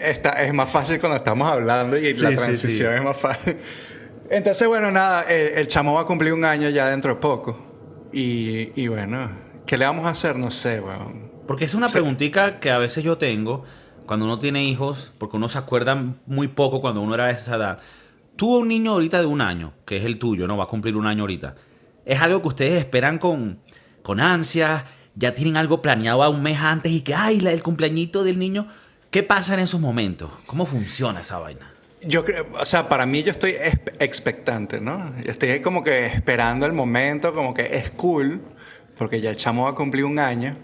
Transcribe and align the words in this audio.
está, 0.00 0.30
es 0.42 0.52
más 0.52 0.70
fácil 0.70 1.00
cuando 1.00 1.16
estamos 1.16 1.50
hablando 1.50 1.96
y 1.96 2.12
la 2.14 2.34
transición 2.34 2.94
es 2.94 3.02
más 3.02 3.16
fácil. 3.16 3.56
Entonces, 4.30 4.68
bueno, 4.68 4.90
nada, 4.90 5.22
el, 5.22 5.66
chamo 5.68 5.94
va 5.94 6.02
a 6.02 6.04
cumplir 6.04 6.32
un 6.32 6.44
año 6.44 6.68
ya 6.68 6.88
dentro 6.88 7.14
de 7.14 7.20
poco. 7.20 7.58
Y, 8.12 8.80
y 8.80 8.88
bueno, 8.88 9.30
¿qué 9.66 9.78
le 9.78 9.84
vamos 9.84 10.06
a 10.06 10.10
hacer? 10.10 10.36
No 10.36 10.50
sé, 10.50 10.80
weón. 10.80 11.30
Porque 11.46 11.64
es 11.64 11.74
una 11.74 11.88
preguntita 11.88 12.60
que 12.60 12.70
a 12.70 12.78
veces 12.78 13.02
yo 13.02 13.16
tengo 13.16 13.64
cuando 14.08 14.26
uno 14.26 14.38
tiene 14.38 14.64
hijos, 14.64 15.12
porque 15.18 15.36
uno 15.36 15.48
se 15.48 15.58
acuerda 15.58 15.94
muy 16.26 16.48
poco 16.48 16.80
cuando 16.80 17.00
uno 17.00 17.14
era 17.14 17.26
de 17.26 17.32
esa 17.32 17.56
edad. 17.56 17.78
Tuvo 18.36 18.58
un 18.58 18.68
niño 18.68 18.92
ahorita 18.92 19.20
de 19.20 19.26
un 19.26 19.40
año, 19.40 19.72
que 19.86 19.96
es 19.96 20.04
el 20.04 20.18
tuyo, 20.18 20.46
¿no? 20.46 20.56
Va 20.56 20.64
a 20.64 20.66
cumplir 20.66 20.96
un 20.96 21.06
año 21.06 21.22
ahorita. 21.22 21.54
Es 22.04 22.20
algo 22.20 22.42
que 22.42 22.48
ustedes 22.48 22.78
esperan 22.78 23.18
con, 23.18 23.60
con 24.02 24.20
ansias, 24.20 24.84
ya 25.14 25.34
tienen 25.34 25.56
algo 25.56 25.82
planeado 25.82 26.22
a 26.22 26.28
un 26.28 26.42
mes 26.42 26.58
antes 26.58 26.92
y 26.92 27.02
que, 27.02 27.14
ay, 27.14 27.44
el 27.46 27.62
cumpleañito 27.62 28.24
del 28.24 28.38
niño. 28.38 28.68
¿Qué 29.10 29.22
pasa 29.22 29.54
en 29.54 29.60
esos 29.60 29.80
momentos? 29.80 30.30
¿Cómo 30.46 30.66
funciona 30.66 31.22
esa 31.22 31.38
vaina? 31.38 31.72
Yo 32.02 32.24
creo, 32.24 32.46
o 32.60 32.64
sea, 32.66 32.88
para 32.88 33.06
mí 33.06 33.22
yo 33.22 33.32
estoy 33.32 33.56
expectante, 33.98 34.80
¿no? 34.80 35.14
Estoy 35.24 35.60
como 35.60 35.82
que 35.82 36.06
esperando 36.06 36.66
el 36.66 36.72
momento, 36.72 37.34
como 37.34 37.54
que 37.54 37.76
es 37.76 37.90
cool, 37.92 38.42
porque 38.98 39.20
ya 39.20 39.30
el 39.30 39.36
chamo 39.36 39.64
va 39.64 39.70
a 39.70 39.74
cumplir 39.74 40.04
un 40.04 40.18
año, 40.18 40.56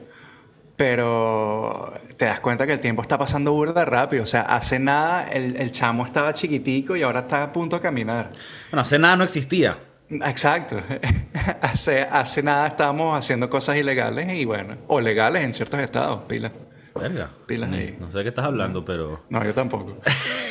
pero 0.77 1.95
te 2.19 2.27
das 2.27 2.41
cuenta 2.41 2.66
que 2.66 2.72
el 2.72 2.80
tiempo 2.80 3.00
está 3.00 3.16
pasando 3.16 3.52
burda 3.52 3.84
rápido. 3.84 4.24
O 4.24 4.27
sea, 4.27 4.42
hace 4.42 4.78
nada 4.78 5.24
el, 5.24 5.56
el 5.56 5.72
chamo 5.72 6.05
estaba 6.05 6.34
chiquitico 6.34 6.97
y 6.97 7.02
ahora 7.02 7.20
está 7.20 7.45
a 7.45 7.52
punto 7.52 7.77
de 7.77 7.83
caminar. 7.83 8.30
Bueno, 8.70 8.83
hace 8.83 8.98
nada 8.98 9.16
no 9.16 9.24
existía. 9.24 9.78
Exacto. 10.11 10.80
hace, 11.62 12.02
hace 12.02 12.42
nada 12.42 12.66
estábamos 12.69 13.19
haciendo 13.19 13.48
cosas 13.48 13.77
ilegales 13.77 14.28
y 14.34 14.45
bueno, 14.45 14.77
o 14.88 15.00
legales 15.00 15.45
en 15.45 15.55
ciertos 15.55 15.80
estados, 15.80 16.22
pila. 16.28 16.52
Verga. 16.95 17.30
Pilas 17.47 17.73
ahí. 17.73 17.97
No 17.98 18.11
sé 18.11 18.19
de 18.19 18.25
qué 18.25 18.29
estás 18.29 18.45
hablando, 18.45 18.84
pero. 18.84 19.23
No, 19.29 19.45
yo 19.45 19.53
tampoco. 19.55 19.98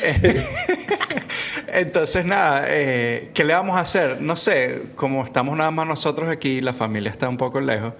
Entonces, 1.68 2.24
nada, 2.24 2.64
eh, 2.68 3.30
¿qué 3.34 3.44
le 3.44 3.54
vamos 3.54 3.76
a 3.76 3.80
hacer? 3.80 4.20
No 4.20 4.36
sé, 4.36 4.90
como 4.94 5.24
estamos 5.24 5.56
nada 5.56 5.70
más 5.70 5.86
nosotros 5.86 6.28
aquí, 6.28 6.60
la 6.60 6.72
familia 6.72 7.10
está 7.10 7.28
un 7.28 7.36
poco 7.36 7.60
lejos, 7.60 7.94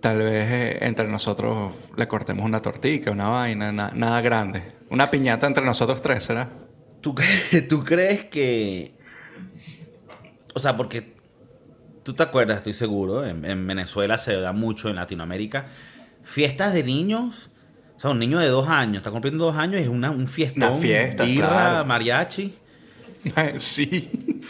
tal 0.00 0.18
vez 0.18 0.48
eh, 0.50 0.78
entre 0.82 1.08
nosotros 1.08 1.72
le 1.96 2.06
cortemos 2.06 2.44
una 2.44 2.62
tortica, 2.62 3.10
una 3.10 3.28
vaina, 3.28 3.72
nada 3.72 4.20
grande. 4.20 4.62
Una 4.90 5.10
piñata 5.10 5.46
entre 5.46 5.64
nosotros 5.64 6.00
tres, 6.00 6.24
¿será? 6.24 6.48
¿Tú, 7.00 7.14
¿Tú 7.68 7.84
crees 7.84 8.24
que 8.24 8.98
o 10.58 10.60
sea, 10.60 10.76
porque 10.76 11.14
tú 12.02 12.14
te 12.14 12.22
acuerdas, 12.24 12.58
estoy 12.58 12.74
seguro, 12.74 13.24
en, 13.24 13.66
Venezuela 13.66 14.18
se 14.18 14.40
da 14.40 14.52
mucho, 14.52 14.88
en 14.88 14.96
Latinoamérica, 14.96 15.66
fiestas 16.24 16.74
de 16.74 16.82
niños. 16.82 17.47
O 17.98 18.00
sea, 18.00 18.10
un 18.10 18.20
niño 18.20 18.38
de 18.38 18.46
dos 18.46 18.68
años, 18.68 18.98
está 18.98 19.10
cumpliendo 19.10 19.46
dos 19.46 19.56
años, 19.56 19.80
es 19.80 19.88
una, 19.88 20.12
un 20.12 20.28
fiestón. 20.28 20.70
Una 20.70 20.80
fiesta, 20.80 21.82
mariachi. 21.84 22.54
sí. 23.58 24.40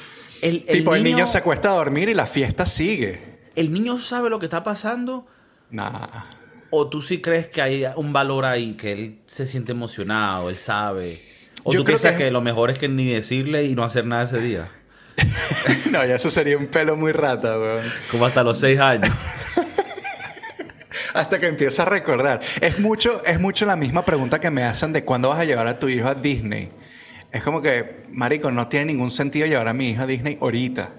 El, 0.43 0.65
tipo, 0.67 0.91
niño, 0.91 0.97
el 0.97 1.03
niño 1.03 1.27
se 1.27 1.39
acuesta 1.39 1.71
a 1.71 1.73
dormir 1.73 2.11
y 2.11 2.15
la 2.15 2.27
fiesta 2.27 2.67
sigue. 2.67 3.39
¿El 3.57 3.73
niño 3.73 3.99
sabe 4.01 4.29
lo 4.29 4.39
que 4.39 4.45
está 4.45 4.63
pasando? 4.63 5.27
Nah. 5.71 6.25
¿O 6.69 6.89
tú 6.89 7.01
sí 7.01 7.23
crees 7.23 7.49
que 7.49 7.63
hay 7.63 7.87
un 7.97 8.13
valor 8.13 8.45
ahí, 8.45 8.75
que 8.75 8.93
él 8.93 9.19
se 9.25 9.47
siente 9.47 9.73
emocionado, 9.73 10.51
él 10.51 10.59
sabe? 10.59 11.23
¿O 11.63 11.73
tú 11.73 11.87
piensas 11.87 12.13
que... 12.13 12.25
que... 12.25 12.31
lo 12.31 12.43
mejor 12.43 12.71
es 12.71 12.79
que 12.79 12.89
ni 12.89 13.07
decirle 13.07 13.65
y 13.65 13.75
no 13.75 13.83
hacer 13.83 14.05
nada 14.05 14.25
ese 14.25 14.43
día? 14.43 14.69
no, 15.91 16.05
ya 16.05 16.17
eso 16.17 16.29
sería 16.29 16.59
un 16.59 16.67
pelo 16.67 16.99
muy 16.99 17.13
rata, 17.13 17.59
weón. 17.59 17.85
Como 18.11 18.27
hasta 18.27 18.43
los 18.43 18.59
seis 18.59 18.79
años. 18.79 19.15
hasta 21.21 21.39
que 21.39 21.47
empieza 21.47 21.83
a 21.83 21.87
recordar. 21.87 22.41
Es 22.61 22.79
mucho, 22.79 23.23
es 23.25 23.41
mucho 23.41 23.67
la 23.67 23.77
misma 23.77 24.05
pregunta 24.05 24.41
que 24.41 24.51
me 24.51 24.65
hacen 24.65 24.93
de 24.93 25.05
cuándo 25.05 25.29
vas 25.31 25.41
a 25.41 25.45
llevar 25.45 25.67
a 25.67 25.79
tu 25.79 25.89
hijo 25.89 26.09
a 26.09 26.15
Disney. 26.15 26.71
Es 27.31 27.43
como 27.43 27.61
que, 27.61 28.05
marico, 28.11 28.51
no 28.51 28.69
tiene 28.69 28.87
ningún 28.87 29.11
sentido 29.11 29.47
llevar 29.47 29.69
a 29.69 29.75
mi 29.75 29.91
hijo 29.91 30.03
a 30.03 30.07
Disney 30.07 30.39
ahorita. 30.41 30.91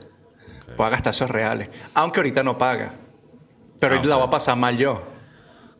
Puedo 0.77 0.91
gastar 0.91 1.13
esos 1.13 1.29
reales. 1.29 1.69
Aunque 1.93 2.19
ahorita 2.19 2.43
no 2.43 2.57
paga. 2.57 2.93
Pero 3.79 3.99
ah, 3.99 4.05
la 4.05 4.17
va 4.17 4.25
a 4.25 4.29
pasar 4.29 4.55
mal 4.57 4.77
yo. 4.77 5.03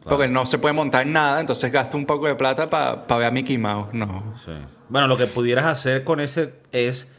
Porque 0.04 0.28
no 0.28 0.46
se 0.46 0.58
puede 0.58 0.74
montar 0.74 1.06
nada, 1.06 1.40
entonces 1.40 1.72
gasto 1.72 1.98
un 1.98 2.06
poco 2.06 2.26
de 2.26 2.36
plata 2.36 2.70
para 2.70 3.18
ver 3.18 3.28
a 3.28 3.32
Mickey 3.32 3.58
Mouse. 3.58 3.90
No. 3.94 4.34
Bueno, 4.88 5.08
lo 5.08 5.18
que 5.18 5.28
pudieras 5.28 5.66
hacer 5.66 6.04
con 6.04 6.20
ese 6.20 6.54
es 6.72 7.14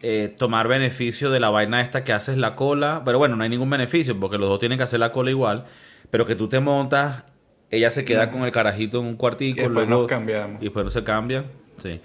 eh, 0.00 0.34
tomar 0.36 0.68
beneficio 0.68 1.30
de 1.30 1.40
la 1.40 1.48
vaina 1.48 1.80
esta 1.80 2.04
que 2.04 2.12
haces 2.12 2.36
la 2.36 2.54
cola. 2.54 3.02
Pero 3.04 3.18
bueno, 3.18 3.36
no 3.36 3.44
hay 3.44 3.48
ningún 3.48 3.70
beneficio 3.70 4.18
porque 4.18 4.36
los 4.36 4.48
dos 4.48 4.58
tienen 4.58 4.76
que 4.76 4.84
hacer 4.84 5.00
la 5.00 5.12
cola 5.12 5.30
igual. 5.30 5.64
Pero 6.12 6.26
que 6.26 6.36
tú 6.36 6.46
te 6.46 6.60
montas, 6.60 7.24
ella 7.70 7.90
se 7.90 8.04
queda 8.04 8.30
con 8.30 8.42
el 8.42 8.52
carajito 8.52 9.00
en 9.00 9.06
un 9.06 9.16
cuartico. 9.16 9.60
Y 9.60 9.64
después 9.64 9.88
nos 9.88 10.06
cambiamos. 10.06 10.60
Y 10.60 10.64
después 10.66 10.92
se 10.92 11.02
cambia. 11.02 11.46
Sí. 11.78 12.02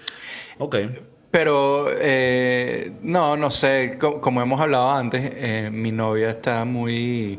Ok. 0.59 0.77
Pero 1.29 1.87
eh, 1.91 2.93
no, 3.01 3.35
no 3.35 3.51
sé, 3.51 3.97
como, 3.99 4.41
hemos 4.41 4.61
hablado 4.61 4.89
antes, 4.93 5.29
eh, 5.35 5.69
mi 5.73 5.91
novia 5.91 6.29
está 6.29 6.63
muy... 6.63 7.37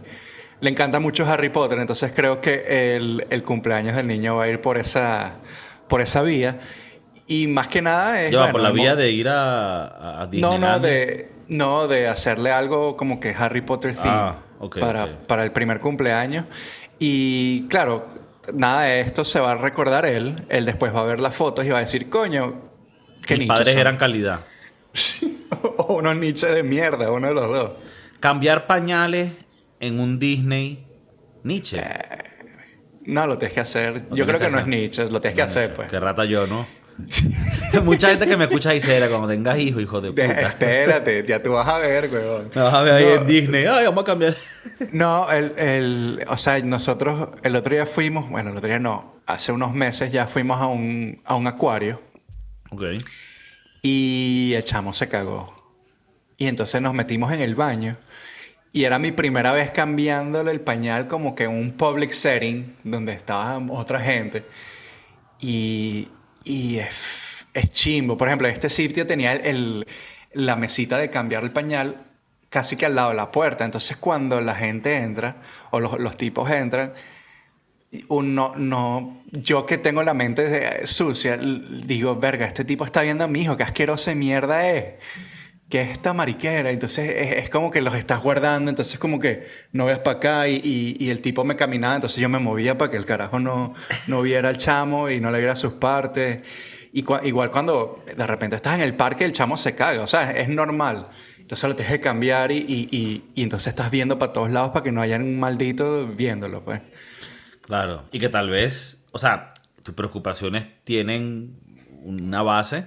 Le 0.60 0.68
encanta 0.68 1.00
mucho 1.00 1.24
Harry 1.24 1.48
Potter, 1.48 1.78
entonces 1.78 2.12
creo 2.14 2.42
que 2.42 2.96
el, 2.96 3.26
el 3.30 3.42
cumpleaños 3.44 3.96
del 3.96 4.06
niño 4.06 4.36
va 4.36 4.44
a 4.44 4.48
ir 4.48 4.60
por 4.60 4.76
esa, 4.76 5.36
por 5.88 6.02
esa 6.02 6.20
vía. 6.20 6.60
Y 7.26 7.46
más 7.46 7.68
que 7.68 7.80
nada 7.80 8.20
es. 8.20 8.36
por 8.36 8.60
la 8.60 8.72
vía 8.72 8.94
de 8.94 9.10
ir 9.10 9.30
a, 9.30 10.20
a 10.22 10.28
No, 10.32 10.58
no, 10.58 10.80
de, 10.80 11.32
no, 11.48 11.88
de 11.88 12.08
hacerle 12.08 12.52
algo 12.52 12.94
como 12.98 13.20
que 13.20 13.30
Harry 13.30 13.62
Potter 13.62 13.96
theme 13.96 14.10
ah, 14.10 14.38
para, 14.80 15.18
para 15.26 15.44
el 15.44 15.52
primer 15.52 15.80
cumpleaños. 15.80 16.46
Y 16.98 17.66
claro, 17.68 18.08
nada 18.52 18.82
de 18.82 19.00
esto 19.00 19.24
se 19.24 19.40
va 19.40 19.52
a 19.52 19.56
recordar 19.56 20.06
él. 20.06 20.44
Él 20.48 20.64
después 20.64 20.94
va 20.94 21.00
a 21.00 21.04
ver 21.04 21.20
las 21.20 21.34
fotos 21.34 21.64
y 21.64 21.70
va 21.70 21.78
a 21.78 21.80
decir, 21.80 22.08
coño, 22.08 22.62
qué 23.26 23.36
Mis 23.36 23.48
padres 23.48 23.76
eran 23.76 23.96
calidad. 23.96 24.40
o 25.76 25.94
unos 25.94 26.16
nichos 26.16 26.54
de 26.54 26.62
mierda, 26.62 27.10
uno 27.10 27.28
de 27.28 27.34
los 27.34 27.48
dos. 27.48 27.72
Cambiar 28.20 28.66
pañales 28.66 29.32
en 29.80 30.00
un 30.00 30.18
Disney 30.18 30.86
Nietzsche. 31.44 31.78
Eh, 31.78 32.28
no, 33.06 33.26
lo 33.26 33.38
tienes 33.38 33.54
que 33.54 33.60
hacer. 33.60 34.04
Yo 34.10 34.26
creo 34.26 34.38
que, 34.38 34.50
no 34.50 34.58
es 34.58 34.66
Nietzsche, 34.66 35.08
lo 35.08 35.20
tienes 35.20 35.36
que 35.36 35.42
hacer, 35.42 35.74
pues. 35.74 35.88
Qué 35.88 36.00
rata 36.00 36.24
yo, 36.24 36.46
¿no? 36.46 36.66
Mucha 37.84 38.08
gente 38.08 38.26
que 38.26 38.36
me 38.36 38.44
escucha 38.44 38.70
dice, 38.70 38.96
era 38.96 39.08
cuando 39.08 39.28
tengas 39.28 39.58
hijos, 39.58 39.82
hijo 39.82 40.00
de 40.00 40.10
puta. 40.10 40.40
espérate, 40.48 41.24
ya 41.26 41.42
tú 41.42 41.52
vas 41.52 41.68
a 41.68 41.78
ver, 41.78 42.10
weón. 42.12 42.50
Me 42.54 42.60
vas 42.60 42.74
a 42.74 42.82
ver 42.82 42.94
ahí 42.94 43.04
en 43.16 43.26
Disney. 43.26 43.66
Ay, 43.66 43.84
vamos 43.84 44.02
a 44.02 44.06
cambiar. 44.06 44.36
no, 44.92 45.30
el, 45.30 45.58
el, 45.58 46.24
o 46.28 46.36
sea, 46.36 46.58
nosotros 46.60 47.30
el 47.42 47.56
otro 47.56 47.74
día 47.74 47.86
fuimos, 47.86 48.28
bueno, 48.28 48.50
el 48.50 48.56
otro 48.56 48.68
día 48.68 48.78
no, 48.78 49.20
hace 49.26 49.52
unos 49.52 49.74
meses 49.74 50.10
ya 50.12 50.26
fuimos 50.26 50.60
a 50.60 50.66
un, 50.66 51.20
a 51.24 51.36
un 51.36 51.46
acuario. 51.46 52.00
Ok. 52.70 52.82
Y 53.82 54.52
el 54.54 54.64
chamo 54.64 54.92
se 54.92 55.08
cagó. 55.08 55.54
Y 56.36 56.46
entonces 56.46 56.82
nos 56.82 56.94
metimos 56.94 57.32
en 57.32 57.40
el 57.40 57.54
baño. 57.54 57.96
Y 58.72 58.84
era 58.84 58.98
mi 58.98 59.12
primera 59.12 59.52
vez 59.52 59.70
cambiándole 59.70 60.50
el 60.50 60.60
pañal 60.60 61.08
como 61.08 61.34
que 61.34 61.44
en 61.44 61.50
un 61.50 61.72
public 61.72 62.12
setting 62.12 62.76
donde 62.84 63.12
estaba 63.12 63.58
otra 63.70 64.00
gente. 64.00 64.44
Y, 65.40 66.08
y 66.48 66.78
es, 66.78 67.70
chimbo. 67.70 68.16
Por 68.16 68.28
ejemplo, 68.28 68.48
este 68.48 68.70
sitio 68.70 69.06
tenía 69.06 69.32
el, 69.32 69.86
la 70.32 70.56
mesita 70.56 70.96
de 70.96 71.10
cambiar 71.10 71.44
el 71.44 71.52
pañal 71.52 72.06
casi 72.48 72.76
que 72.76 72.86
al 72.86 72.94
lado 72.94 73.10
de 73.10 73.16
la 73.16 73.30
puerta. 73.30 73.64
Entonces, 73.64 73.96
cuando 73.96 74.40
la 74.40 74.54
gente 74.54 74.96
entra, 74.96 75.36
o 75.70 75.80
los, 75.80 75.98
los 75.98 76.16
tipos 76.16 76.50
entran, 76.50 76.94
uno 78.08 78.54
no, 78.56 79.22
yo 79.30 79.66
que 79.66 79.78
tengo 79.78 80.02
la 80.02 80.14
mente 80.14 80.86
sucia, 80.86 81.36
digo, 81.38 82.16
verga, 82.16 82.46
este 82.46 82.64
tipo 82.64 82.84
está 82.84 83.02
viendo 83.02 83.24
a 83.24 83.28
mi 83.28 83.42
hijo, 83.42 83.56
qué 83.56 83.62
asqueroso 83.62 84.10
de 84.10 84.16
mierda 84.16 84.68
es. 84.70 84.94
Que 85.68 85.82
es 85.82 85.90
esta 85.90 86.14
mariquera, 86.14 86.70
entonces 86.70 87.10
es, 87.36 87.50
como 87.50 87.70
que 87.70 87.82
los 87.82 87.94
estás 87.94 88.22
guardando, 88.22 88.70
entonces 88.70 88.98
como 88.98 89.20
que 89.20 89.46
no 89.72 89.84
ves 89.84 89.98
para 89.98 90.16
acá 90.16 90.48
y, 90.48 90.96
y, 90.98 91.10
el 91.10 91.20
tipo 91.20 91.44
me 91.44 91.56
caminaba, 91.56 91.96
entonces 91.96 92.20
yo 92.20 92.28
me 92.30 92.38
movía 92.38 92.78
para 92.78 92.90
que 92.90 92.96
el 92.96 93.04
carajo 93.04 93.38
no, 93.38 93.74
no 94.06 94.22
viera 94.22 94.48
al 94.48 94.56
chamo 94.56 95.10
y 95.10 95.20
no 95.20 95.30
le 95.30 95.38
viera 95.38 95.56
sus 95.56 95.74
partes. 95.74 96.40
Y 96.92 97.04
igual 97.24 97.50
cuando 97.50 98.02
de 98.16 98.26
repente 98.26 98.56
estás 98.56 98.76
en 98.76 98.80
el 98.80 98.94
parque, 98.94 99.26
el 99.26 99.32
chamo 99.32 99.58
se 99.58 99.74
caga, 99.74 100.02
o 100.02 100.06
sea, 100.06 100.30
es 100.30 100.48
normal. 100.48 101.08
Entonces 101.48 101.68
lo 101.68 101.76
tienes 101.76 101.94
que 101.94 102.00
cambiar 102.00 102.52
y, 102.52 102.58
y, 102.58 103.24
y, 103.34 103.42
entonces 103.42 103.68
estás 103.68 103.90
viendo 103.90 104.18
para 104.18 104.32
todos 104.32 104.50
lados 104.50 104.70
para 104.70 104.82
que 104.82 104.92
no 104.92 105.00
haya 105.00 105.16
un 105.16 105.38
maldito 105.40 106.06
viéndolo, 106.06 106.62
pues. 106.62 106.82
Claro, 107.62 108.04
y 108.12 108.18
que 108.18 108.28
tal 108.28 108.50
vez, 108.50 109.04
o 109.12 109.18
sea, 109.18 109.54
tus 109.82 109.94
preocupaciones 109.94 110.66
tienen 110.84 111.58
una 112.02 112.42
base, 112.42 112.86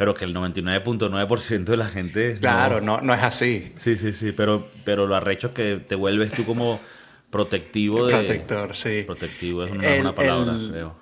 pero 0.00 0.14
que 0.14 0.24
el 0.24 0.34
99.9% 0.34 1.64
de 1.64 1.76
la 1.76 1.84
gente... 1.84 2.38
Claro, 2.40 2.80
no, 2.80 3.02
no, 3.02 3.12
es 3.12 3.22
así. 3.22 3.74
Sí, 3.76 3.98
sí, 3.98 4.14
sí, 4.14 4.32
pero, 4.32 4.66
pero 4.82 5.06
lo 5.06 5.14
arrecho 5.14 5.48
es 5.48 5.52
que 5.52 5.76
te 5.86 5.94
vuelves 5.94 6.32
tú 6.32 6.46
como 6.46 6.80
protectivo 7.28 8.06
de... 8.06 8.14
Protector, 8.14 8.74
sí. 8.74 9.02
Protectivo 9.06 9.62
es 9.64 9.72
una, 9.72 10.14
palabra, 10.14 10.56
creo. 10.70 10.96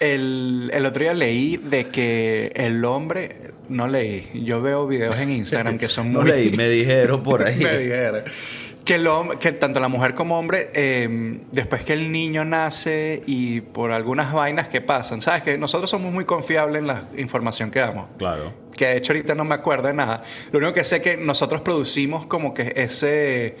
El, 0.00 0.70
el, 0.70 0.84
otro 0.84 1.02
día 1.02 1.14
leí 1.14 1.56
de 1.56 1.88
que 1.88 2.52
el 2.54 2.84
hombre... 2.84 3.52
No 3.70 3.88
leí, 3.88 4.28
yo 4.44 4.60
veo 4.60 4.86
videos 4.86 5.16
en 5.16 5.30
Instagram 5.30 5.78
que 5.78 5.88
son 5.88 6.08
muy... 6.12 6.16
No 6.16 6.22
leí, 6.22 6.50
me 6.54 6.68
dijeron 6.68 7.22
por 7.22 7.42
ahí. 7.46 7.56
me 7.58 7.78
dijeron 7.78 8.24
Que, 8.84 8.98
lo, 8.98 9.38
que 9.38 9.52
tanto 9.52 9.78
la 9.78 9.86
mujer 9.86 10.14
como 10.14 10.36
hombre, 10.38 10.68
eh, 10.74 11.38
después 11.52 11.84
que 11.84 11.92
el 11.92 12.10
niño 12.10 12.44
nace 12.44 13.22
y 13.26 13.60
por 13.60 13.92
algunas 13.92 14.32
vainas 14.32 14.66
que 14.66 14.80
pasan, 14.80 15.22
¿sabes? 15.22 15.44
Que 15.44 15.56
nosotros 15.56 15.88
somos 15.88 16.12
muy 16.12 16.24
confiables 16.24 16.80
en 16.80 16.88
la 16.88 17.04
información 17.16 17.70
que 17.70 17.78
damos. 17.78 18.08
Claro. 18.18 18.52
Que 18.76 18.86
de 18.86 18.96
hecho 18.96 19.12
ahorita 19.12 19.36
no 19.36 19.44
me 19.44 19.54
acuerdo 19.54 19.86
de 19.86 19.94
nada. 19.94 20.22
Lo 20.50 20.58
único 20.58 20.74
que 20.74 20.82
sé 20.82 20.96
es 20.96 21.02
que 21.02 21.16
nosotros 21.16 21.60
producimos 21.60 22.26
como 22.26 22.54
que 22.54 22.72
ese, 22.74 23.56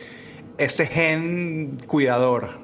ese 0.58 0.86
gen 0.86 1.78
cuidador. 1.86 2.60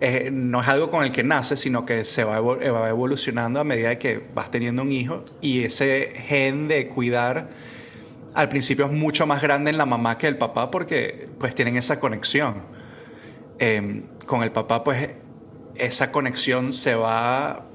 Eh, 0.00 0.30
no 0.32 0.60
es 0.60 0.66
algo 0.66 0.90
con 0.90 1.04
el 1.04 1.12
que 1.12 1.22
nace, 1.22 1.56
sino 1.56 1.86
que 1.86 2.04
se 2.04 2.24
va, 2.24 2.40
evol- 2.40 2.58
va 2.74 2.88
evolucionando 2.88 3.60
a 3.60 3.64
medida 3.64 3.96
que 3.96 4.20
vas 4.34 4.50
teniendo 4.50 4.82
un 4.82 4.90
hijo. 4.90 5.24
Y 5.40 5.62
ese 5.62 6.14
gen 6.26 6.66
de 6.66 6.88
cuidar 6.88 7.48
al 8.34 8.48
principio 8.48 8.86
es 8.86 8.92
mucho 8.92 9.26
más 9.26 9.40
grande 9.40 9.70
en 9.70 9.78
la 9.78 9.86
mamá 9.86 10.18
que 10.18 10.26
el 10.26 10.36
papá 10.36 10.70
porque 10.70 11.28
pues 11.38 11.54
tienen 11.54 11.76
esa 11.76 12.00
conexión. 12.00 12.62
Eh, 13.58 14.02
con 14.26 14.42
el 14.42 14.50
papá 14.50 14.82
pues 14.84 15.10
esa 15.76 16.10
conexión 16.12 16.72
se 16.72 16.94
va, 16.94 17.66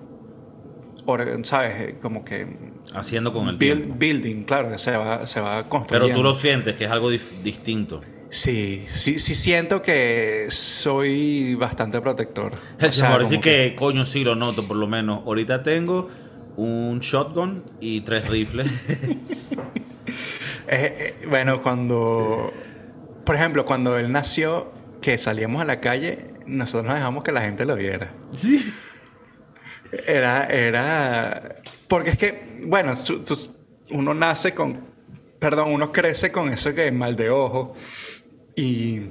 ¿sabes? 1.44 1.96
Como 2.02 2.24
que 2.26 2.48
Haciendo 2.94 3.32
con 3.34 3.48
el 3.50 3.56
build- 3.58 3.60
tiempo. 3.78 3.96
building, 3.98 4.44
claro, 4.44 4.78
se 4.78 4.96
va, 4.98 5.26
se 5.28 5.40
va 5.42 5.64
construyendo. 5.70 6.08
Pero 6.08 6.18
tú 6.18 6.24
lo 6.24 6.36
sientes 6.36 6.76
que 6.76 6.86
es 6.86 6.92
algo 6.92 7.10
distinto. 7.10 8.02
Sí, 8.32 8.86
sí, 8.94 9.18
sí 9.20 9.34
siento 9.36 9.82
que 9.82 10.48
soy 10.50 11.56
bastante 11.56 12.00
protector. 12.02 12.52
O 12.54 12.94
sea, 12.94 13.18
decir 13.18 13.38
como 13.38 13.42
que, 13.42 13.76
coño, 13.78 14.06
sí 14.06 14.24
lo 14.24 14.36
noto, 14.36 14.68
por 14.68 14.78
lo 14.78 14.86
menos. 14.88 15.26
Ahorita 15.26 15.64
tengo 15.64 16.10
un 16.58 17.00
shotgun 17.00 17.64
y 17.80 18.02
tres 18.02 18.28
rifles. 18.28 18.72
Eh, 20.70 21.16
eh, 21.22 21.26
bueno, 21.28 21.62
cuando... 21.62 22.54
Por 23.26 23.36
ejemplo, 23.36 23.66
cuando 23.66 23.98
él 23.98 24.12
nació, 24.12 24.72
que 25.02 25.18
salíamos 25.18 25.62
a 25.62 25.66
la 25.66 25.80
calle, 25.80 26.34
nosotros 26.46 26.86
no 26.88 26.94
dejamos 26.96 27.24
que 27.24 27.32
la 27.32 27.42
gente 27.42 27.66
lo 27.66 27.76
viera. 27.76 28.12
sí. 28.36 28.74
Era, 30.06 30.46
era... 30.46 31.56
Porque 31.88 32.12
es 32.12 32.18
que, 32.20 32.60
bueno, 32.66 32.96
su- 32.96 33.24
tus- 33.24 33.56
uno 33.90 34.14
nace 34.14 34.54
con... 34.54 34.88
Perdón, 35.40 35.72
uno 35.72 35.92
crece 35.92 36.32
con 36.32 36.54
eso 36.54 36.74
que 36.76 36.88
es 36.88 36.94
mal 36.94 37.16
de 37.16 37.30
ojo. 37.32 37.74
Y 38.56 39.02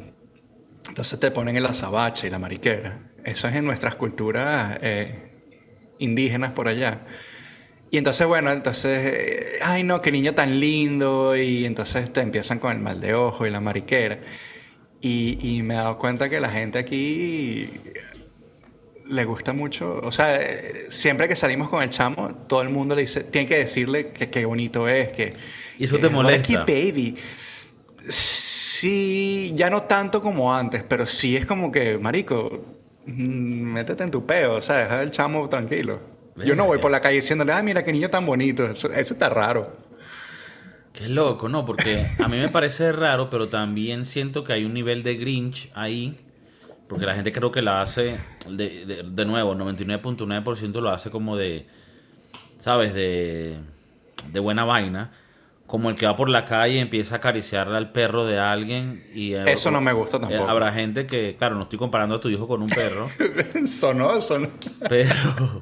entonces 0.87 1.19
te 1.19 1.31
ponen 1.33 1.57
el 1.57 1.67
azabache 1.67 2.29
y 2.29 2.31
la 2.31 2.39
mariquera. 2.39 3.11
Eso 3.25 3.49
es 3.49 3.57
en 3.57 3.65
nuestras 3.65 3.97
culturas 3.97 4.79
eh, 4.81 5.33
indígenas 5.99 6.53
por 6.53 6.69
allá. 6.69 7.01
Y 7.91 7.99
entonces, 7.99 8.27
bueno, 8.27 8.53
entonces, 8.53 9.01
eh, 9.15 9.59
ay 9.63 9.83
no, 9.83 10.03
qué 10.03 10.13
niño 10.13 10.35
tan 10.35 10.61
lindo. 10.61 11.37
Y 11.37 11.65
entonces 11.65 12.13
te 12.13 12.21
empiezan 12.21 12.59
con 12.59 12.73
el 12.73 12.79
mal 12.81 13.01
de 13.01 13.15
ojo 13.15 13.47
y 13.47 13.51
la 13.51 13.61
mariquera. 13.61 14.21
Y, 15.01 15.39
y 15.59 15.63
me 15.63 15.75
he 15.75 15.77
dado 15.79 15.99
cuenta 15.99 16.29
que 16.29 16.41
la 16.41 16.51
gente 16.51 16.79
aquí 16.79 17.71
le 19.07 19.25
gusta 19.25 19.53
mucho. 19.53 20.01
O 20.03 20.13
sea, 20.13 20.37
eh, 20.41 20.87
siempre 20.91 21.29
que 21.29 21.37
salimos 21.37 21.69
con 21.69 21.83
el 21.83 21.91
chamo, 21.91 22.35
todo 22.47 22.63
el 22.63 22.69
mundo 22.71 22.95
le 22.95 23.03
dice, 23.03 23.25
tiene 23.25 23.47
que 23.49 23.59
decirle 23.59 24.13
que 24.13 24.31
qué 24.31 24.45
bonito 24.45 24.89
es, 24.89 25.11
que. 25.11 25.35
¿Y 25.79 25.85
eso 25.85 25.99
que, 25.99 26.01
te 26.01 26.09
"What 26.09 26.15
a 26.21 26.23
molesta? 26.23 26.67
cute 26.67 26.73
baby. 26.73 27.17
Sí, 28.09 29.53
ya 29.57 29.71
no 29.71 29.83
tanto 29.85 30.21
como 30.23 30.55
antes, 30.55 30.83
pero 30.85 31.07
sí 31.07 31.37
es 31.37 31.47
como 31.47 31.73
que, 31.73 31.99
marico, 31.99 32.65
mm, 33.07 33.13
métete 33.73 34.05
en 34.05 34.11
tu 34.11 34.25
peo, 34.27 34.57
o 34.57 34.63
sea, 34.63 34.77
deja 34.79 35.01
al 35.01 35.11
chamo 35.11 35.49
tranquilo. 35.49 36.18
Yo 36.45 36.55
no 36.55 36.65
voy 36.67 36.79
por 36.79 36.91
la 36.91 37.01
calle 37.01 37.17
diciéndole, 37.17 37.53
ah, 37.53 37.63
mira 37.63 37.83
qué 37.85 37.93
niño 37.93 38.11
tan 38.11 38.25
bonito, 38.27 38.65
eso, 38.67 38.93
eso 38.93 39.15
está 39.15 39.29
raro. 39.29 39.77
Qué 40.93 41.09
loco, 41.09 41.49
¿no? 41.49 41.65
Porque 41.65 42.07
a 42.19 42.29
mí 42.29 42.39
me 42.39 42.49
parece 42.49 42.91
raro, 42.93 43.31
pero 43.31 43.49
también 43.49 44.05
siento 44.05 44.43
que 44.45 44.53
hay 44.53 44.65
un 44.65 44.75
nivel 44.75 45.03
de 45.03 45.17
Grinch 45.17 45.71
ahí. 45.75 46.19
Porque 46.89 47.05
la 47.05 47.15
gente 47.15 47.33
creo 47.33 47.53
que 47.53 47.61
la 47.61 47.83
hace, 47.83 48.19
de, 48.49 48.85
de, 48.87 49.03
de 49.05 49.25
nuevo, 49.27 49.55
99.9% 49.55 50.81
lo 50.81 50.89
hace 50.91 51.11
como 51.11 51.37
de, 51.37 51.67
¿sabes? 52.61 52.95
De, 52.95 53.59
de 54.33 54.41
buena 54.41 54.65
vaina. 54.65 55.11
Como 55.67 55.91
el 55.91 55.97
que 55.97 56.07
va 56.07 56.17
por 56.17 56.31
la 56.31 56.47
calle 56.47 56.77
y 56.77 56.79
empieza 56.79 57.17
a 57.17 57.19
acariciarle 57.19 57.77
al 57.77 57.93
perro 57.93 58.25
de 58.25 58.39
alguien. 58.39 59.07
y 59.15 59.35
Eso 59.35 59.71
no 59.71 59.83
me 59.83 59.93
gusta 59.93 60.19
tampoco. 60.19 60.45
eh, 60.45 60.47
Habrá 60.49 60.73
gente 60.73 61.07
que, 61.07 61.37
claro, 61.39 61.57
no 61.57 61.65
estoy 61.65 61.79
comparando 61.79 62.15
a 62.17 62.21
tu 62.23 62.31
hijo 62.31 62.49
con 62.49 62.63
un 62.63 62.71
perro. 62.71 63.11
sonó, 63.67 64.19
sonó. 64.23 64.49
Pero, 64.89 65.61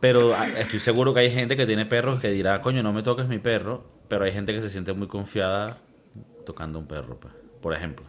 pero 0.00 0.34
ah, 0.34 0.46
estoy 0.58 0.78
seguro 0.80 1.12
que 1.14 1.20
hay 1.20 1.30
gente 1.30 1.56
que 1.56 1.66
tiene 1.66 1.86
perros 1.86 2.20
que 2.20 2.30
dirá, 2.30 2.60
coño, 2.62 2.82
no 2.82 2.92
me 2.92 3.02
toques 3.02 3.26
mi 3.28 3.38
perro. 3.38 3.84
Pero 4.08 4.24
hay 4.24 4.32
gente 4.32 4.54
que 4.54 4.60
se 4.62 4.70
siente 4.70 4.92
muy 4.94 5.06
confiada 5.06 5.78
tocando 6.46 6.78
un 6.78 6.86
perro, 6.86 7.18
pues, 7.20 7.34
por 7.60 7.74
ejemplo. 7.74 8.06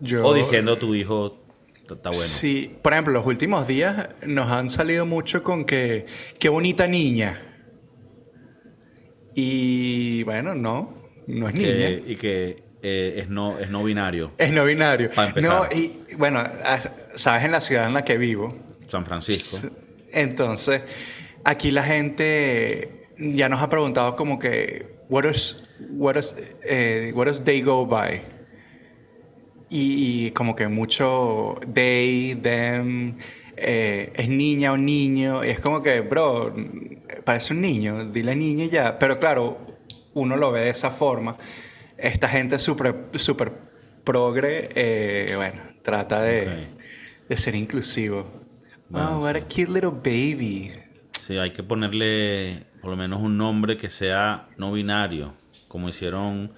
Yo- 0.00 0.24
O 0.24 0.32
diciendo 0.34 0.78
tu 0.78 0.94
hijo 0.94 1.38
"Está- 1.90 2.10
bueno. 2.10 2.24
Sí, 2.24 2.74
por 2.80 2.92
ejemplo, 2.92 3.12
los 3.12 3.26
últimos 3.26 3.66
días 3.66 4.08
nos 4.26 4.48
han 4.50 4.70
salido 4.70 5.04
mucho 5.04 5.42
con 5.42 5.64
que 5.64 6.06
qué 6.38 6.48
bonita 6.48 6.86
niña. 6.86 7.40
Y 9.34 10.22
bueno, 10.24 10.54
no, 10.54 10.94
no 11.26 11.48
es 11.48 11.54
Que- 11.54 11.74
niña. 11.74 11.88
y 12.12 12.16
que 12.16 12.62
eh, 12.82 13.14
es, 13.22 13.28
no, 13.28 13.58
es 13.58 13.70
no 13.70 13.82
binario. 13.84 14.32
Es 14.38 14.52
no 14.52 14.64
binario. 14.64 15.10
Pa' 15.10 15.28
empezar. 15.28 15.70
No, 15.72 15.76
y 15.76 16.14
bueno, 16.16 16.42
sabes 17.14 17.44
en 17.44 17.52
la 17.52 17.60
ciudad 17.60 17.86
en 17.86 17.94
la 17.94 18.04
que 18.04 18.18
vivo. 18.18 18.56
San 18.86 19.04
Francisco. 19.06 19.68
Entonces, 20.12 20.82
aquí 21.44 21.70
la 21.70 21.82
gente 21.82 23.08
ya 23.18 23.48
nos 23.48 23.62
ha 23.62 23.68
preguntado 23.68 24.16
como 24.16 24.38
que 24.38 24.86
what 25.08 25.24
does 25.24 25.68
what 25.90 26.14
does, 26.14 26.34
eh, 26.64 27.12
what 27.14 27.28
they 27.44 27.60
go 27.62 27.86
by? 27.86 28.22
Y, 29.70 30.26
y 30.26 30.30
como 30.32 30.54
que 30.54 30.68
mucho 30.68 31.58
they, 31.72 32.34
them, 32.34 33.16
eh, 33.56 34.12
es 34.14 34.28
niña 34.28 34.72
o 34.72 34.76
niño, 34.76 35.44
y 35.44 35.50
es 35.50 35.60
como 35.60 35.82
que, 35.82 36.00
bro, 36.00 36.54
parece 37.24 37.54
un 37.54 37.62
niño, 37.62 38.10
dile 38.10 38.36
niña 38.36 38.64
y 38.64 38.70
ya. 38.70 38.98
Pero 38.98 39.18
claro, 39.18 39.58
uno 40.14 40.36
lo 40.36 40.52
ve 40.52 40.62
de 40.62 40.70
esa 40.70 40.90
forma. 40.90 41.38
Esta 41.96 42.28
gente 42.28 42.58
súper 42.58 43.06
super 43.14 43.52
progre, 44.04 44.68
eh, 44.74 45.32
bueno, 45.36 45.62
trata 45.82 46.22
de, 46.22 46.68
de 47.28 47.36
ser 47.36 47.54
inclusivo. 47.54 48.41
Bueno, 48.92 49.18
oh, 49.18 49.22
what 49.22 49.32
sí. 49.32 49.38
a 49.38 49.44
cute 49.44 49.68
little 49.68 49.90
baby. 49.90 50.72
Sí, 51.12 51.38
hay 51.38 51.50
que 51.50 51.62
ponerle 51.62 52.66
por 52.82 52.90
lo 52.90 52.96
menos 52.96 53.22
un 53.22 53.38
nombre 53.38 53.76
que 53.78 53.88
sea 53.88 54.48
no 54.58 54.72
binario, 54.72 55.32
como 55.66 55.88
hicieron 55.88 56.52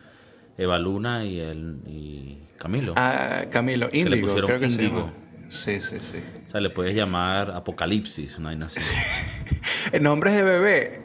Eva 0.58 0.78
Luna 0.78 1.24
y, 1.24 1.38
el, 1.38 1.78
y 1.86 2.38
Camilo. 2.58 2.94
Ah, 2.96 3.44
Camilo, 3.50 3.88
le 3.92 3.98
Índigo, 3.98 4.26
pusieron 4.26 4.50
creo 4.50 4.60
que 4.60 4.68
llama. 4.68 5.12
Sí, 5.48 5.80
sí, 5.80 5.98
sí. 6.00 6.18
O 6.48 6.50
sea, 6.50 6.60
le 6.60 6.70
puedes 6.70 6.96
llamar 6.96 7.52
Apocalipsis, 7.52 8.36
una 8.38 8.48
vaina 8.48 8.66
así. 8.66 8.80
El 9.92 10.02
nombre 10.02 10.32
de 10.32 10.42
bebé, 10.42 11.02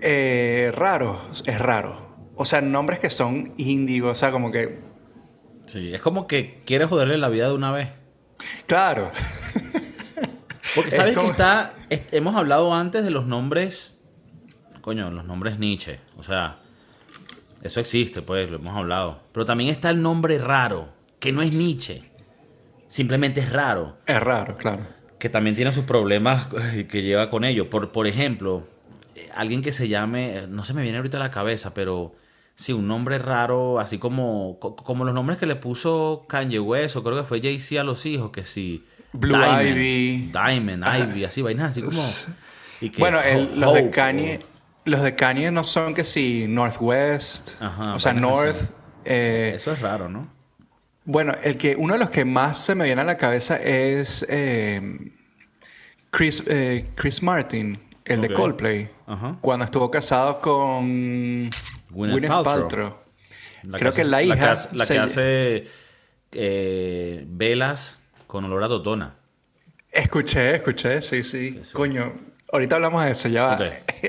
eh, 0.00 0.72
raro, 0.74 1.20
es 1.46 1.58
raro. 1.60 2.32
O 2.34 2.44
sea, 2.44 2.60
nombres 2.60 2.98
que 2.98 3.10
son 3.10 3.54
índigo, 3.58 4.08
o 4.08 4.14
sea, 4.16 4.32
como 4.32 4.50
que, 4.50 4.80
Sí, 5.66 5.94
es 5.94 6.00
como 6.02 6.26
que 6.26 6.62
quieres 6.66 6.88
joderle 6.88 7.16
la 7.16 7.28
vida 7.28 7.48
de 7.48 7.54
una 7.54 7.70
vez. 7.70 7.90
claro. 8.66 9.12
Porque 10.74 10.90
Es 10.90 10.96
sabes 10.96 11.14
como- 11.14 11.26
que 11.28 11.32
está. 11.32 11.74
es- 11.90 12.02
hemos 12.12 12.34
hablado 12.36 12.74
antes 12.74 13.04
de 13.04 13.10
los 13.10 13.26
nombres. 13.26 13.98
Coño, 14.80 15.10
los 15.10 15.24
nombres 15.24 15.58
Nietzsche. 15.58 16.00
O 16.18 16.22
sea, 16.22 16.58
eso 17.62 17.80
existe, 17.80 18.22
pues, 18.22 18.50
lo 18.50 18.56
hemos 18.56 18.76
hablado. 18.76 19.20
Pero 19.32 19.46
también 19.46 19.70
está 19.70 19.90
el 19.90 20.02
nombre 20.02 20.38
raro, 20.38 20.88
que 21.20 21.32
no 21.32 21.42
es 21.42 21.52
Nietzsche. 21.52 22.02
Simplemente 22.88 23.40
es 23.40 23.50
raro. 23.52 23.96
Es 24.06 24.20
raro, 24.20 24.56
claro. 24.56 24.86
Que 25.18 25.28
también 25.28 25.56
tiene 25.56 25.72
sus 25.72 25.84
problemas 25.84 26.48
que 26.88 27.02
lleva 27.02 27.30
con 27.30 27.44
ello. 27.44 27.70
Por, 27.70 27.92
por 27.92 28.06
ejemplo, 28.06 28.66
alguien 29.34 29.62
que 29.62 29.72
se 29.72 29.88
llame. 29.88 30.46
No 30.48 30.64
se 30.64 30.74
me 30.74 30.82
viene 30.82 30.98
ahorita 30.98 31.16
a 31.16 31.20
la 31.20 31.30
cabeza, 31.30 31.74
pero. 31.74 32.14
Sí, 32.56 32.72
un 32.72 32.86
nombre 32.86 33.18
raro, 33.18 33.80
así 33.80 33.98
como, 33.98 34.58
co- 34.60 34.76
como 34.76 35.04
los 35.04 35.12
nombres 35.12 35.38
que 35.38 35.46
le 35.46 35.56
puso 35.56 36.24
Kanye 36.28 36.60
West, 36.60 36.94
o 36.94 37.02
creo 37.02 37.16
que 37.16 37.24
fue 37.24 37.40
Jay-Z 37.42 37.80
a 37.80 37.82
los 37.84 38.06
hijos, 38.06 38.30
que 38.30 38.44
sí. 38.44 38.84
Blue 39.14 39.36
Ivy. 39.36 40.30
Diamond. 40.32 40.84
Ivy, 40.86 41.24
así, 41.24 41.40
vainas 41.40 41.70
así 41.70 41.82
como. 41.82 42.02
y 42.80 42.90
que 42.90 42.98
Bueno, 43.00 43.20
el- 43.22 43.58
los 43.60 43.72
de 43.74 43.90
Kanye, 43.90 44.40
los 44.84 45.02
de 45.02 45.14
Kanye 45.14 45.50
no 45.50 45.64
son 45.64 45.94
que 45.94 46.04
si 46.04 46.46
Northwest, 46.48 47.52
Ajá, 47.60 47.94
o 47.94 47.98
sea, 48.00 48.12
North. 48.12 48.70
eh, 49.04 49.52
Eso 49.54 49.72
es 49.72 49.80
raro, 49.80 50.08
¿no? 50.08 50.28
Bueno, 51.04 51.32
el 51.42 51.56
que 51.58 51.76
uno 51.76 51.92
de 51.94 52.00
los 52.00 52.10
que 52.10 52.24
más 52.24 52.58
se 52.64 52.74
me 52.74 52.84
viene 52.84 53.02
a 53.02 53.04
la 53.04 53.16
cabeza 53.16 53.56
es 53.62 54.26
eh, 54.28 54.80
Chris, 56.10 56.42
eh, 56.46 56.86
Chris 56.94 57.22
Martin, 57.22 57.78
el 58.04 58.20
de 58.20 58.32
Coldplay, 58.32 58.90
Ajá. 59.06 59.36
cuando 59.40 59.64
estuvo 59.64 59.90
casado 59.90 60.40
con 60.40 61.50
Gwyneth 61.90 62.30
Paltrow. 62.30 62.44
Paltrow. 62.44 62.94
Creo 63.72 63.92
que 63.92 64.00
hace- 64.02 64.10
la 64.10 64.22
hija 64.22 64.34
que 64.36 64.76
la 64.76 64.86
se- 64.86 64.92
que 64.94 64.98
hace, 64.98 65.68
eh, 66.32 67.24
velas 67.28 68.00
con 68.34 68.44
olor 68.46 68.64
a 68.64 68.68
totona. 68.68 69.14
Escuché, 69.92 70.56
escuché, 70.56 71.00
sí, 71.02 71.22
sí. 71.22 71.62
Coño, 71.72 72.14
ahorita 72.52 72.74
hablamos 72.74 73.04
de 73.04 73.12
eso, 73.12 73.28
ya 73.28 73.44
va. 73.44 73.58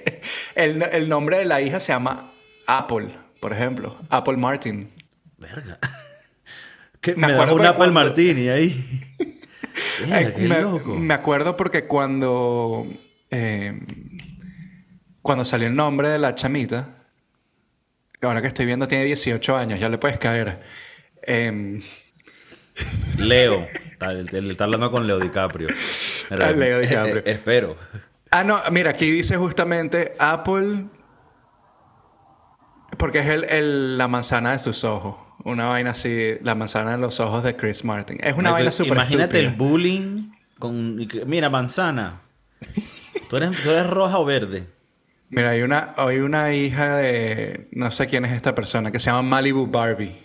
El, 0.56 0.82
el 0.82 1.08
nombre 1.08 1.38
de 1.38 1.46
la 1.46 1.62
hija 1.62 1.80
se 1.80 1.94
llama 1.94 2.34
Apple, 2.66 3.10
por 3.40 3.54
ejemplo. 3.54 4.00
Apple 4.10 4.38
Martin. 4.38 4.90
Verga. 5.38 5.78
Me 7.06 7.28
me, 7.28 7.34
acuerdo 7.34 7.54
un 7.54 7.62
Apple 7.68 7.76
cuando- 7.78 7.94
Martini 7.94 8.50
ahí. 8.50 9.02
Eh, 10.08 10.34
qué 10.36 10.42
me, 10.48 10.62
loco. 10.62 10.96
me 10.96 11.14
acuerdo 11.14 11.56
porque 11.56 11.86
cuando. 11.86 12.88
eh, 13.30 13.80
cuando 15.22 15.46
salió 15.46 15.68
el 15.68 15.76
nombre 15.76 16.10
de 16.10 16.18
la 16.18 16.34
chamita. 16.34 17.04
Ahora 18.22 18.42
que 18.42 18.48
estoy 18.48 18.66
viendo, 18.66 18.88
tiene 18.88 19.04
18 19.06 19.56
años, 19.56 19.80
ya 19.80 19.88
le 19.90 19.98
puedes 20.00 20.18
caer. 20.18 20.62
Em, 21.22 21.80
Leo. 23.18 23.66
Está, 23.92 24.12
está 24.14 24.64
hablando 24.66 24.92
con 24.92 25.08
Leo 25.08 25.20
DiCaprio. 25.20 25.68
Ah, 26.30 26.52
Leo 26.52 26.80
DiCaprio. 26.80 27.18
Eh, 27.18 27.24
eh, 27.26 27.32
espero. 27.32 27.76
Ah, 28.32 28.44
no, 28.44 28.62
mira, 28.72 28.92
aquí 28.92 29.10
dice 29.10 29.38
justamente 29.38 30.14
Apple. 30.20 30.86
Porque 32.98 33.20
es 33.20 33.28
el, 33.28 33.44
el- 33.46 33.98
la 33.98 34.08
manzana 34.08 34.52
de 34.54 34.60
sus 34.60 34.84
ojos. 34.84 35.16
Una 35.44 35.66
vaina 35.68 35.92
así, 35.92 36.38
la 36.42 36.56
manzana 36.56 36.92
de 36.92 36.98
los 36.98 37.20
ojos 37.20 37.44
de 37.44 37.56
Chris 37.56 37.84
Martin. 37.84 38.18
Es 38.22 38.36
una 38.36 38.52
vaina 38.52 38.72
súper 38.72 38.94
Imagínate 38.94 39.40
el 39.40 39.50
bullying 39.52 40.32
con... 40.58 40.98
Mira, 41.28 41.50
manzana. 41.50 42.22
¿Tú 43.30 43.38
eres, 43.38 43.62
tú 43.62 43.70
eres 43.70 43.88
roja 43.88 44.18
o 44.18 44.26
verde? 44.26 44.68
Mira, 45.30 45.52
hay 45.52 45.62
una, 45.62 45.94
hay 45.98 46.20
una 46.20 46.54
hija 46.54 46.98
de. 46.98 47.68
No 47.72 47.90
sé 47.92 48.08
quién 48.08 48.26
es 48.26 48.32
esta 48.32 48.54
persona, 48.56 48.92
que 48.92 49.00
se 49.00 49.08
llama 49.08 49.24
Malibu 49.24 49.68
Barbie. 49.68 50.24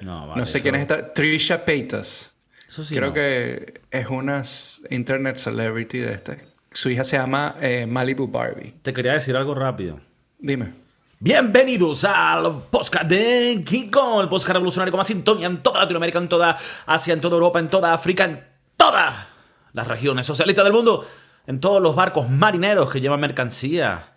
No, 0.00 0.26
vale, 0.28 0.40
no 0.40 0.46
sé 0.46 0.58
eso- 0.58 0.62
quién 0.62 0.74
es 0.76 0.82
esta. 0.82 1.12
Trisha 1.12 1.64
Paytas. 1.64 2.32
Eso 2.68 2.84
sí 2.84 2.94
Creo 2.94 3.08
no. 3.08 3.14
que 3.14 3.80
es 3.90 4.06
una 4.06 4.42
internet 4.90 5.36
celebrity 5.36 5.98
de 5.98 6.12
esta. 6.12 6.36
Su 6.72 6.88
hija 6.88 7.02
se 7.04 7.16
llama 7.16 7.56
eh, 7.60 7.84
Malibu 7.86 8.28
Barbie. 8.28 8.74
Te 8.82 8.92
quería 8.92 9.12
decir 9.14 9.36
algo 9.36 9.54
rápido. 9.54 10.00
Dime. 10.38 10.74
Bienvenidos 11.18 12.04
al 12.04 12.62
podcast 12.70 13.04
de 13.06 13.62
King 13.66 13.90
Kong, 13.90 14.22
el 14.22 14.28
podcast 14.28 14.52
revolucionario 14.54 14.90
con 14.92 14.98
más 14.98 15.06
sintonía 15.08 15.48
en 15.48 15.62
toda 15.62 15.80
Latinoamérica, 15.80 16.18
en 16.18 16.28
toda 16.28 16.56
Asia, 16.86 17.12
en 17.12 17.20
toda 17.20 17.34
Europa, 17.34 17.58
en 17.58 17.68
toda 17.68 17.92
África, 17.92 18.24
en 18.24 18.42
todas 18.76 19.26
las 19.74 19.86
regiones 19.86 20.26
socialistas 20.26 20.64
del 20.64 20.72
mundo, 20.72 21.06
en 21.46 21.60
todos 21.60 21.82
los 21.82 21.94
barcos 21.94 22.30
marineros 22.30 22.88
que 22.90 23.00
llevan 23.02 23.20
mercancía 23.20 24.12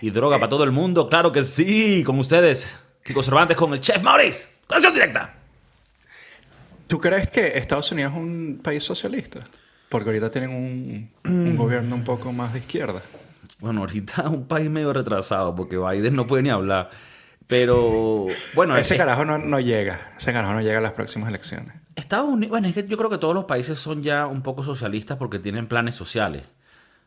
y 0.00 0.10
droga 0.10 0.38
para 0.38 0.48
todo 0.48 0.64
el 0.64 0.70
mundo. 0.70 1.08
Claro 1.10 1.30
que 1.32 1.42
sí, 1.42 2.02
con 2.06 2.18
ustedes, 2.20 2.78
Kiko 3.04 3.22
Cervantes, 3.22 3.56
con 3.56 3.72
el 3.74 3.80
chef 3.82 4.02
Maurice. 4.02 4.55
Conexión 4.66 4.94
directa. 4.94 5.34
¿Tú 6.86 7.00
crees 7.00 7.28
que 7.30 7.58
Estados 7.58 7.90
Unidos 7.92 8.12
es 8.12 8.18
un 8.18 8.60
país 8.62 8.84
socialista? 8.84 9.40
Porque 9.88 10.08
ahorita 10.10 10.30
tienen 10.30 10.50
un, 10.50 11.10
un 11.24 11.56
gobierno 11.56 11.94
un 11.94 12.04
poco 12.04 12.32
más 12.32 12.52
de 12.52 12.60
izquierda. 12.60 13.00
Bueno, 13.60 13.80
ahorita 13.80 14.22
es 14.22 14.28
un 14.28 14.46
país 14.46 14.68
medio 14.70 14.92
retrasado 14.92 15.54
porque 15.54 15.78
Biden 15.78 16.14
no 16.14 16.26
puede 16.26 16.42
ni 16.42 16.50
hablar. 16.50 16.90
Pero 17.46 18.26
bueno, 18.54 18.76
Ese 18.76 18.94
es- 18.94 18.98
carajo 19.00 19.24
no, 19.24 19.38
no 19.38 19.60
llega. 19.60 20.12
Ese 20.18 20.32
carajo 20.32 20.52
no 20.54 20.60
llega 20.60 20.78
a 20.78 20.82
las 20.82 20.92
próximas 20.92 21.28
elecciones. 21.28 21.74
Estados 21.94 22.28
Unidos, 22.28 22.50
bueno, 22.50 22.68
es 22.68 22.74
que 22.74 22.86
yo 22.86 22.96
creo 22.96 23.08
que 23.08 23.18
todos 23.18 23.34
los 23.34 23.44
países 23.44 23.78
son 23.78 24.02
ya 24.02 24.26
un 24.26 24.42
poco 24.42 24.62
socialistas 24.62 25.16
porque 25.16 25.38
tienen 25.38 25.66
planes 25.66 25.94
sociales. 25.94 26.42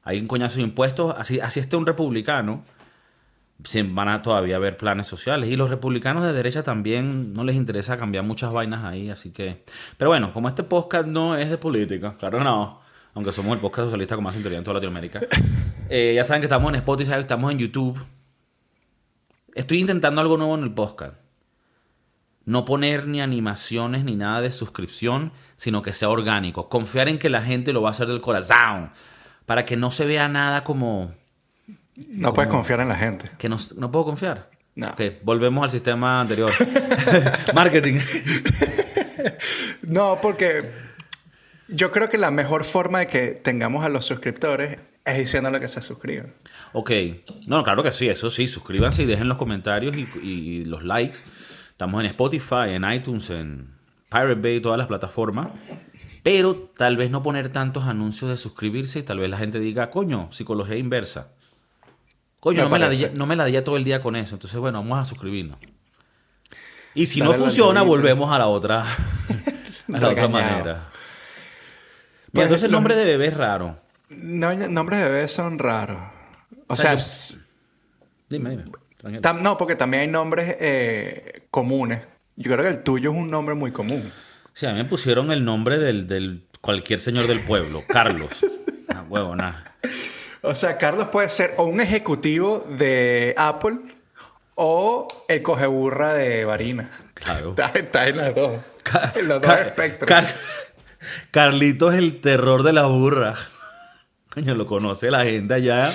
Hay 0.03 0.19
un 0.19 0.27
coñazo 0.27 0.55
de 0.57 0.63
impuestos, 0.63 1.13
así, 1.17 1.39
así 1.41 1.59
esté 1.59 1.75
un 1.75 1.85
republicano, 1.85 2.63
sí 3.63 3.81
van 3.81 4.07
a 4.09 4.21
todavía 4.21 4.55
haber 4.55 4.77
planes 4.77 5.07
sociales. 5.07 5.49
Y 5.49 5.55
los 5.55 5.69
republicanos 5.69 6.23
de 6.23 6.33
derecha 6.33 6.63
también 6.63 7.33
no 7.33 7.43
les 7.43 7.55
interesa 7.55 7.97
cambiar 7.97 8.23
muchas 8.23 8.51
vainas 8.51 8.83
ahí, 8.83 9.09
así 9.09 9.31
que... 9.31 9.63
Pero 9.97 10.09
bueno, 10.09 10.31
como 10.33 10.47
este 10.47 10.63
podcast 10.63 11.07
no 11.07 11.35
es 11.35 11.49
de 11.49 11.57
política, 11.57 12.15
claro 12.17 12.37
que 12.39 12.43
no, 12.43 12.81
aunque 13.13 13.31
somos 13.31 13.53
el 13.53 13.59
podcast 13.59 13.87
socialista 13.87 14.15
con 14.15 14.23
más 14.23 14.33
sintonía 14.33 14.57
en 14.57 14.63
toda 14.63 14.75
Latinoamérica. 14.75 15.21
eh, 15.89 16.13
ya 16.15 16.23
saben 16.23 16.41
que 16.41 16.47
estamos 16.47 16.69
en 16.69 16.75
Spotify, 16.75 17.13
estamos 17.13 17.51
en 17.51 17.59
YouTube. 17.59 17.99
Estoy 19.53 19.79
intentando 19.79 20.21
algo 20.21 20.37
nuevo 20.37 20.55
en 20.55 20.63
el 20.63 20.73
podcast 20.73 21.15
no 22.49 22.65
poner 22.65 23.05
ni 23.05 23.21
animaciones 23.21 24.03
ni 24.03 24.15
nada 24.15 24.41
de 24.41 24.51
suscripción, 24.51 25.33
sino 25.55 25.83
que 25.83 25.93
sea 25.93 26.09
orgánico. 26.09 26.67
Confiar 26.67 27.07
en 27.07 27.19
que 27.19 27.29
la 27.29 27.43
gente 27.43 27.73
lo 27.73 27.83
va 27.83 27.89
a 27.89 27.91
hacer 27.91 28.07
del 28.07 28.21
corazón, 28.21 28.89
para 29.45 29.65
que 29.65 29.77
no 29.77 29.91
se 29.91 30.07
vea 30.07 30.27
nada 30.27 30.63
como 30.63 31.13
No 32.07 32.33
puedes 32.33 32.49
confiar 32.49 32.79
en 32.79 32.89
la 32.89 32.95
gente. 32.95 33.29
que 33.37 33.49
no, 33.49 33.57
no 33.77 33.91
puedo 33.91 34.05
confiar. 34.05 34.49
No. 34.75 34.87
Ok, 34.87 35.01
volvemos 35.23 35.63
al 35.63 35.71
sistema 35.71 36.21
anterior. 36.21 36.51
Marketing. 37.53 37.99
No, 39.81 40.19
porque 40.21 40.59
yo 41.67 41.91
creo 41.91 42.09
que 42.09 42.17
la 42.17 42.31
mejor 42.31 42.63
forma 42.63 42.99
de 42.99 43.07
que 43.07 43.27
tengamos 43.29 43.83
a 43.83 43.89
los 43.89 44.05
suscriptores 44.05 44.77
es 45.03 45.17
diciéndole 45.17 45.59
que 45.59 45.67
se 45.67 45.81
suscriban. 45.81 46.33
Ok, 46.73 46.91
no, 47.47 47.63
claro 47.63 47.83
que 47.83 47.91
sí, 47.91 48.07
eso 48.07 48.29
sí, 48.29 48.47
suscríbanse 48.47 49.03
y 49.03 49.05
dejen 49.05 49.27
los 49.27 49.37
comentarios 49.37 49.95
y, 49.95 50.07
y 50.21 50.65
los 50.65 50.83
likes. 50.83 51.19
Estamos 51.69 52.01
en 52.01 52.07
Spotify, 52.07 52.69
en 52.69 52.89
iTunes, 52.89 53.29
en 53.29 53.69
Pirate 54.09 54.35
Bay, 54.35 54.61
todas 54.61 54.77
las 54.77 54.87
plataformas. 54.87 55.47
Pero 56.23 56.71
tal 56.77 56.97
vez 56.97 57.09
no 57.11 57.23
poner 57.23 57.49
tantos 57.49 57.85
anuncios 57.85 58.29
de 58.29 58.37
suscribirse 58.37 58.99
y 58.99 59.03
tal 59.03 59.19
vez 59.19 59.29
la 59.29 59.37
gente 59.37 59.59
diga, 59.59 59.89
coño, 59.89 60.31
psicología 60.31 60.75
inversa. 60.75 61.31
Coño, 62.39 62.57
Me 62.57 62.63
no 62.63 62.69
me, 62.69 62.79
la 62.79 62.85
parece. 62.85 63.09
di, 63.09 63.17
no 63.17 63.25
me 63.25 63.35
la 63.35 63.45
di 63.45 63.61
todo 63.61 63.75
el 63.77 63.83
día 63.83 64.01
con 64.01 64.15
eso. 64.15 64.35
Entonces, 64.35 64.59
bueno, 64.59 64.79
vamos 64.79 64.99
a 64.99 65.05
suscribirnos. 65.05 65.57
Y 66.93 67.05
si 67.05 67.19
Dale 67.19 67.33
no 67.33 67.37
funciona, 67.37 67.81
volvemos 67.81 68.31
a 68.31 68.39
la 68.39 68.47
otra, 68.47 68.83
a 69.93 69.99
la 69.99 70.09
otra 70.09 70.27
manera. 70.27 70.63
Pero 70.63 72.31
Pues, 72.31 72.43
entonces 72.45 72.63
el 72.65 72.71
nombre 72.71 72.95
de 72.95 73.03
bebé 73.05 73.27
es 73.27 73.33
raro. 73.37 73.77
No, 74.09 74.53
nombres 74.53 74.99
de 75.01 75.09
bebés 75.09 75.31
son 75.31 75.59
raros. 75.59 75.97
O, 76.67 76.73
O 76.73 76.75
sea, 76.75 76.83
sea, 76.83 76.91
yo- 76.91 76.97
s- 76.97 77.37
Dime, 78.29 78.49
dime. 78.51 79.21
tam- 79.21 79.41
no, 79.41 79.57
porque 79.57 79.75
también 79.75 80.01
hay 80.01 80.07
nombres 80.07 80.55
eh, 80.59 81.43
comunes. 81.51 82.01
Yo 82.35 82.51
creo 82.51 82.63
que 82.63 82.69
el 82.69 82.83
tuyo 82.83 83.11
es 83.11 83.17
un 83.17 83.29
nombre 83.29 83.55
muy 83.55 83.71
común. 83.71 84.11
Sí, 84.53 84.65
a 84.65 84.71
mí 84.71 84.77
me 84.77 84.85
pusieron 84.85 85.31
el 85.31 85.43
nombre 85.43 85.77
del, 85.77 86.07
del 86.07 86.43
cualquier 86.61 86.99
señor 86.99 87.27
del 87.27 87.41
pueblo, 87.41 87.83
Carlos. 87.87 88.45
Ah, 88.91 89.05
huevo, 89.07 89.35
nada. 89.35 89.68
O 90.41 90.55
sea, 90.55 90.77
Carlos 90.77 91.09
puede 91.09 91.29
ser 91.29 91.53
o 91.57 91.63
un 91.63 91.81
ejecutivo 91.81 92.65
de 92.69 93.33
Apple 93.37 93.77
o 94.55 95.07
el 95.27 95.41
cogeburra 95.41 96.13
de 96.13 96.45
Varina. 96.45 96.89
Claro. 97.13 97.49
Está, 97.57 97.67
está 97.73 98.07
en 98.07 98.17
las 98.17 98.35
dos. 98.35 98.59
En 99.15 99.27
los 99.27 99.41
dos 99.41 99.57
espectros. 99.57 100.07
Ca- 100.09 100.33
Carlito 101.31 101.91
es 101.91 101.97
el 101.97 102.21
terror 102.21 102.63
de 102.63 102.73
la 102.73 102.85
burra. 102.85 103.35
Coño, 104.33 104.55
lo 104.55 104.65
conoce 104.65 105.11
la 105.11 105.23
gente 105.25 105.53
allá 105.53 105.89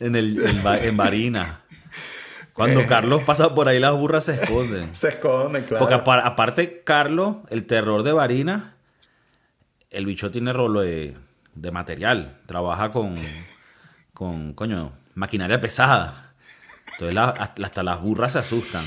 en, 0.00 0.16
el, 0.16 0.38
en, 0.44 0.96
Barina. 0.96 1.60
Cuando 2.52 2.80
Eh. 2.80 2.86
Carlos 2.86 3.22
pasa 3.24 3.54
por 3.54 3.68
ahí, 3.68 3.78
las 3.78 3.92
burras 3.92 4.24
se 4.24 4.34
esconden. 4.34 4.94
Se 4.96 5.08
esconde, 5.10 5.64
claro. 5.64 5.78
Porque 5.78 5.94
apar- 5.94 6.22
aparte, 6.24 6.82
Carlos, 6.84 7.36
el 7.50 7.66
terror 7.66 8.02
de 8.02 8.12
Varina, 8.12 8.74
el 9.90 10.06
bicho 10.06 10.30
tiene 10.30 10.52
rolo 10.52 10.80
de, 10.80 11.14
de 11.54 11.70
material. 11.70 12.38
Trabaja 12.46 12.90
con, 12.92 13.16
con, 14.16 14.54
coño, 14.54 14.92
maquinaria 15.14 15.60
pesada. 15.60 16.32
Entonces 16.92 17.14
la- 17.14 17.28
hasta 17.28 17.82
las 17.82 18.00
burras 18.00 18.32
se 18.32 18.38
asustan. 18.38 18.82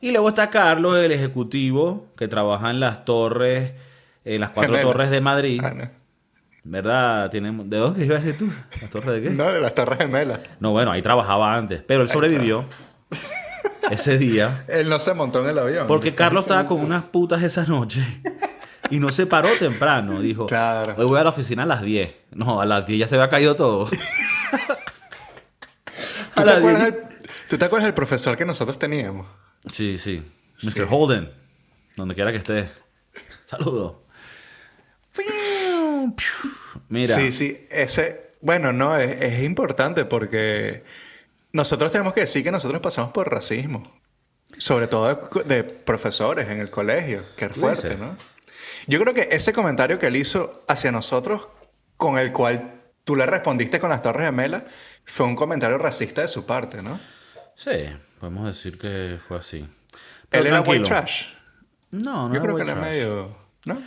Y 0.00 0.10
luego 0.10 0.28
está 0.30 0.50
Carlos, 0.50 0.98
el 0.98 1.12
ejecutivo, 1.12 2.08
que 2.18 2.26
trabaja 2.26 2.70
en 2.70 2.80
las 2.80 3.04
torres, 3.04 3.72
en 4.24 4.40
las 4.40 4.50
cuatro 4.50 4.72
Gemela. 4.74 4.92
torres 4.92 5.10
de 5.10 5.20
Madrid. 5.20 5.60
Ah, 5.64 5.70
no. 5.70 5.88
¿Verdad? 6.64 7.30
Tiene- 7.30 7.52
¿De 7.64 7.76
dónde 7.76 8.04
ibas 8.04 8.20
a 8.20 8.24
decir 8.24 8.36
tú? 8.38 8.52
¿Las 8.80 8.90
torres 8.90 9.14
de 9.14 9.22
qué? 9.22 9.30
No, 9.30 9.44
de 9.52 9.60
las 9.60 9.72
Torres 9.74 9.98
Gemelas. 9.98 10.40
No, 10.58 10.72
bueno, 10.72 10.90
ahí 10.90 11.00
trabajaba 11.02 11.54
antes. 11.54 11.80
Pero 11.86 12.02
él 12.02 12.08
sobrevivió 12.08 12.64
ese 13.90 14.18
día. 14.18 14.64
Él 14.68 14.88
no 14.88 14.98
se 14.98 15.14
montó 15.14 15.44
en 15.44 15.50
el 15.50 15.58
avión. 15.60 15.86
Porque 15.86 16.12
Carlos 16.16 16.42
estaba 16.42 16.66
con 16.66 16.80
unas 16.80 17.04
putas 17.04 17.40
esa 17.44 17.64
noche 17.66 18.04
y 18.90 18.98
no 18.98 19.10
se 19.12 19.26
paró 19.26 19.48
temprano. 19.58 20.20
Dijo, 20.20 20.46
Claro. 20.46 20.94
hoy 20.96 21.06
voy 21.06 21.20
a 21.20 21.24
la 21.24 21.30
oficina 21.30 21.62
a 21.64 21.66
las 21.66 21.82
10. 21.82 22.14
No, 22.32 22.60
a 22.60 22.66
las 22.66 22.86
10 22.86 23.00
ya 23.00 23.06
se 23.08 23.14
había 23.16 23.28
caído 23.28 23.54
todo. 23.56 23.86
¿Tú 26.34 26.42
te, 26.44 26.50
acuerdas 26.50 26.82
10. 26.82 26.94
del, 26.94 27.04
¿Tú 27.48 27.58
te 27.58 27.64
acuerdas 27.64 27.84
del 27.86 27.94
profesor 27.94 28.36
que 28.36 28.44
nosotros 28.44 28.78
teníamos? 28.78 29.26
Sí, 29.72 29.98
sí. 29.98 30.22
Mr. 30.62 30.86
Holden, 30.90 31.30
donde 31.96 32.14
quiera 32.14 32.30
que 32.32 32.38
esté. 32.38 32.68
Saludos. 33.46 33.94
Mira, 36.88 37.16
Sí, 37.16 37.32
sí. 37.32 37.66
Ese... 37.70 38.26
Bueno, 38.42 38.72
no, 38.72 38.96
es, 38.98 39.16
es 39.22 39.42
importante 39.42 40.04
porque 40.04 40.84
nosotros 41.52 41.90
tenemos 41.90 42.12
que 42.12 42.20
decir 42.20 42.44
que 42.44 42.50
nosotros 42.52 42.80
pasamos 42.80 43.12
por 43.12 43.30
racismo. 43.30 44.00
Sobre 44.58 44.86
todo 44.86 45.06
de, 45.08 45.44
de 45.44 45.64
profesores 45.64 46.48
en 46.48 46.60
el 46.60 46.70
colegio, 46.70 47.24
que 47.36 47.46
es 47.46 47.52
¿Tú 47.52 47.60
fuerte? 47.60 47.96
¿no? 47.96 48.16
Yo 48.86 49.00
creo 49.00 49.14
que 49.14 49.28
ese 49.30 49.52
comentario 49.52 49.98
que 49.98 50.06
él 50.06 50.16
hizo 50.16 50.60
hacia 50.68 50.92
nosotros, 50.92 51.48
con 51.96 52.18
el 52.18 52.32
cual 52.32 52.82
tú 53.04 53.16
le 53.16 53.26
respondiste 53.26 53.80
con 53.80 53.90
las 53.90 54.02
Torres 54.02 54.26
Gemelas, 54.26 54.64
fue 55.04 55.26
un 55.26 55.36
comentario 55.36 55.78
racista 55.78 56.22
de 56.22 56.28
su 56.28 56.46
parte, 56.46 56.82
¿no? 56.82 56.98
sí, 57.54 57.70
podemos 58.20 58.46
decir 58.46 58.78
que 58.78 59.18
fue 59.26 59.38
así. 59.38 59.64
Pero 60.28 60.42
Él 60.42 60.46
era 60.48 60.60
white 60.60 60.84
trash. 60.84 61.26
No, 61.90 62.28
no 62.28 62.34
Yo 62.34 62.34
era 62.34 62.42
creo 62.42 62.56
que 62.56 62.62
él 62.62 62.68
era 62.68 62.80
trash. 62.80 62.90
medio... 62.90 63.36
¿No? 63.64 63.82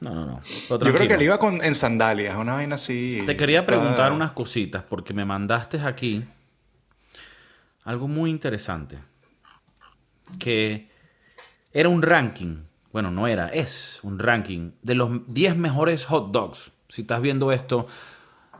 No, 0.00 0.14
no, 0.14 0.26
no. 0.26 0.42
Yo 0.68 0.78
creo 0.78 1.06
que 1.06 1.14
él 1.14 1.22
iba 1.22 1.38
con, 1.38 1.64
en 1.64 1.74
sandalias, 1.76 2.36
una 2.36 2.54
vaina 2.54 2.74
así. 2.74 3.22
Te 3.24 3.36
quería 3.36 3.64
preguntar 3.64 4.12
unas 4.12 4.32
cositas 4.32 4.82
porque 4.82 5.14
me 5.14 5.24
mandaste 5.24 5.80
aquí 5.80 6.24
algo 7.84 8.08
muy 8.08 8.30
interesante. 8.30 8.98
Que 10.40 10.88
era 11.72 11.88
un 11.88 12.02
ranking. 12.02 12.64
Bueno, 12.92 13.10
no 13.10 13.26
era, 13.26 13.48
es 13.48 14.00
un 14.02 14.18
ranking 14.18 14.72
de 14.82 14.94
los 14.94 15.10
10 15.26 15.56
mejores 15.56 16.04
hot 16.04 16.30
dogs. 16.30 16.72
Si 16.88 17.02
estás 17.02 17.22
viendo 17.22 17.52
esto 17.52 17.86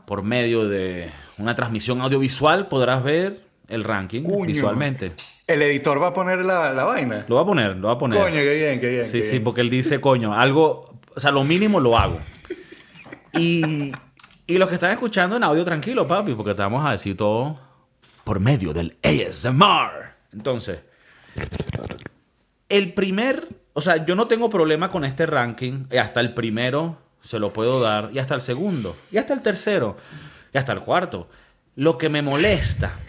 por 0.05 0.23
medio 0.23 0.67
de 0.67 1.11
una 1.37 1.55
transmisión 1.55 2.01
audiovisual, 2.01 2.67
podrás 2.67 3.03
ver 3.03 3.41
el 3.67 3.83
ranking 3.83 4.23
visualmente. 4.45 5.13
El 5.47 5.61
editor 5.61 6.01
va 6.01 6.07
a 6.07 6.13
poner 6.13 6.43
la, 6.43 6.73
la 6.73 6.83
vaina. 6.83 7.25
Lo 7.27 7.35
va 7.35 7.41
a 7.41 7.45
poner, 7.45 7.75
lo 7.75 7.87
va 7.87 7.93
a 7.93 7.97
poner. 7.97 8.19
Coño, 8.19 8.35
qué 8.35 8.55
bien, 8.55 8.79
qué 8.79 8.89
bien. 8.89 9.05
Sí, 9.05 9.19
qué 9.19 9.23
sí, 9.23 9.31
bien. 9.31 9.43
porque 9.43 9.61
él 9.61 9.69
dice, 9.69 10.01
coño, 10.01 10.33
algo, 10.33 10.99
o 11.15 11.19
sea, 11.19 11.31
lo 11.31 11.43
mínimo 11.43 11.79
lo 11.79 11.97
hago. 11.97 12.19
Y, 13.33 13.91
y 14.47 14.57
los 14.57 14.67
que 14.69 14.75
están 14.75 14.91
escuchando 14.91 15.35
en 15.35 15.43
audio, 15.43 15.63
tranquilo, 15.63 16.07
papi, 16.07 16.33
porque 16.33 16.53
te 16.53 16.61
vamos 16.61 16.85
a 16.85 16.91
decir 16.91 17.15
todo 17.15 17.59
por 18.23 18.39
medio 18.39 18.73
del 18.73 18.97
ASMR. 19.03 20.13
Entonces, 20.31 20.79
el 22.69 22.93
primer, 22.93 23.47
o 23.73 23.81
sea, 23.81 24.05
yo 24.05 24.15
no 24.15 24.27
tengo 24.27 24.49
problema 24.49 24.89
con 24.89 25.03
este 25.03 25.25
ranking, 25.25 25.85
y 25.91 25.97
hasta 25.97 26.19
el 26.19 26.33
primero 26.33 26.97
se 27.21 27.39
lo 27.39 27.51
puedo 27.53 27.81
dar, 27.81 28.09
y 28.13 28.19
hasta 28.19 28.35
el 28.35 28.41
segundo, 28.41 28.95
y 29.11 29.17
hasta 29.17 29.33
el 29.33 29.41
tercero, 29.41 29.97
y 30.53 30.57
hasta 30.57 30.73
el 30.73 30.81
cuarto. 30.81 31.27
Lo 31.75 31.97
que 31.97 32.09
me 32.09 32.21
molesta, 32.21 32.99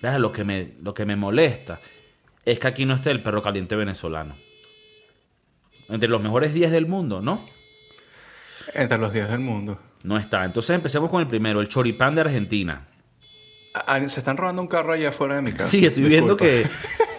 ¿verdad? 0.00 0.18
Lo 0.18 0.32
que 0.32 0.44
me, 0.44 0.72
lo 0.80 0.94
que 0.94 1.04
me 1.04 1.16
molesta 1.16 1.80
es 2.44 2.58
que 2.58 2.66
aquí 2.66 2.86
no 2.86 2.94
esté 2.94 3.10
el 3.10 3.22
perro 3.22 3.42
caliente 3.42 3.76
venezolano. 3.76 4.36
Entre 5.88 6.08
los 6.08 6.22
mejores 6.22 6.54
10 6.54 6.70
del 6.70 6.86
mundo, 6.86 7.20
¿no? 7.20 7.46
Entre 8.72 8.96
los 8.96 9.12
10 9.12 9.28
del 9.28 9.40
mundo. 9.40 9.78
No 10.02 10.16
está. 10.16 10.44
Entonces 10.44 10.74
empecemos 10.74 11.10
con 11.10 11.20
el 11.20 11.26
primero, 11.26 11.60
el 11.60 11.68
choripán 11.68 12.14
de 12.14 12.22
Argentina. 12.22 12.86
Ah, 13.74 14.00
se 14.06 14.20
están 14.20 14.36
robando 14.36 14.62
un 14.62 14.68
carro 14.68 14.92
allá 14.92 15.10
afuera 15.10 15.34
de 15.36 15.42
mi 15.42 15.52
casa. 15.52 15.68
Sí, 15.68 15.84
estoy 15.84 16.04
viendo 16.04 16.36
que 16.36 16.66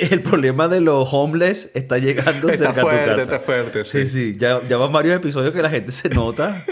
el 0.10 0.22
problema 0.22 0.68
de 0.68 0.80
los 0.80 1.08
homeless 1.12 1.70
está 1.74 1.98
llegando 1.98 2.48
Está 2.48 2.66
cerca 2.72 2.80
fuerte, 2.82 3.00
a 3.00 3.04
tu 3.04 3.10
casa. 3.10 3.22
está 3.22 3.38
fuerte, 3.40 3.84
Sí, 3.84 4.06
sí. 4.06 4.32
sí. 4.32 4.36
Ya, 4.38 4.60
ya 4.68 4.76
van 4.76 4.92
varios 4.92 5.16
episodios 5.16 5.52
que 5.52 5.62
la 5.62 5.70
gente 5.70 5.92
se 5.92 6.08
nota 6.08 6.64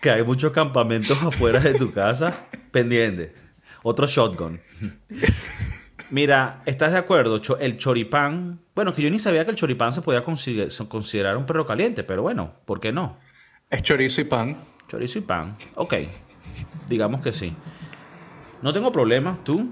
que 0.00 0.10
hay 0.10 0.22
muchos 0.24 0.52
campamentos 0.52 1.22
afuera 1.22 1.60
de 1.60 1.74
tu 1.74 1.92
casa 1.92 2.46
pendiente. 2.70 3.34
Otro 3.82 4.06
shotgun. 4.06 4.60
Mira, 6.10 6.58
¿estás 6.66 6.92
de 6.92 6.98
acuerdo? 6.98 7.40
El 7.60 7.76
choripán. 7.78 8.60
Bueno, 8.74 8.92
que 8.94 9.02
yo 9.02 9.10
ni 9.10 9.18
sabía 9.18 9.44
que 9.44 9.50
el 9.52 9.56
choripán 9.56 9.92
se 9.92 10.02
podía 10.02 10.24
consider- 10.24 10.70
considerar 10.88 11.36
un 11.36 11.46
perro 11.46 11.64
caliente, 11.66 12.02
pero 12.02 12.22
bueno, 12.22 12.54
¿por 12.64 12.80
qué 12.80 12.92
no? 12.92 13.18
Es 13.70 13.82
chorizo 13.82 14.20
y 14.20 14.24
pan. 14.24 14.56
Chorizo 14.88 15.18
y 15.18 15.22
pan. 15.22 15.56
Ok. 15.76 15.94
Digamos 16.88 17.20
que 17.20 17.32
sí. 17.32 17.54
No 18.60 18.72
tengo 18.72 18.90
problema. 18.90 19.38
¿Tú? 19.44 19.70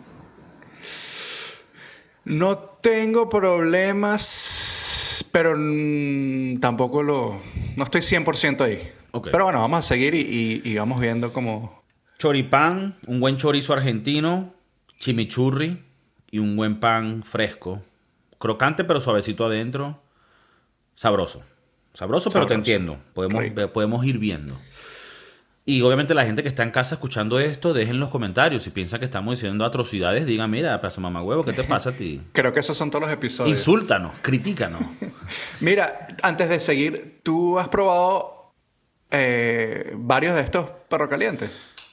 No 2.29 2.59
tengo 2.81 3.29
problemas, 3.29 5.25
pero 5.33 5.55
tampoco 6.61 7.03
lo... 7.03 7.41
No 7.77 7.85
estoy 7.85 8.01
100% 8.03 8.61
ahí. 8.63 8.91
Ok. 9.13 9.29
Pero 9.33 9.45
bueno, 9.45 9.61
vamos 9.61 9.79
a 9.79 9.83
seguir 9.89 10.15
y, 10.15 10.21
y- 10.21 10.63
y 10.65 10.77
vamos 10.77 11.01
viendo 11.01 11.33
cómo... 11.33 11.83
Choripán, 12.19 12.97
un 13.07 13.21
buen 13.21 13.37
chorizo 13.37 13.73
argentino, 13.73 14.53
chimichurri 14.99 15.83
y 16.31 16.39
un 16.41 16.57
buen 16.57 16.81
pan 16.81 17.23
fresco. 17.23 17.83
Crocante 18.39 18.85
pero 18.85 19.01
suavecito 19.01 19.47
adentro. 19.47 20.03
Sabroso. 20.97 21.43
Sabroso, 21.95 22.31
pero 22.31 22.47
te 22.47 22.55
entiendo. 22.55 22.99
Podemos, 23.15 23.45
podemos 23.73 24.05
ir 24.05 24.19
viendo. 24.19 24.59
Y 25.71 25.83
obviamente 25.83 26.15
la 26.15 26.25
gente 26.25 26.43
que 26.43 26.49
está 26.49 26.63
en 26.63 26.71
casa 26.71 26.95
escuchando 26.95 27.39
esto, 27.39 27.75
dejen 27.75 27.97
en 27.97 28.01
los 28.01 28.09
comentarios. 28.09 28.63
Si 28.63 28.71
piensan 28.71 29.01
que 29.01 29.05
estamos 29.05 29.39
diciendo 29.39 29.67
atrocidades, 29.67 30.25
digan, 30.25 30.51
mira, 30.51 30.81
pedazo 30.81 31.03
mamá 31.03 31.21
huevo, 31.23 31.45
¿qué 31.45 31.53
te 31.53 31.63
pasa 31.75 31.91
a 31.91 31.93
ti? 31.93 32.23
Creo 32.33 32.55
que 32.55 32.61
esos 32.61 32.75
son 32.75 32.91
todos 32.91 33.03
los 33.05 33.13
episodios. 33.13 33.59
Insúltanos, 33.59 34.15
critícanos. 34.23 34.81
Mira, 35.61 36.17
antes 36.23 36.49
de 36.49 36.59
seguir, 36.59 37.21
¿tú 37.23 37.59
has 37.59 37.69
probado 37.69 38.55
eh, 39.11 39.93
varios 39.95 40.35
de 40.37 40.41
estos 40.41 40.71
perro 40.89 41.07
calientes? 41.07 41.51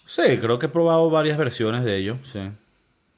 Sí, 0.08 0.22
creo 0.40 0.58
que 0.58 0.68
he 0.68 0.70
probado 0.70 1.10
varias 1.10 1.38
versiones 1.38 1.84
de 1.84 1.98
ellos, 1.98 2.18
sí. 2.32 2.40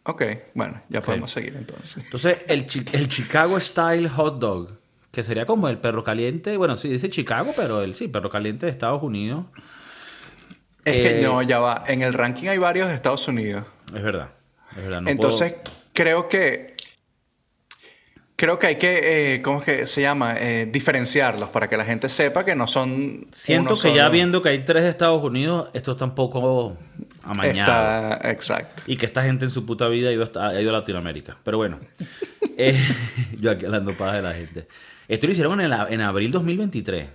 Ok, 0.06 0.24
bueno, 0.56 0.82
ya 0.90 1.02
podemos 1.04 1.30
seguir 1.32 1.56
entonces. 1.56 2.04
Entonces, 2.04 2.46
el, 2.48 2.66
chi- 2.66 2.86
el 2.94 3.10
Chicago 3.10 3.60
Style 3.60 4.10
Hot 4.10 4.40
Dog, 4.40 4.72
que 5.12 5.22
sería 5.22 5.46
como 5.46 5.70
el 5.70 5.78
perro 5.78 6.04
caliente, 6.04 6.58
bueno, 6.58 6.78
sí, 6.78 6.88
dice 6.90 7.12
Chicago, 7.12 7.54
pero 7.56 7.84
el 7.84 7.94
sí, 7.94 8.08
perro 8.08 8.32
caliente 8.32 8.66
de 8.66 8.72
Estados 8.72 9.04
Unidos. 9.04 9.46
Es 10.88 10.96
Eh, 10.96 11.04
que 11.16 11.22
no, 11.22 11.42
ya 11.42 11.60
va. 11.60 11.84
En 11.88 12.02
el 12.02 12.14
ranking 12.14 12.48
hay 12.48 12.58
varios 12.58 12.88
de 12.90 12.96
Estados 12.96 13.28
Unidos. 13.28 13.66
Es 13.96 14.02
verdad, 14.02 14.30
es 14.72 14.84
verdad. 14.84 15.02
no 15.02 15.10
Entonces, 15.10 15.54
puedo- 15.54 15.78
creo 15.94 16.30
que. 16.30 16.76
Creo 18.36 18.60
que 18.60 18.68
hay 18.68 18.76
que. 18.78 19.36
eh, 19.36 19.42
¿Cómo 19.42 19.60
es 19.60 19.66
que 19.66 19.88
se 19.88 20.02
llama? 20.02 20.36
Eh, 20.38 20.68
diferenciarlos 20.72 21.50
para 21.50 21.68
que 21.68 21.76
la 21.76 21.84
gente 21.86 22.08
sepa 22.08 22.46
que 22.46 22.54
no 22.56 22.68
son. 22.68 23.26
siento 23.32 23.80
que 23.80 23.94
ya 23.96 24.10
viendo 24.10 24.44
que 24.44 24.50
hay 24.50 24.60
tres 24.64 24.84
de 24.84 24.90
Estados 24.90 25.24
Unidos, 25.24 25.70
esto 25.74 25.94
está 25.94 26.06
un 26.06 26.14
poco 26.14 26.78
amañado. 27.24 28.12
Está. 28.14 28.30
Exacto. 28.30 28.84
Y 28.86 28.96
que 28.96 29.08
esta 29.08 29.24
gente 29.24 29.46
en 29.46 29.52
su 29.52 29.66
puta 29.66 29.88
vida 29.88 30.10
ha 30.10 30.14
ido, 30.14 30.24
hasta- 30.24 30.50
ha 30.50 30.62
ido 30.62 30.70
a 30.70 30.74
Latinoamérica. 30.74 31.36
Pero 31.44 31.58
bueno, 31.58 31.80
yo 33.40 33.50
aquí 33.52 33.66
hablando 33.66 33.94
paja 33.98 34.18
de 34.18 34.22
la 34.22 34.34
gente. 34.34 34.68
Esto 35.08 35.26
lo 35.26 35.32
hicieron 35.34 35.60
en, 35.60 35.72
la- 35.72 35.88
en 35.90 36.02
abril 36.02 36.30
2023. 36.32 37.08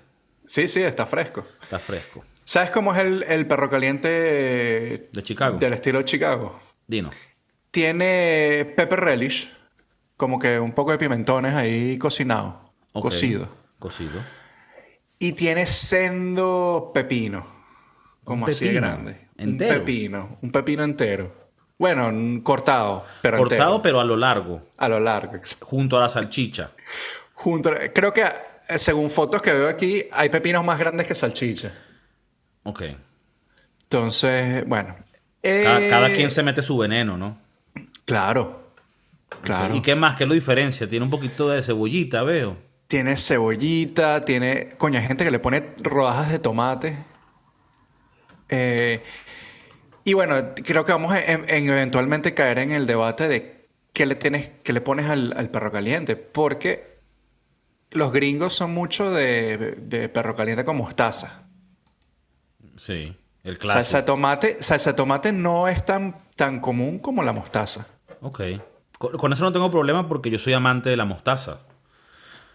Sí, 0.46 0.66
sí, 0.66 0.82
está 0.82 1.06
fresco. 1.06 1.46
Está 1.62 1.78
fresco. 1.78 2.24
¿Sabes 2.44 2.70
cómo 2.70 2.92
es 2.94 3.00
el, 3.00 3.22
el 3.24 3.46
perro 3.46 3.70
caliente 3.70 5.08
De 5.12 5.22
Chicago. 5.22 5.58
del 5.58 5.72
estilo 5.74 6.02
Chicago? 6.02 6.60
Dino. 6.86 7.10
Tiene 7.70 8.72
pepper 8.76 9.00
relish, 9.00 9.50
como 10.16 10.38
que 10.38 10.58
un 10.60 10.72
poco 10.72 10.90
de 10.90 10.98
pimentones 10.98 11.54
ahí 11.54 11.96
cocinados, 11.98 12.54
Ok. 12.92 13.04
cocido. 13.04 13.48
Cocido. 13.78 14.20
Y 15.18 15.32
tiene 15.32 15.66
sendo 15.66 16.90
pepino, 16.92 17.46
como 18.24 18.44
Un 18.44 18.50
así 18.50 18.64
de 18.66 18.70
pepino, 18.72 18.86
grande. 18.88 19.28
entero. 19.38 19.72
Un 19.72 19.78
pepino, 19.80 20.38
un 20.42 20.52
pepino 20.52 20.84
entero. 20.84 21.42
Bueno, 21.78 22.12
cortado, 22.42 23.04
pero 23.22 23.38
Cortado, 23.38 23.76
entero, 23.76 23.82
pero 23.82 24.00
a 24.00 24.04
lo 24.04 24.16
largo. 24.16 24.60
a 24.76 24.88
lo 24.88 25.00
largo. 25.00 25.34
Junto 25.60 25.96
a 25.96 26.00
la 26.00 26.08
salchicha. 26.08 26.72
Junto, 27.34 27.70
creo 27.94 28.12
que 28.12 28.24
eh, 28.68 28.78
según 28.78 29.10
fotos 29.10 29.40
que 29.42 29.52
veo 29.52 29.68
aquí, 29.68 30.04
hay 30.12 30.28
pepinos 30.28 30.64
más 30.64 30.78
grandes 30.78 31.06
que 31.06 31.14
salchicha. 31.14 31.72
Ok. 32.64 32.82
Entonces, 33.84 34.66
bueno. 34.66 34.96
Cada, 35.42 35.80
eh, 35.80 35.88
cada 35.88 36.12
quien 36.12 36.30
se 36.30 36.42
mete 36.42 36.62
su 36.62 36.78
veneno, 36.78 37.16
¿no? 37.16 37.38
Claro, 38.04 38.72
claro. 39.42 39.74
¿Y 39.76 39.80
qué 39.82 39.94
más? 39.96 40.16
¿Qué 40.16 40.26
lo 40.26 40.34
diferencia? 40.34 40.88
Tiene 40.88 41.04
un 41.04 41.10
poquito 41.10 41.48
de 41.48 41.62
cebollita, 41.62 42.22
veo. 42.22 42.56
Tiene 42.86 43.16
cebollita, 43.16 44.24
tiene... 44.24 44.70
Coño, 44.76 44.98
hay 45.00 45.06
gente 45.06 45.24
que 45.24 45.30
le 45.30 45.38
pone 45.38 45.74
rodajas 45.82 46.30
de 46.30 46.38
tomate. 46.38 46.98
Eh, 48.48 49.02
y 50.04 50.12
bueno, 50.14 50.54
creo 50.54 50.84
que 50.84 50.92
vamos 50.92 51.12
a 51.12 51.20
en- 51.20 51.48
en 51.48 51.68
eventualmente 51.70 52.34
caer 52.34 52.58
en 52.58 52.72
el 52.72 52.86
debate 52.86 53.28
de 53.28 53.68
qué 53.92 54.04
le 54.06 54.14
tienes, 54.14 54.50
qué 54.62 54.72
le 54.72 54.80
pones 54.80 55.06
al, 55.08 55.32
al 55.36 55.48
perro 55.50 55.72
caliente. 55.72 56.16
Porque 56.16 56.98
los 57.90 58.12
gringos 58.12 58.54
son 58.54 58.72
mucho 58.72 59.10
de, 59.10 59.76
de 59.78 60.08
perro 60.08 60.36
caliente 60.36 60.64
con 60.64 60.76
mostaza. 60.76 61.41
Sí. 62.76 63.14
El 63.44 63.56
Salsa 63.58 63.78
de 63.78 63.82
clásico. 63.82 64.04
tomate, 64.04 64.62
salsa 64.62 64.90
de 64.90 64.96
tomate 64.96 65.32
no 65.32 65.66
es 65.68 65.84
tan, 65.84 66.16
tan 66.36 66.60
común 66.60 66.98
como 67.00 67.22
la 67.24 67.32
mostaza. 67.32 67.86
Ok. 68.20 68.40
Con, 68.98 69.12
con 69.16 69.32
eso 69.32 69.44
no 69.44 69.52
tengo 69.52 69.70
problema 69.70 70.06
porque 70.08 70.30
yo 70.30 70.38
soy 70.38 70.52
amante 70.52 70.90
de 70.90 70.96
la 70.96 71.04
mostaza. 71.04 71.58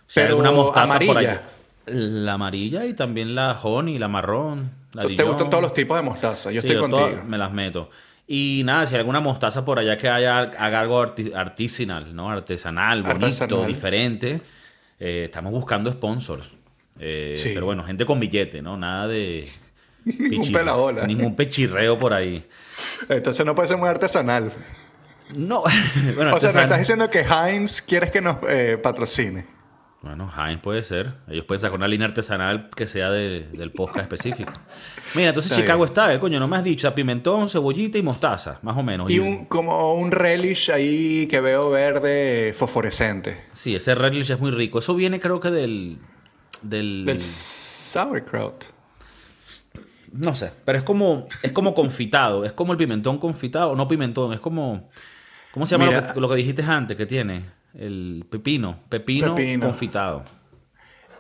Si 0.08 0.20
hay 0.22 0.28
Pero 0.28 0.38
alguna 0.38 0.52
mostaza 0.52 0.94
por 1.00 1.10
amarilla. 1.10 1.32
allá. 1.32 1.42
La 1.88 2.34
amarilla 2.34 2.86
y 2.86 2.94
también 2.94 3.36
la 3.36 3.58
honey, 3.62 3.98
la 4.00 4.08
marrón, 4.08 4.72
la 4.94 5.04
¿Te 5.04 5.10
Dijon. 5.10 5.28
gustan 5.28 5.50
todos 5.50 5.62
los 5.64 5.74
tipos 5.74 5.98
de 5.98 6.04
mostaza? 6.04 6.52
Yo 6.52 6.62
Sí, 6.62 6.68
estoy 6.68 6.82
contigo. 6.90 7.24
me 7.26 7.38
las 7.38 7.52
meto. 7.52 7.90
Y 8.28 8.62
nada, 8.66 8.86
si 8.88 8.96
hay 8.96 9.00
alguna 9.00 9.20
mostaza 9.22 9.64
por 9.64 9.80
allá 9.80 9.98
que 9.98 10.10
haya 10.10 10.38
haga 10.40 10.80
algo 10.82 11.02
arti- 11.02 11.34
artisanal, 11.34 12.14
¿no? 12.16 12.30
Artesanal, 12.30 13.04
bonito, 13.04 13.26
Artesanal. 13.26 13.68
diferente. 13.68 14.42
eh, 15.00 15.24
estamos 15.26 15.52
buscando 15.52 15.92
sponsors. 15.92 16.50
Eh, 17.00 17.36
Sí. 17.38 17.52
Pero 17.54 17.66
bueno, 17.68 17.84
gente 17.84 18.06
con 18.06 18.20
billete, 18.20 18.62
¿no? 18.62 18.76
Nada 18.78 19.08
de... 19.08 19.48
Ningún 20.20 20.52
pelabola. 20.52 21.06
Ningún 21.06 21.36
pechirreo 21.36 21.98
por 21.98 22.14
ahí. 22.14 22.46
Entonces 23.10 23.46
no 23.46 23.54
puede 23.56 23.68
ser 23.68 23.78
muy 23.78 23.90
artesanal. 23.90 24.54
No, 25.36 25.64
bueno, 26.16 26.36
O 26.36 26.40
sea, 26.40 26.52
me 26.54 26.64
estás 26.64 26.80
diciendo 26.80 27.10
que 27.10 27.20
Heinz 27.22 27.82
quieres 27.82 28.12
que 28.12 28.22
nos 28.22 28.38
eh, 28.48 28.78
patrocine. 28.82 29.46
Bueno, 30.02 30.32
Heinz 30.38 30.62
puede 30.62 30.84
ser. 30.84 31.16
Ellos 31.28 31.44
pueden 31.46 31.60
sacar 31.60 31.76
una 31.76 31.88
línea 31.88 32.08
artesanal 32.08 32.70
que 32.74 32.88
sea 32.88 33.10
de- 33.10 33.48
del 33.52 33.72
podcast 33.72 34.04
específico. 34.12 34.54
Mira, 35.16 35.30
entonces 35.30 35.52
Está 35.52 35.62
Chicago 35.64 35.80
bien. 35.80 35.88
está, 35.90 36.14
¿eh? 36.14 36.20
Coño, 36.20 36.40
no 36.40 36.48
me 36.48 36.56
has 36.56 36.64
dicho, 36.64 36.94
pimentón, 36.96 37.50
cebollita 37.50 37.98
y 37.98 38.04
mostaza, 38.04 38.60
más 38.62 38.78
o 38.78 38.84
menos. 38.84 39.10
Y 39.10 39.20
un, 39.20 39.46
como 39.46 39.96
un 39.96 40.12
relish 40.12 40.72
ahí 40.72 41.28
que 41.28 41.42
veo 41.42 41.72
verde 41.72 42.54
fosforescente. 42.56 43.42
Sí, 43.54 43.76
ese 43.76 43.96
relish 43.96 44.32
es 44.32 44.40
muy 44.40 44.52
rico. 44.52 44.80
Eso 44.80 44.96
viene 44.96 45.20
creo 45.20 45.40
que 45.42 45.50
del... 45.52 45.98
Del... 46.62 47.04
Del 47.06 47.20
sauerkraut. 47.20 48.66
No 50.12 50.36
sé, 50.36 50.52
pero 50.66 50.78
es 50.78 50.84
como, 50.84 51.28
es 51.44 51.52
como 51.52 51.74
confitado. 51.74 52.46
Es 52.46 52.54
como 52.54 52.72
el 52.72 52.78
pimentón 52.78 53.18
confitado. 53.20 53.76
No 53.76 53.88
pimentón, 53.88 54.34
es 54.34 54.40
como... 54.40 54.90
¿Cómo 55.52 55.66
se 55.66 55.78
llama 55.78 55.92
lo 55.92 56.14
que, 56.14 56.20
lo 56.20 56.30
que 56.30 56.36
dijiste 56.36 56.64
antes 56.64 56.96
que 56.98 57.06
tiene? 57.06 57.44
El 57.74 58.26
pepino. 58.30 58.80
Pepino, 58.90 59.36
Pepino. 59.36 59.66
confitado. 59.66 60.24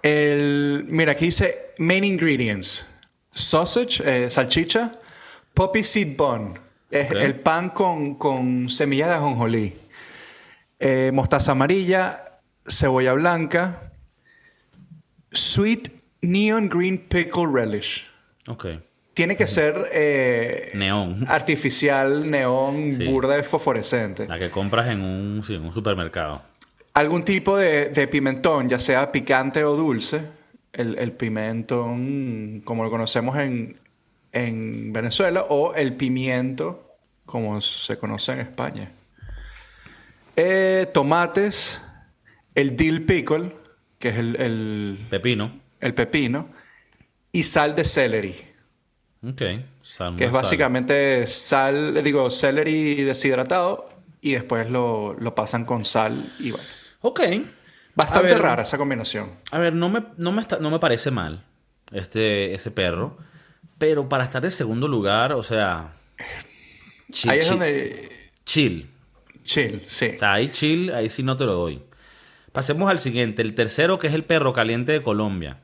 El, 0.01 0.85
mira, 0.87 1.13
aquí 1.13 1.25
dice 1.25 1.73
main 1.77 2.03
ingredients. 2.03 2.85
Sausage, 3.33 4.01
eh, 4.05 4.31
salchicha, 4.31 4.93
poppy 5.53 5.83
seed 5.83 6.15
bun. 6.17 6.59
Es 6.89 7.11
el 7.11 7.35
pan 7.39 7.71
con, 7.71 8.15
con 8.15 8.69
semillas 8.69 9.09
de 9.09 9.15
ajonjolí. 9.15 9.75
Eh, 10.79 11.11
mostaza 11.13 11.51
amarilla, 11.51 12.39
cebolla 12.65 13.13
blanca, 13.13 13.91
sweet 15.31 15.89
neon 16.21 16.69
green 16.69 16.97
pickle 16.97 17.47
relish. 17.47 18.05
Ok. 18.47 18.65
Tiene 19.13 19.35
que 19.35 19.47
ser 19.47 19.89
eh, 19.91 20.69
Neón. 20.75 21.25
artificial, 21.27 22.29
neón, 22.29 22.91
Sí. 22.93 23.05
burda 23.05 23.41
fosforescente. 23.43 24.27
La 24.27 24.37
que 24.37 24.49
compras 24.51 24.87
en 24.87 25.01
un, 25.01 25.43
sí, 25.43 25.55
un 25.55 25.73
supermercado. 25.73 26.41
Algún 26.93 27.23
tipo 27.23 27.57
de, 27.57 27.89
de 27.89 28.07
pimentón, 28.07 28.69
ya 28.69 28.79
sea 28.79 29.11
picante 29.11 29.63
o 29.63 29.75
dulce. 29.75 30.21
El, 30.73 30.97
el 30.99 31.11
pimentón, 31.13 32.61
como 32.63 32.83
lo 32.83 32.89
conocemos 32.91 33.37
en, 33.37 33.77
en 34.31 34.93
Venezuela, 34.93 35.45
o 35.49 35.73
el 35.73 35.95
pimiento, 35.95 36.95
como 37.25 37.59
se 37.61 37.97
conoce 37.97 38.33
en 38.33 38.39
España. 38.41 38.91
Eh, 40.35 40.87
tomates, 40.93 41.81
el 42.53 42.75
dill 42.75 43.05
pickle, 43.05 43.55
que 43.97 44.09
es 44.09 44.17
el, 44.17 44.35
el- 44.39 45.07
Pepino. 45.09 45.51
el 45.79 45.93
pepino, 45.95 46.49
y 47.39 47.43
sal 47.43 47.75
de 47.75 47.83
celery, 47.83 48.35
Ok. 49.27 49.41
Sal- 49.81 50.15
que 50.17 50.25
es 50.25 50.31
sal. 50.31 50.41
básicamente 50.41 51.27
sal, 51.27 51.93
le 51.93 52.01
digo, 52.03 52.29
celery 52.29 53.03
deshidratado, 53.03 53.89
y 54.21 54.31
después 54.33 54.69
lo, 54.69 55.13
lo 55.19 55.35
pasan 55.35 55.65
con 55.65 55.85
sal 55.85 56.31
y 56.39 56.51
bueno. 56.51 56.65
Ok. 57.01 57.21
Bastante 57.95 58.27
ver, 58.27 58.39
rara 58.41 58.63
esa 58.63 58.77
combinación. 58.77 59.31
A 59.51 59.57
ver, 59.59 59.73
no 59.73 59.89
me, 59.89 59.99
no 60.17 60.31
me, 60.31 60.41
está- 60.41 60.59
no 60.59 60.69
me 60.69 60.79
parece 60.79 61.09
mal 61.11 61.43
este, 61.91 62.53
ese 62.53 62.69
perro. 62.71 63.17
Pero 63.79 64.09
para 64.09 64.23
estar 64.23 64.41
de 64.41 64.49
segundo 64.51 64.87
lugar, 64.87 65.33
o 65.33 65.43
sea. 65.43 65.93
Chill, 67.11 67.31
Ahí 67.31 67.39
es 67.39 67.45
chill, 67.45 67.51
donde. 67.59 68.09
chill. 68.45 68.89
Chill, 69.43 69.81
sí. 69.85 70.07
O 70.15 70.17
sea, 70.17 70.33
ahí 70.33 70.49
chill, 70.51 70.91
ahí 70.93 71.09
sí 71.09 71.23
no 71.23 71.37
te 71.37 71.45
lo 71.45 71.53
doy. 71.53 71.81
Pasemos 72.51 72.89
al 72.89 72.99
siguiente, 72.99 73.41
el 73.43 73.53
tercero, 73.55 73.97
que 73.99 74.07
es 74.07 74.13
el 74.13 74.23
perro 74.23 74.51
caliente 74.51 74.91
de 74.91 75.01
Colombia. 75.01 75.59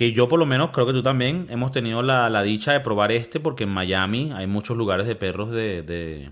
Que 0.00 0.12
yo, 0.14 0.28
por 0.30 0.38
lo 0.38 0.46
menos, 0.46 0.70
creo 0.70 0.86
que 0.86 0.94
tú 0.94 1.02
también 1.02 1.46
hemos 1.50 1.72
tenido 1.72 2.02
la, 2.02 2.30
la 2.30 2.42
dicha 2.42 2.72
de 2.72 2.80
probar 2.80 3.12
este, 3.12 3.38
porque 3.38 3.64
en 3.64 3.68
Miami 3.68 4.32
hay 4.34 4.46
muchos 4.46 4.74
lugares 4.78 5.06
de 5.06 5.14
perros 5.14 5.50
de, 5.50 5.82
de- 5.82 6.30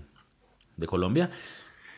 de 0.75 0.87
Colombia. 0.87 1.29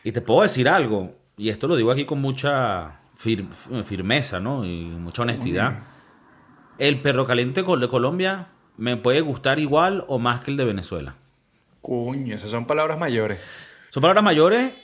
Y 0.04 0.12
te 0.12 0.20
puedo 0.20 0.42
decir 0.42 0.68
algo, 0.68 1.14
y 1.38 1.48
esto 1.48 1.68
lo 1.68 1.76
digo 1.76 1.90
aquí 1.90 2.04
con 2.04 2.20
mucha 2.20 3.00
fir- 3.18 3.48
firmeza, 3.86 4.38
¿no? 4.38 4.66
Y 4.66 4.82
mucha 4.84 5.22
honestidad. 5.22 5.84
El 6.76 7.00
perro 7.00 7.24
caliente 7.24 7.62
de 7.62 7.88
Colombia 7.88 8.48
me 8.76 8.98
puede 8.98 9.22
gustar 9.22 9.58
igual 9.58 10.04
o 10.08 10.18
más 10.18 10.42
que 10.42 10.50
el 10.50 10.58
de 10.58 10.66
Venezuela. 10.66 11.14
Coño, 11.80 12.34
esas 12.36 12.50
son 12.50 12.66
palabras 12.66 12.98
mayores. 12.98 13.40
Son 13.88 14.02
palabras 14.02 14.22
mayores. 14.24 14.74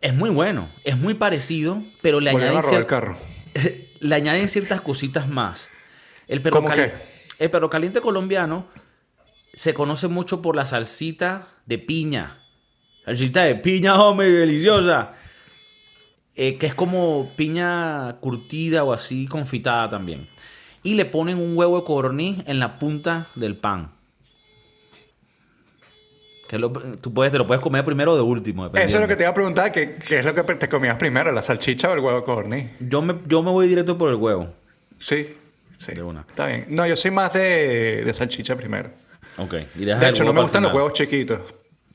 Es 0.00 0.14
muy 0.14 0.30
bueno, 0.30 0.70
es 0.82 0.96
muy 0.96 1.12
parecido, 1.12 1.82
pero 2.00 2.20
le 2.20 2.30
añaden, 2.30 2.54
el 2.74 2.86
carro. 2.86 3.18
le 4.00 4.14
añaden 4.14 4.48
ciertas 4.48 4.80
cositas 4.80 5.28
más. 5.28 5.68
El 6.30 6.40
perro, 6.40 6.62
¿Cómo 6.62 6.74
qué? 6.74 6.92
el 7.38 7.50
perro 7.50 7.68
caliente 7.68 8.00
colombiano 8.00 8.66
se 9.52 9.74
conoce 9.74 10.08
mucho 10.08 10.40
por 10.40 10.54
la 10.56 10.64
salsita 10.64 11.48
de 11.66 11.78
piña. 11.78 12.38
Salsita 13.04 13.42
de 13.44 13.56
piña, 13.56 14.00
hombre, 14.00 14.30
deliciosa. 14.30 15.10
Eh, 16.36 16.56
que 16.56 16.66
es 16.66 16.74
como 16.74 17.32
piña 17.36 18.16
curtida 18.20 18.84
o 18.84 18.92
así 18.92 19.26
confitada 19.26 19.88
también. 19.90 20.28
Y 20.82 20.94
le 20.94 21.04
ponen 21.04 21.38
un 21.38 21.56
huevo 21.56 21.78
de 21.80 21.84
codorniz 21.84 22.38
en 22.46 22.60
la 22.60 22.78
punta 22.78 23.26
del 23.34 23.56
pan. 23.56 23.92
Que 26.48 26.58
lo- 26.58 26.70
tú 26.72 27.12
puedes, 27.12 27.30
te 27.32 27.38
lo 27.38 27.46
puedes 27.46 27.62
comer 27.62 27.84
primero 27.84 28.12
o 28.12 28.16
de 28.16 28.22
último. 28.22 28.66
Eso 28.66 28.96
es 28.96 29.00
lo 29.00 29.06
que 29.08 29.16
te 29.16 29.22
iba 29.24 29.30
a 29.30 29.34
preguntar, 29.34 29.70
¿qué, 29.70 29.96
qué 29.96 30.18
es 30.20 30.24
lo 30.24 30.34
que 30.34 30.42
te 30.42 30.68
comías 30.68 30.96
primero, 30.96 31.30
la 31.32 31.42
salchicha 31.42 31.90
o 31.90 31.92
el 31.94 32.00
huevo 32.00 32.24
corny? 32.24 32.70
Yo 32.80 33.02
me, 33.02 33.16
yo 33.26 33.42
me 33.42 33.50
voy 33.50 33.68
directo 33.68 33.96
por 33.98 34.10
el 34.10 34.16
huevo. 34.16 34.48
Sí, 34.98 35.34
sí. 35.84 35.92
De 35.94 36.02
una. 36.02 36.20
Está 36.28 36.46
bien. 36.46 36.66
No, 36.68 36.86
yo 36.86 36.94
soy 36.96 37.10
más 37.10 37.32
de, 37.32 38.02
de 38.04 38.14
salchicha 38.14 38.54
primero. 38.56 38.90
Ok. 39.38 39.54
Y 39.76 39.84
De 39.84 40.08
hecho, 40.08 40.24
no 40.24 40.32
me 40.32 40.42
gustan 40.42 40.62
los 40.62 40.72
huevos 40.72 40.92
chiquitos. 40.92 41.40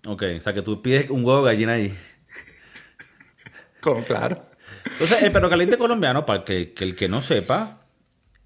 Ok, 0.08 0.24
o 0.38 0.39
sea 0.39 0.54
que 0.54 0.62
tú 0.62 0.82
pides 0.82 1.10
un 1.10 1.24
huevo 1.26 1.45
de 1.45 1.54
gallina 1.54 1.74
ahí. 1.74 1.98
Con, 3.82 4.04
claro. 4.04 4.45
Entonces, 4.86 5.24
el 5.24 5.32
perro 5.32 5.50
caliente 5.50 5.78
colombiano, 5.78 6.26
para 6.26 6.43
que, 6.43 6.74
que 6.74 6.84
el 6.84 6.95
que 6.95 7.08
no 7.08 7.21
sepa, 7.21 7.82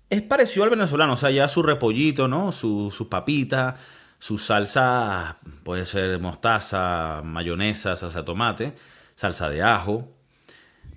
es 0.10 0.22
parecido 0.22 0.64
al 0.64 0.70
venezolano. 0.70 1.14
O 1.14 1.18
sea, 1.18 1.30
ya 1.32 1.48
su 1.48 1.62
repollito, 1.64 2.28
¿no? 2.28 2.52
Su- 2.52 2.92
Sus 2.96 3.08
papitas, 3.08 3.76
su 4.20 4.38
salsa, 4.38 5.38
puede 5.64 5.86
ser 5.86 6.20
mostaza, 6.20 7.22
mayonesa, 7.24 7.96
salsa 7.96 8.20
de 8.20 8.26
tomate, 8.26 8.74
salsa 9.16 9.50
de 9.50 9.62
ajo. 9.62 10.12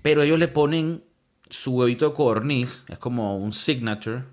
Pero 0.02 0.22
ellos 0.22 0.38
le 0.38 0.48
ponen 0.48 1.04
su 1.52 1.74
huevito 1.74 2.08
de 2.08 2.14
codorniz, 2.14 2.82
es 2.88 2.98
como 2.98 3.36
un 3.36 3.52
signature. 3.52 4.24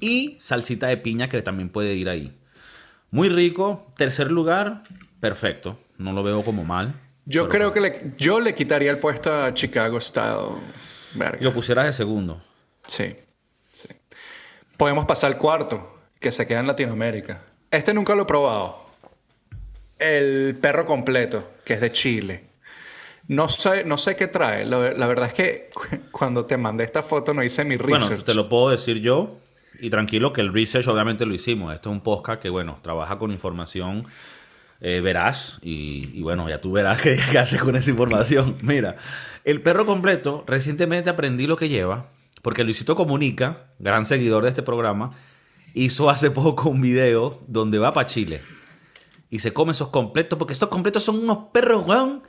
Y 0.00 0.36
salsita 0.40 0.88
de 0.88 0.96
piña 0.96 1.28
que 1.28 1.42
también 1.42 1.68
puede 1.68 1.94
ir 1.94 2.08
ahí. 2.08 2.36
Muy 3.10 3.28
rico. 3.28 3.92
Tercer 3.96 4.32
lugar, 4.32 4.82
perfecto. 5.20 5.78
No 5.98 6.12
lo 6.12 6.22
veo 6.22 6.42
como 6.42 6.64
mal. 6.64 6.94
Yo 7.24 7.48
creo 7.48 7.72
que 7.72 7.80
le, 7.80 8.14
yo 8.16 8.40
le 8.40 8.54
quitaría 8.54 8.90
el 8.90 8.98
puesto 8.98 9.32
a 9.32 9.54
Chicago 9.54 10.00
Style. 10.00 10.56
Verga. 11.14 11.38
Lo 11.40 11.52
pusieras 11.52 11.84
de 11.84 11.92
segundo. 11.92 12.42
Sí, 12.86 13.14
sí. 13.70 13.88
Podemos 14.76 15.04
pasar 15.04 15.32
al 15.32 15.38
cuarto, 15.38 16.00
que 16.18 16.32
se 16.32 16.46
queda 16.46 16.60
en 16.60 16.66
Latinoamérica. 16.66 17.44
Este 17.70 17.94
nunca 17.94 18.14
lo 18.14 18.22
he 18.22 18.26
probado. 18.26 18.86
El 19.98 20.56
perro 20.60 20.84
completo, 20.84 21.52
que 21.64 21.74
es 21.74 21.80
de 21.80 21.92
Chile. 21.92 22.51
No 23.28 23.48
sé, 23.48 23.84
no 23.84 23.98
sé 23.98 24.16
qué 24.16 24.26
trae. 24.28 24.64
La 24.66 25.06
verdad 25.06 25.28
es 25.28 25.34
que 25.34 25.68
cu- 25.72 25.96
cuando 26.10 26.44
te 26.44 26.56
mandé 26.56 26.84
esta 26.84 27.02
foto 27.02 27.32
no 27.32 27.42
hice 27.42 27.64
mi 27.64 27.76
research. 27.76 28.08
Bueno, 28.08 28.24
te 28.24 28.34
lo 28.34 28.48
puedo 28.48 28.70
decir 28.70 29.00
yo. 29.00 29.38
Y 29.80 29.90
tranquilo 29.90 30.32
que 30.32 30.40
el 30.40 30.52
research 30.52 30.86
obviamente 30.88 31.26
lo 31.26 31.34
hicimos. 31.34 31.74
Esto 31.74 31.90
es 31.90 31.94
un 31.94 32.00
podcast 32.02 32.40
que, 32.40 32.50
bueno, 32.50 32.78
trabaja 32.82 33.18
con 33.18 33.30
información 33.32 34.06
eh, 34.80 35.00
veraz. 35.00 35.58
Y, 35.62 36.10
y 36.14 36.22
bueno, 36.22 36.48
ya 36.48 36.60
tú 36.60 36.72
verás 36.72 36.98
qué, 37.02 37.18
qué 37.30 37.38
haces 37.38 37.60
con 37.60 37.74
esa 37.76 37.90
información. 37.90 38.56
Mira, 38.62 38.96
el 39.44 39.60
perro 39.62 39.86
completo, 39.86 40.44
recientemente 40.46 41.10
aprendí 41.10 41.46
lo 41.46 41.56
que 41.56 41.68
lleva. 41.68 42.06
Porque 42.42 42.64
Luisito 42.64 42.96
Comunica, 42.96 43.66
gran 43.78 44.04
seguidor 44.04 44.42
de 44.42 44.48
este 44.48 44.62
programa, 44.64 45.12
hizo 45.74 46.10
hace 46.10 46.30
poco 46.32 46.68
un 46.70 46.80
video 46.80 47.40
donde 47.46 47.78
va 47.78 47.92
para 47.92 48.06
Chile. 48.08 48.42
Y 49.30 49.38
se 49.38 49.52
come 49.52 49.72
esos 49.72 49.88
completos. 49.88 50.38
Porque 50.38 50.52
estos 50.52 50.68
completos 50.68 51.02
son 51.04 51.18
unos 51.22 51.38
perros, 51.52 51.86
weón. 51.86 52.22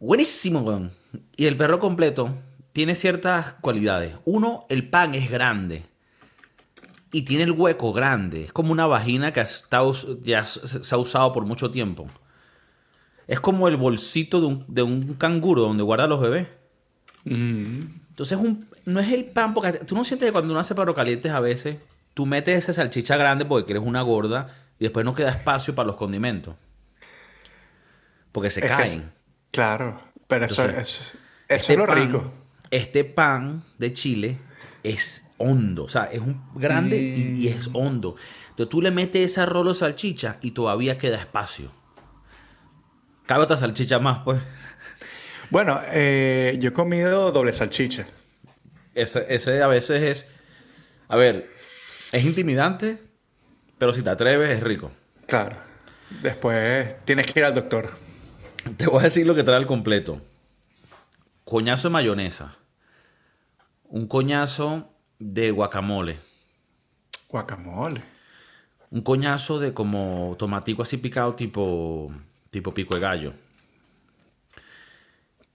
Buenísimo, 0.00 0.60
weón. 0.60 0.92
Y 1.36 1.46
el 1.46 1.56
perro 1.56 1.78
completo 1.78 2.34
tiene 2.72 2.94
ciertas 2.94 3.54
cualidades. 3.54 4.14
Uno, 4.24 4.66
el 4.68 4.88
pan 4.88 5.14
es 5.14 5.30
grande. 5.30 5.84
Y 7.12 7.22
tiene 7.22 7.44
el 7.44 7.52
hueco 7.52 7.92
grande. 7.92 8.44
Es 8.44 8.52
como 8.52 8.72
una 8.72 8.86
vagina 8.86 9.32
que 9.32 9.44
ya 10.22 10.44
se 10.44 10.94
ha 10.94 10.98
usado 10.98 11.32
por 11.32 11.44
mucho 11.46 11.70
tiempo. 11.70 12.06
Es 13.26 13.40
como 13.40 13.68
el 13.68 13.76
bolsito 13.76 14.40
de 14.40 14.46
un, 14.46 14.64
de 14.68 14.82
un 14.82 15.14
canguro 15.14 15.62
donde 15.62 15.82
guarda 15.82 16.06
los 16.06 16.20
bebés. 16.20 16.48
Mm, 17.24 17.82
Entonces 18.10 18.38
un- 18.38 18.68
no 18.84 19.00
es 19.00 19.10
el 19.12 19.24
pan, 19.24 19.52
porque 19.54 19.72
tú 19.72 19.94
no 19.96 20.04
sientes 20.04 20.26
que 20.28 20.32
cuando 20.32 20.52
uno 20.52 20.60
hace 20.60 20.74
perro 20.74 20.94
calientes 20.94 21.32
a 21.32 21.40
veces, 21.40 21.78
tú 22.14 22.24
metes 22.26 22.56
esa 22.58 22.72
salchicha 22.72 23.16
grande 23.16 23.44
porque 23.44 23.64
quieres 23.66 23.82
una 23.84 24.02
gorda 24.02 24.54
y 24.78 24.84
después 24.84 25.04
no 25.04 25.14
queda 25.14 25.30
espacio 25.30 25.74
para 25.74 25.86
los 25.88 25.96
condimentos. 25.96 26.54
Porque 28.32 28.50
se 28.50 28.60
es 28.60 28.66
caen. 28.66 29.12
Es- 29.56 29.64
claro, 29.66 30.00
pero 30.28 30.46
eso, 30.46 30.62
Entonces, 30.64 30.94
eso, 31.00 31.02
eso 31.02 31.18
Este 31.48 31.72
es 31.74 31.78
lo 31.78 31.86
pan- 31.86 31.98
rico. 31.98 32.32
Este 32.70 33.04
pan 33.04 33.62
de 33.78 33.92
Chile 33.92 34.38
es 34.82 35.30
hondo, 35.38 35.84
o 35.84 35.88
sea, 35.88 36.04
es 36.04 36.20
un 36.20 36.42
grande 36.54 36.96
y, 36.98 37.44
y 37.44 37.48
es 37.48 37.68
hondo. 37.72 38.16
Entonces 38.50 38.68
tú 38.70 38.80
le 38.82 38.90
metes 38.90 39.32
esa 39.32 39.46
rolo 39.46 39.74
salchicha 39.74 40.38
y 40.40 40.50
todavía 40.52 40.98
queda 40.98 41.18
espacio. 41.18 41.70
Cabe 43.26 43.44
otra 43.44 43.56
salchicha 43.56 43.98
más, 43.98 44.18
pues. 44.24 44.40
Bueno, 45.50 45.80
eh, 45.92 46.56
yo 46.60 46.70
he 46.70 46.72
comido 46.72 47.30
doble 47.32 47.52
salchicha. 47.52 48.06
Ese, 48.94 49.26
ese 49.34 49.62
a 49.62 49.66
veces 49.68 50.02
es. 50.02 50.28
A 51.08 51.16
ver, 51.16 51.50
es 52.12 52.24
intimidante, 52.24 52.98
pero 53.78 53.92
si 53.94 54.02
te 54.02 54.10
atreves 54.10 54.50
es 54.50 54.62
rico. 54.62 54.90
Claro. 55.26 55.56
Después 56.22 56.96
tienes 57.04 57.26
que 57.30 57.40
ir 57.40 57.44
al 57.44 57.54
doctor. 57.54 57.96
Te 58.76 58.86
voy 58.86 59.00
a 59.00 59.04
decir 59.04 59.26
lo 59.26 59.34
que 59.34 59.44
trae 59.44 59.58
el 59.58 59.66
completo: 59.66 60.20
coñazo 61.44 61.88
de 61.88 61.92
mayonesa, 61.92 62.56
un 63.84 64.06
coñazo 64.06 64.90
de 65.18 65.50
guacamole. 65.50 66.18
Guacamole. 67.28 68.00
Un 68.90 69.02
coñazo 69.02 69.58
de 69.58 69.72
como 69.72 70.36
tomatico 70.38 70.82
así 70.82 70.96
picado 70.96 71.34
tipo, 71.34 72.12
tipo 72.50 72.72
pico 72.72 72.94
de 72.94 73.00
gallo. 73.00 73.32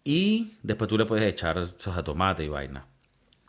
Y 0.04 0.54
después 0.64 0.90
tú 0.90 0.98
le 0.98 1.06
puedes 1.06 1.26
echar 1.26 1.68
salsa 1.78 2.04
tomate 2.04 2.44
y 2.44 2.50
vaina. 2.50 2.86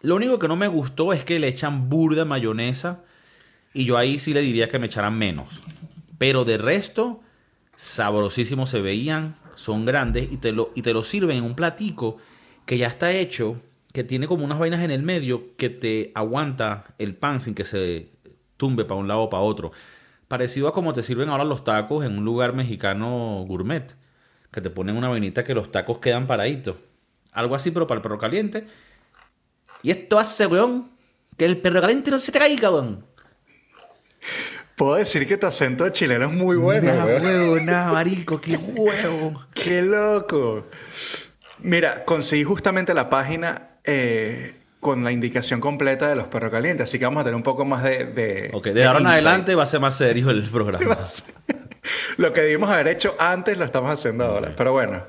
Lo 0.00 0.16
único 0.16 0.38
que 0.38 0.48
no 0.48 0.56
me 0.56 0.68
gustó 0.68 1.12
es 1.12 1.24
que 1.24 1.38
le 1.38 1.48
echan 1.48 1.88
burda 1.88 2.24
mayonesa. 2.24 3.04
Y 3.74 3.84
yo 3.84 3.96
ahí 3.96 4.18
sí 4.18 4.34
le 4.34 4.42
diría 4.42 4.68
que 4.68 4.78
me 4.78 4.86
echaran 4.86 5.16
menos. 5.16 5.60
Pero 6.18 6.44
de 6.44 6.58
resto, 6.58 7.20
sabrosísimos 7.76 8.68
se 8.70 8.80
veían. 8.80 9.36
Son 9.54 9.84
grandes 9.84 10.30
y 10.32 10.36
te, 10.36 10.52
lo, 10.52 10.70
y 10.74 10.82
te 10.82 10.92
lo 10.92 11.02
sirven 11.02 11.38
en 11.38 11.44
un 11.44 11.54
platico 11.54 12.18
que 12.66 12.78
ya 12.78 12.86
está 12.88 13.12
hecho. 13.12 13.60
Que 13.92 14.04
tiene 14.04 14.26
como 14.26 14.44
unas 14.44 14.58
vainas 14.58 14.80
en 14.80 14.90
el 14.90 15.02
medio 15.02 15.54
que 15.56 15.68
te 15.68 16.12
aguanta 16.14 16.94
el 16.98 17.14
pan 17.14 17.40
sin 17.40 17.54
que 17.54 17.64
se 17.64 18.08
tumbe 18.56 18.86
para 18.86 18.98
un 18.98 19.06
lado 19.06 19.22
o 19.22 19.30
para 19.30 19.42
otro. 19.42 19.72
Parecido 20.28 20.68
a 20.68 20.72
como 20.72 20.94
te 20.94 21.02
sirven 21.02 21.28
ahora 21.28 21.44
los 21.44 21.62
tacos 21.62 22.04
en 22.06 22.16
un 22.16 22.24
lugar 22.24 22.54
mexicano 22.54 23.44
gourmet. 23.46 23.94
Que 24.50 24.62
te 24.62 24.70
ponen 24.70 24.96
una 24.96 25.08
vainita 25.08 25.44
que 25.44 25.54
los 25.54 25.70
tacos 25.70 25.98
quedan 25.98 26.26
paraditos. 26.26 26.76
Algo 27.32 27.54
así, 27.54 27.70
pero 27.70 27.86
para 27.86 27.98
el 27.98 28.02
perro 28.02 28.18
caliente. 28.18 28.66
Y 29.82 29.90
esto 29.90 30.18
hace, 30.18 30.46
weón, 30.46 30.90
que 31.36 31.44
el 31.44 31.58
perro 31.58 31.80
caliente 31.80 32.10
no 32.10 32.18
se 32.18 32.32
te 32.32 32.38
caiga, 32.38 32.70
weón. 32.70 33.04
Puedo 34.82 34.96
decir 34.96 35.28
que 35.28 35.36
tu 35.36 35.46
acento 35.46 35.88
chileno 35.90 36.26
es 36.26 36.32
muy 36.32 36.56
bueno, 36.56 36.92
Nah, 36.92 37.04
huevo, 37.04 37.60
nah, 37.60 37.92
marico, 37.92 38.40
qué 38.40 38.56
huevo. 38.56 39.40
¡Qué 39.54 39.80
loco! 39.80 40.66
Mira, 41.60 42.04
conseguí 42.04 42.42
justamente 42.42 42.92
la 42.92 43.08
página 43.08 43.76
eh, 43.84 44.56
con 44.80 45.04
la 45.04 45.12
indicación 45.12 45.60
completa 45.60 46.08
de 46.08 46.16
los 46.16 46.26
perros 46.26 46.50
calientes, 46.50 46.82
así 46.88 46.98
que 46.98 47.04
vamos 47.04 47.20
a 47.20 47.24
tener 47.26 47.36
un 47.36 47.44
poco 47.44 47.64
más 47.64 47.84
de... 47.84 48.06
de 48.06 48.50
Ok, 48.52 48.70
de 48.70 48.84
ahora 48.84 48.98
en 48.98 49.06
adelante 49.06 49.54
va 49.54 49.62
a 49.62 49.66
ser 49.66 49.78
más 49.78 49.96
serio 49.96 50.30
el 50.30 50.42
programa. 50.50 50.98
Lo 52.16 52.32
que 52.32 52.40
debimos 52.40 52.68
haber 52.68 52.88
hecho 52.88 53.14
antes 53.20 53.56
lo 53.56 53.64
estamos 53.64 53.92
haciendo 53.92 54.24
ahora. 54.24 54.52
Pero 54.56 54.72
bueno, 54.72 55.04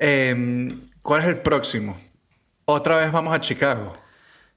eh, 0.00 0.74
¿cuál 1.02 1.20
es 1.20 1.26
el 1.26 1.36
próximo? 1.42 2.00
Otra 2.64 2.96
vez 2.96 3.12
vamos 3.12 3.34
a 3.34 3.42
Chicago. 3.42 3.92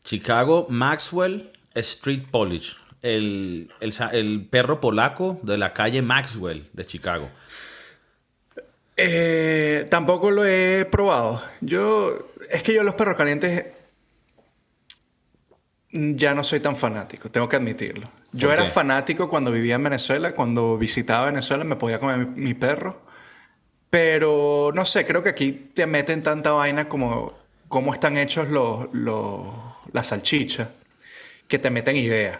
Chicago 0.05 0.65
Maxwell 0.69 1.51
Street 1.73 2.23
Polish. 2.31 2.84
El, 3.05 3.69
el 3.79 4.47
perro 4.49 4.81
polaco 4.81 5.39
de 5.43 5.57
la 5.57 5.73
calle 5.73 6.01
Maxwell 6.01 6.67
de 6.73 6.85
Chicago. 6.85 7.29
Eh, 8.97 9.87
tampoco 9.89 10.31
lo 10.31 10.45
he 10.45 10.85
probado. 10.85 11.43
Yo, 11.61 12.31
es 12.49 12.63
que 12.63 12.73
yo 12.73 12.83
los 12.83 12.95
perros 12.95 13.15
calientes 13.15 13.65
ya 15.91 16.33
no 16.33 16.43
soy 16.43 16.59
tan 16.59 16.75
fanático, 16.75 17.29
tengo 17.29 17.47
que 17.47 17.55
admitirlo. 17.57 18.09
Yo 18.31 18.49
¿Por 18.49 18.59
era 18.59 18.67
fanático 18.67 19.29
cuando 19.29 19.51
vivía 19.51 19.75
en 19.75 19.83
Venezuela, 19.83 20.33
cuando 20.33 20.77
visitaba 20.77 21.27
Venezuela 21.27 21.63
me 21.63 21.75
podía 21.75 21.99
comer 21.99 22.17
mi, 22.17 22.41
mi 22.41 22.53
perro. 22.53 23.01
Pero 23.89 24.71
no 24.73 24.83
sé, 24.85 25.05
creo 25.05 25.23
que 25.23 25.29
aquí 25.29 25.51
te 25.73 25.85
meten 25.85 26.23
tanta 26.23 26.51
vaina 26.51 26.89
como 26.89 27.33
cómo 27.67 27.93
están 27.93 28.17
hechos 28.17 28.49
los, 28.49 28.87
los, 28.93 29.45
las 29.91 30.07
salchichas, 30.07 30.69
que 31.47 31.59
te 31.59 31.69
meten 31.69 31.95
ideas. 31.95 32.39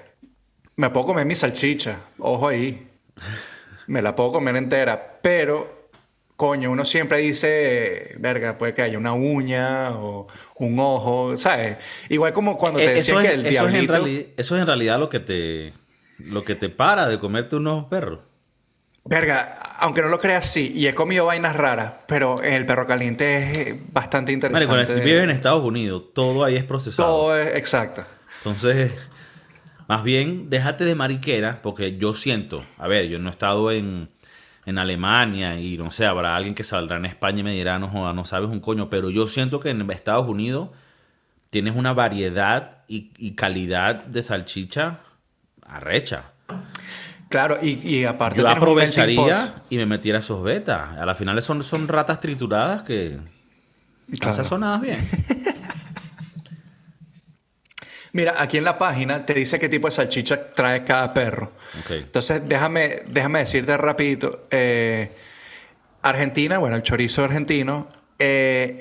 Me 0.77 0.89
puedo 0.89 1.07
comer 1.07 1.25
mi 1.25 1.35
salchicha, 1.35 1.99
ojo 2.19 2.47
ahí. 2.49 2.87
Me 3.87 4.01
la 4.01 4.15
puedo 4.15 4.33
comer 4.33 4.55
entera, 4.55 5.19
pero, 5.21 5.89
coño, 6.35 6.71
uno 6.71 6.85
siempre 6.85 7.19
dice, 7.19 8.15
verga, 8.17 8.57
puede 8.57 8.73
que 8.73 8.81
haya 8.81 8.97
una 8.97 9.13
uña 9.13 9.91
o 9.91 10.27
un 10.55 10.79
ojo, 10.79 11.37
¿sabes? 11.37 11.77
Igual 12.09 12.33
como 12.33 12.57
cuando 12.57 12.79
te 12.79 12.85
Eh, 12.85 12.93
decían 12.95 13.17
eso, 13.17 13.21
que 13.21 13.27
es, 13.27 13.33
el 13.33 13.45
eso, 13.45 13.67
es 13.67 13.73
en 13.73 14.33
eso 14.37 14.55
es 14.55 14.61
en 14.61 14.67
realidad 14.67 14.99
lo 14.99 15.09
que 15.09 15.19
te 15.19 15.73
lo 16.17 16.43
que 16.43 16.55
te 16.55 16.69
para 16.69 17.07
de 17.07 17.19
comerte 17.19 17.55
unos 17.55 17.85
perros. 17.85 18.19
Verga, 19.03 19.59
aunque 19.77 20.01
no 20.01 20.07
lo 20.07 20.19
creas, 20.19 20.47
sí, 20.47 20.71
y 20.73 20.87
he 20.87 20.95
comido 20.95 21.25
vainas 21.25 21.55
raras, 21.55 21.93
pero 22.07 22.41
el 22.41 22.65
perro 22.65 22.87
caliente 22.87 23.37
es 23.37 23.57
eh, 23.57 23.79
bastante 23.91 24.31
interesante. 24.31 24.95
vives 24.95 25.23
en 25.23 25.29
Estados 25.29 25.63
Unidos, 25.63 26.05
todo 26.13 26.43
ahí 26.43 26.55
es 26.55 26.63
procesado. 26.63 27.07
Todo 27.07 27.37
es 27.37 27.55
exacto. 27.55 28.03
Entonces, 28.37 28.93
más 29.87 30.03
bien, 30.03 30.49
déjate 30.49 30.85
de 30.85 30.95
mariquera, 30.95 31.61
porque 31.61 31.97
yo 31.97 32.13
siento, 32.13 32.65
a 32.77 32.87
ver, 32.87 33.07
yo 33.07 33.19
no 33.19 33.29
he 33.29 33.31
estado 33.31 33.71
en, 33.71 34.09
en 34.65 34.77
Alemania 34.77 35.59
y 35.59 35.77
no 35.77 35.91
sé, 35.91 36.05
habrá 36.05 36.35
alguien 36.35 36.55
que 36.55 36.63
saldrá 36.63 36.97
en 36.97 37.05
España 37.05 37.39
y 37.41 37.43
me 37.43 37.53
dirá, 37.53 37.77
no, 37.79 37.87
joda, 37.89 38.13
no 38.13 38.25
sabes 38.25 38.49
un 38.49 38.59
coño, 38.59 38.89
pero 38.89 39.09
yo 39.09 39.27
siento 39.27 39.59
que 39.59 39.69
en 39.69 39.89
Estados 39.91 40.27
Unidos 40.27 40.69
tienes 41.49 41.75
una 41.75 41.93
variedad 41.93 42.79
y, 42.87 43.11
y 43.17 43.31
calidad 43.35 44.03
de 44.05 44.23
salchicha 44.23 44.99
arrecha. 45.65 46.31
Claro, 47.29 47.57
y, 47.61 47.79
y 47.87 48.05
aparte 48.05 48.41
Yo 48.41 48.47
aprovecharía 48.47 49.55
y 49.69 49.77
me 49.77 49.85
metiera 49.85 50.19
esos 50.19 50.43
betas. 50.43 50.97
A 50.97 51.05
la 51.05 51.15
final 51.15 51.41
son, 51.41 51.63
son 51.63 51.87
ratas 51.87 52.19
trituradas 52.19 52.83
que 52.83 53.17
Claro. 54.19 54.35
sazonadas 54.35 54.81
bien. 54.81 55.09
Mira, 58.15 58.35
aquí 58.41 58.57
en 58.57 58.63
la 58.63 58.77
página 58.77 59.25
te 59.25 59.33
dice 59.33 59.59
qué 59.59 59.67
tipo 59.67 59.87
de 59.87 59.91
salchicha 59.91 60.45
trae 60.53 60.85
cada 60.85 61.13
perro. 61.13 61.51
Ok. 61.81 61.91
Entonces, 61.91 62.47
déjame, 62.47 63.01
déjame 63.07 63.39
decirte 63.39 63.75
rapidito. 63.75 64.47
eh, 64.51 65.11
Argentina, 66.01 66.57
bueno, 66.59 66.77
el 66.77 66.83
chorizo 66.83 67.25
argentino, 67.25 67.89
eh, 68.17 68.77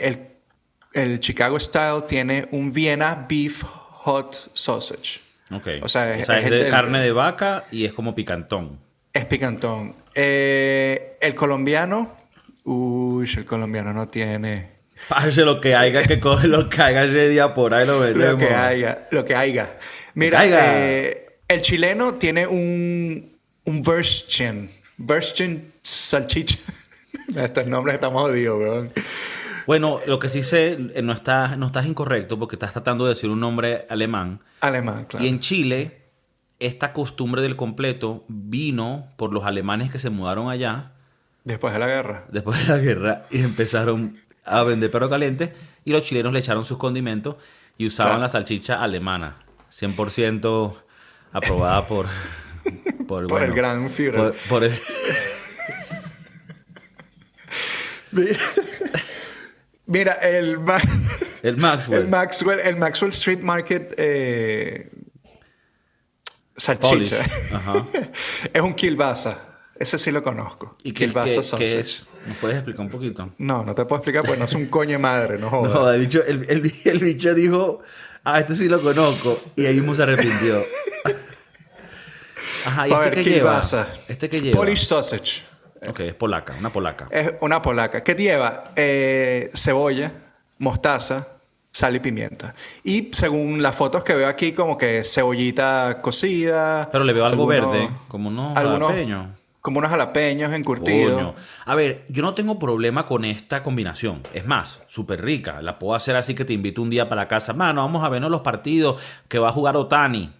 el, 0.94 1.03
el 1.03 1.18
Chicago 1.20 1.59
Style 1.59 2.03
tiene 2.07 2.47
un 2.53 2.73
Vienna 2.73 3.27
Beef 3.29 3.62
Hot 3.64 4.51
Sausage. 4.55 5.20
Ok. 5.51 5.68
O 5.83 5.88
sea, 5.88 6.14
es- 6.14 6.29
es, 6.29 6.37
es 6.38 6.44
el- 6.44 6.51
de 6.51 6.61
el- 6.66 6.70
carne 6.70 7.01
de 7.01 7.11
vaca 7.11 7.64
y 7.73 7.85
es 7.87 7.92
como 7.92 8.14
picantón. 8.14 8.79
Es 9.12 9.25
picantón. 9.25 9.97
Eh, 10.14 11.16
el 11.20 11.35
colombiano, 11.35 12.14
uy, 12.64 13.29
el 13.37 13.44
colombiano 13.47 13.92
no 13.92 14.07
tiene... 14.07 14.73
Parce, 15.09 15.45
lo 15.45 15.61
que 15.61 15.75
haya 15.75 16.03
que 16.05 16.19
coge, 16.21 16.49
lo 16.49 16.69
que 16.69 16.81
haya 16.83 17.05
ese 17.05 17.29
día 17.29 17.53
por 17.55 17.75
ahí 17.75 17.87
lo 17.87 18.01
metemos. 18.01 18.27
Lo 18.33 18.38
que 18.38 18.55
haya, 18.55 19.09
lo 19.11 19.25
que 19.25 19.35
haya. 19.35 19.79
Mira, 20.14 20.38
caiga. 20.38 20.62
eh, 20.67 21.38
el 21.49 21.61
chileno 21.61 22.14
tiene 22.14 22.47
un, 22.47 23.37
un 23.64 23.83
Würstchen. 23.87 24.71
Würstchen 24.99 25.73
salchicha. 25.83 26.59
Estos 27.37 27.67
nombres 27.67 27.95
estamos 27.95 28.23
jodidos, 28.23 28.59
weón. 28.61 28.93
Bueno, 29.67 30.01
lo 30.07 30.19
que 30.19 30.29
sí 30.29 30.43
sé, 30.43 30.79
eh, 30.95 31.03
no 31.03 31.12
estás, 31.12 31.57
no 31.59 31.67
estás 31.67 31.87
incorrecto 31.87 32.38
porque 32.38 32.57
estás 32.57 32.73
tratando 32.73 33.05
de 33.05 33.11
decir 33.11 33.31
un 33.31 33.40
nombre 33.40 33.87
alemán. 33.88 34.40
Alemán, 34.61 35.07
claro. 35.07 35.25
Y 35.25 35.29
en 35.29 35.40
Chile, 35.40 36.03
esta 36.61 36.93
costumbre 36.93 37.40
del 37.43 37.57
completo 37.57 38.25
vino 38.29 39.09
por 39.17 39.33
los 39.33 39.45
alemanes 39.45 39.90
que 39.90 39.99
se 39.99 40.11
mudaron 40.11 40.49
allá 40.51 40.93
Después 41.45 41.75
de 41.75 41.79
la 41.81 41.87
guerra. 41.88 42.25
después 42.31 42.67
de 42.67 42.73
la 42.75 42.79
guerra 42.81 43.27
y 43.31 43.40
empezaron 43.43 44.19
a 44.44 44.62
vender 44.62 44.90
perro 44.90 45.09
caliente 45.11 45.54
y 45.85 45.92
los 45.92 46.02
chilenos 46.02 46.33
le 46.33 46.38
echaron 46.40 46.64
sus 46.64 46.78
condimentos 46.78 47.37
y 47.78 47.87
usaban 47.87 48.12
Claro. 48.12 48.22
la 48.22 48.28
salchicha 48.28 48.83
alemana, 48.83 49.37
100% 49.72 50.74
aprobada 51.33 51.87
por 51.87 52.07
por, 53.07 53.26
Por 53.28 53.42
el 53.42 53.52
gran 53.54 53.90
Führer. 53.90 54.14
por, 54.14 54.35
por 54.48 54.64
el 54.64 54.72
Mira, 59.87 60.12
el, 60.14 60.59
Ma- 60.61 60.80
el 61.42 61.57
Maxwell. 61.59 62.02
el 62.02 62.09
Maxwell, 62.09 62.61
el 62.61 62.76
Maxwell 62.76 63.11
Street 63.11 63.40
Market 63.40 63.94
eh, 63.98 64.90
salchicha. 66.57 67.18
Ajá. 67.52 67.87
es 68.52 68.62
un 68.62 68.74
kielbasa. 68.74 69.50
Ese 69.76 69.98
sí 69.98 70.11
lo 70.11 70.22
conozco. 70.22 70.76
¿Y 70.85 70.92
qué, 70.92 71.12
qué- 71.12 71.40
qué 71.59 71.80
es? 71.80 72.09
¿Nos 72.26 72.37
puedes 72.38 72.56
explicar 72.56 72.80
un 72.82 72.90
poquito? 72.90 73.30
No, 73.38 73.64
no 73.64 73.74
te 73.74 73.84
puedo 73.84 73.96
explicar 74.00 74.22
porque 74.24 74.38
no 74.38 74.44
es 74.46 74.54
un 74.54 74.66
coño 74.66 74.92
de 74.92 74.98
madre, 74.98 75.38
no 75.38 75.50
jodas. 75.50 75.74
No, 75.74 75.90
el 75.92 76.00
bicho, 76.00 76.22
el, 76.26 76.44
el- 76.48 76.72
el 76.84 76.98
bicho 76.98 77.34
dijo, 77.34 77.80
ah, 78.24 78.40
este 78.40 78.54
sí 78.54 78.68
lo 78.68 78.80
conozco. 78.80 79.38
Y 79.56 79.66
ahí 79.66 79.74
mismo 79.74 79.94
se 79.94 80.02
arrepintió. 80.04 80.62
Ajá, 82.66 82.88
¿y 82.88 82.92
este 82.92 83.04
ver, 83.04 83.14
qué 83.14 83.24
lleva? 83.24 83.34
kielbasa. 83.34 83.88
¿Este 84.08 84.28
qué 84.28 84.40
lleva? 84.40 84.56
Polish 84.56 84.87
sausage. 84.87 85.42
Ok, 85.87 86.00
es 86.00 86.14
polaca, 86.14 86.54
una 86.58 86.72
polaca. 86.72 87.08
Es 87.10 87.32
una 87.40 87.60
polaca. 87.60 88.02
¿Qué 88.02 88.14
lleva? 88.14 88.72
Eh, 88.74 89.50
cebolla, 89.54 90.12
mostaza, 90.58 91.28
sal 91.70 91.96
y 91.96 92.00
pimienta. 92.00 92.54
Y 92.82 93.10
según 93.12 93.62
las 93.62 93.76
fotos 93.76 94.02
que 94.02 94.14
veo 94.14 94.28
aquí, 94.28 94.52
como 94.52 94.78
que 94.78 95.02
cebollita 95.04 95.98
cocida. 96.00 96.88
Pero 96.90 97.04
le 97.04 97.12
veo 97.12 97.26
algo 97.26 97.46
verde, 97.46 97.90
como 98.08 98.30
unos 98.30 98.56
algunos-. 98.56 98.94
Como 99.64 99.79
unos 99.79 99.90
jalapeños 99.90 100.53
encurtidos. 100.53 101.14
Coño. 101.14 101.35
A 101.64 101.74
ver, 101.74 102.05
yo 102.11 102.22
no 102.22 102.35
tengo 102.35 102.59
problema 102.59 103.07
con 103.07 103.24
esta 103.24 103.62
combinación. 103.62 104.20
Es 104.35 104.44
más, 104.44 104.83
súper 104.88 105.24
rica. 105.24 105.62
La 105.62 105.79
puedo 105.79 105.94
hacer 105.94 106.16
así 106.16 106.35
que 106.35 106.44
te 106.44 106.53
invito 106.53 106.83
un 106.83 106.90
día 106.90 107.09
para 107.09 107.22
la 107.22 107.29
casa. 107.29 107.55
Mano, 107.55 107.81
vamos 107.81 108.05
a 108.05 108.11
vernos 108.11 108.31
los 108.31 108.42
partidos 108.42 109.00
que 109.27 109.38
va 109.38 109.48
a 109.48 109.53
jugar 109.53 109.74
Otani. 109.79 110.31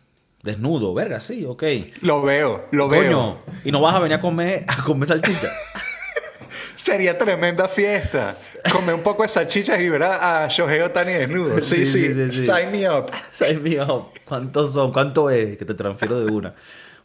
Desnudo, 0.43 0.93
verga, 0.93 1.21
sí, 1.21 1.47
ok. 1.47 1.63
Lo 2.03 2.21
veo, 2.21 2.67
lo 2.71 2.87
Coño, 2.87 3.01
veo. 3.01 3.39
y 3.65 3.73
no 3.73 3.81
vas 3.81 3.95
a 3.95 4.01
venir 4.01 4.19
a 4.19 4.21
comer, 4.21 4.63
a 4.69 4.83
comer 4.83 5.09
salchicha. 5.09 5.49
Sería 6.77 7.17
tremenda 7.17 7.67
fiesta. 7.67 8.37
Comer 8.71 8.95
un 8.95 9.03
poco 9.03 9.23
de 9.23 9.29
salchichas 9.31 9.81
y 9.81 9.89
ver 9.89 10.03
a 10.03 10.47
Shohei 10.51 10.83
Otani 10.83 11.15
desnudo. 11.15 11.59
Sí, 11.63 11.87
Sí, 11.87 12.13
sí, 12.13 12.31
sí. 12.31 12.45
Sign 12.45 12.71
me 12.71 12.91
up. 12.91 13.07
Ay, 13.41 13.57
mío, 13.57 14.11
¿cuántos 14.27 14.75
son? 14.75 14.93
¿Cuánto 14.93 15.31
es? 15.31 15.57
Que 15.57 15.65
te 15.65 15.73
transfiero 15.73 16.21
de 16.21 16.31
una. 16.31 16.53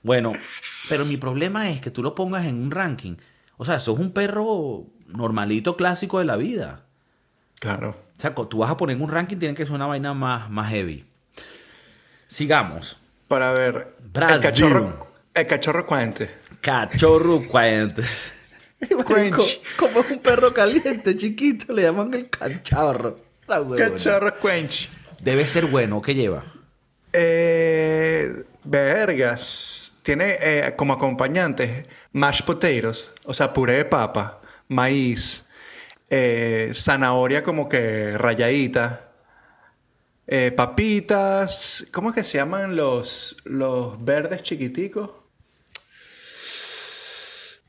Bueno, 0.03 0.32
pero 0.89 1.06
mi 1.06 1.17
problema 1.17 1.69
es 1.69 1.80
que 1.82 1.91
tú 1.91 2.04
lo 2.04 2.15
pongas 2.15 2.45
en 2.45 2.62
un 2.62 2.71
ranking. 2.71 3.15
O 3.58 3.65
sea, 3.65 3.80
sos 3.80 3.99
un 3.99 4.12
perro 4.12 4.86
normalito, 5.08 5.78
clásico 5.78 6.19
de 6.19 6.25
la 6.25 6.36
vida. 6.36 6.86
Claro. 7.60 7.89
O 8.17 8.19
sea, 8.19 8.34
tú 8.34 8.60
vas 8.60 8.71
a 8.71 8.78
poner 8.78 8.97
un 8.97 9.10
ranking, 9.10 9.38
tiene 9.38 9.56
que 9.56 9.65
ser 9.65 9.75
una 9.75 9.86
vaina 9.86 10.13
más, 10.13 10.49
más 10.49 10.69
heavy. 10.71 11.06
Sigamos. 12.28 12.97
Para 13.28 13.52
ver. 13.52 13.95
Brasil. 14.12 14.38
El 14.38 14.41
cachorro, 14.41 15.08
el 15.34 15.47
cachorro 15.47 15.86
cuente. 15.86 16.30
Cachorro 16.62 17.41
cuente. 17.47 18.04
Cuenchi. 19.06 19.62
Como 19.78 19.99
es 19.99 20.10
un 20.10 20.19
perro 20.19 20.54
caliente, 20.54 21.15
chiquito, 21.17 21.73
le 21.73 21.84
llaman 21.84 22.13
el 22.13 22.30
cachorro. 22.30 23.17
La. 23.47 23.65
Cachorro 23.78 24.39
quench. 24.39 24.89
Debe 25.19 25.45
ser 25.45 25.65
bueno. 25.65 26.02
¿Qué 26.02 26.15
lleva? 26.15 26.43
Eh, 27.12 28.43
vergas. 28.63 29.88
Tiene 30.03 30.38
eh, 30.39 30.73
como 30.75 30.93
acompañantes 30.93 31.85
mashed 32.13 32.45
potatoes, 32.45 33.12
o 33.25 33.33
sea, 33.33 33.53
puré 33.53 33.73
de 33.73 33.85
papa, 33.85 34.41
maíz, 34.67 35.45
eh, 36.09 36.71
zanahoria 36.73 37.43
como 37.43 37.67
que 37.67 38.17
rayadita, 38.17 39.09
eh, 40.25 40.51
papitas, 40.51 41.88
¿cómo 41.91 42.09
es 42.09 42.15
que 42.15 42.23
se 42.23 42.38
llaman 42.38 42.75
los, 42.75 43.38
los 43.45 44.03
verdes 44.03 44.43
chiquiticos? 44.43 45.12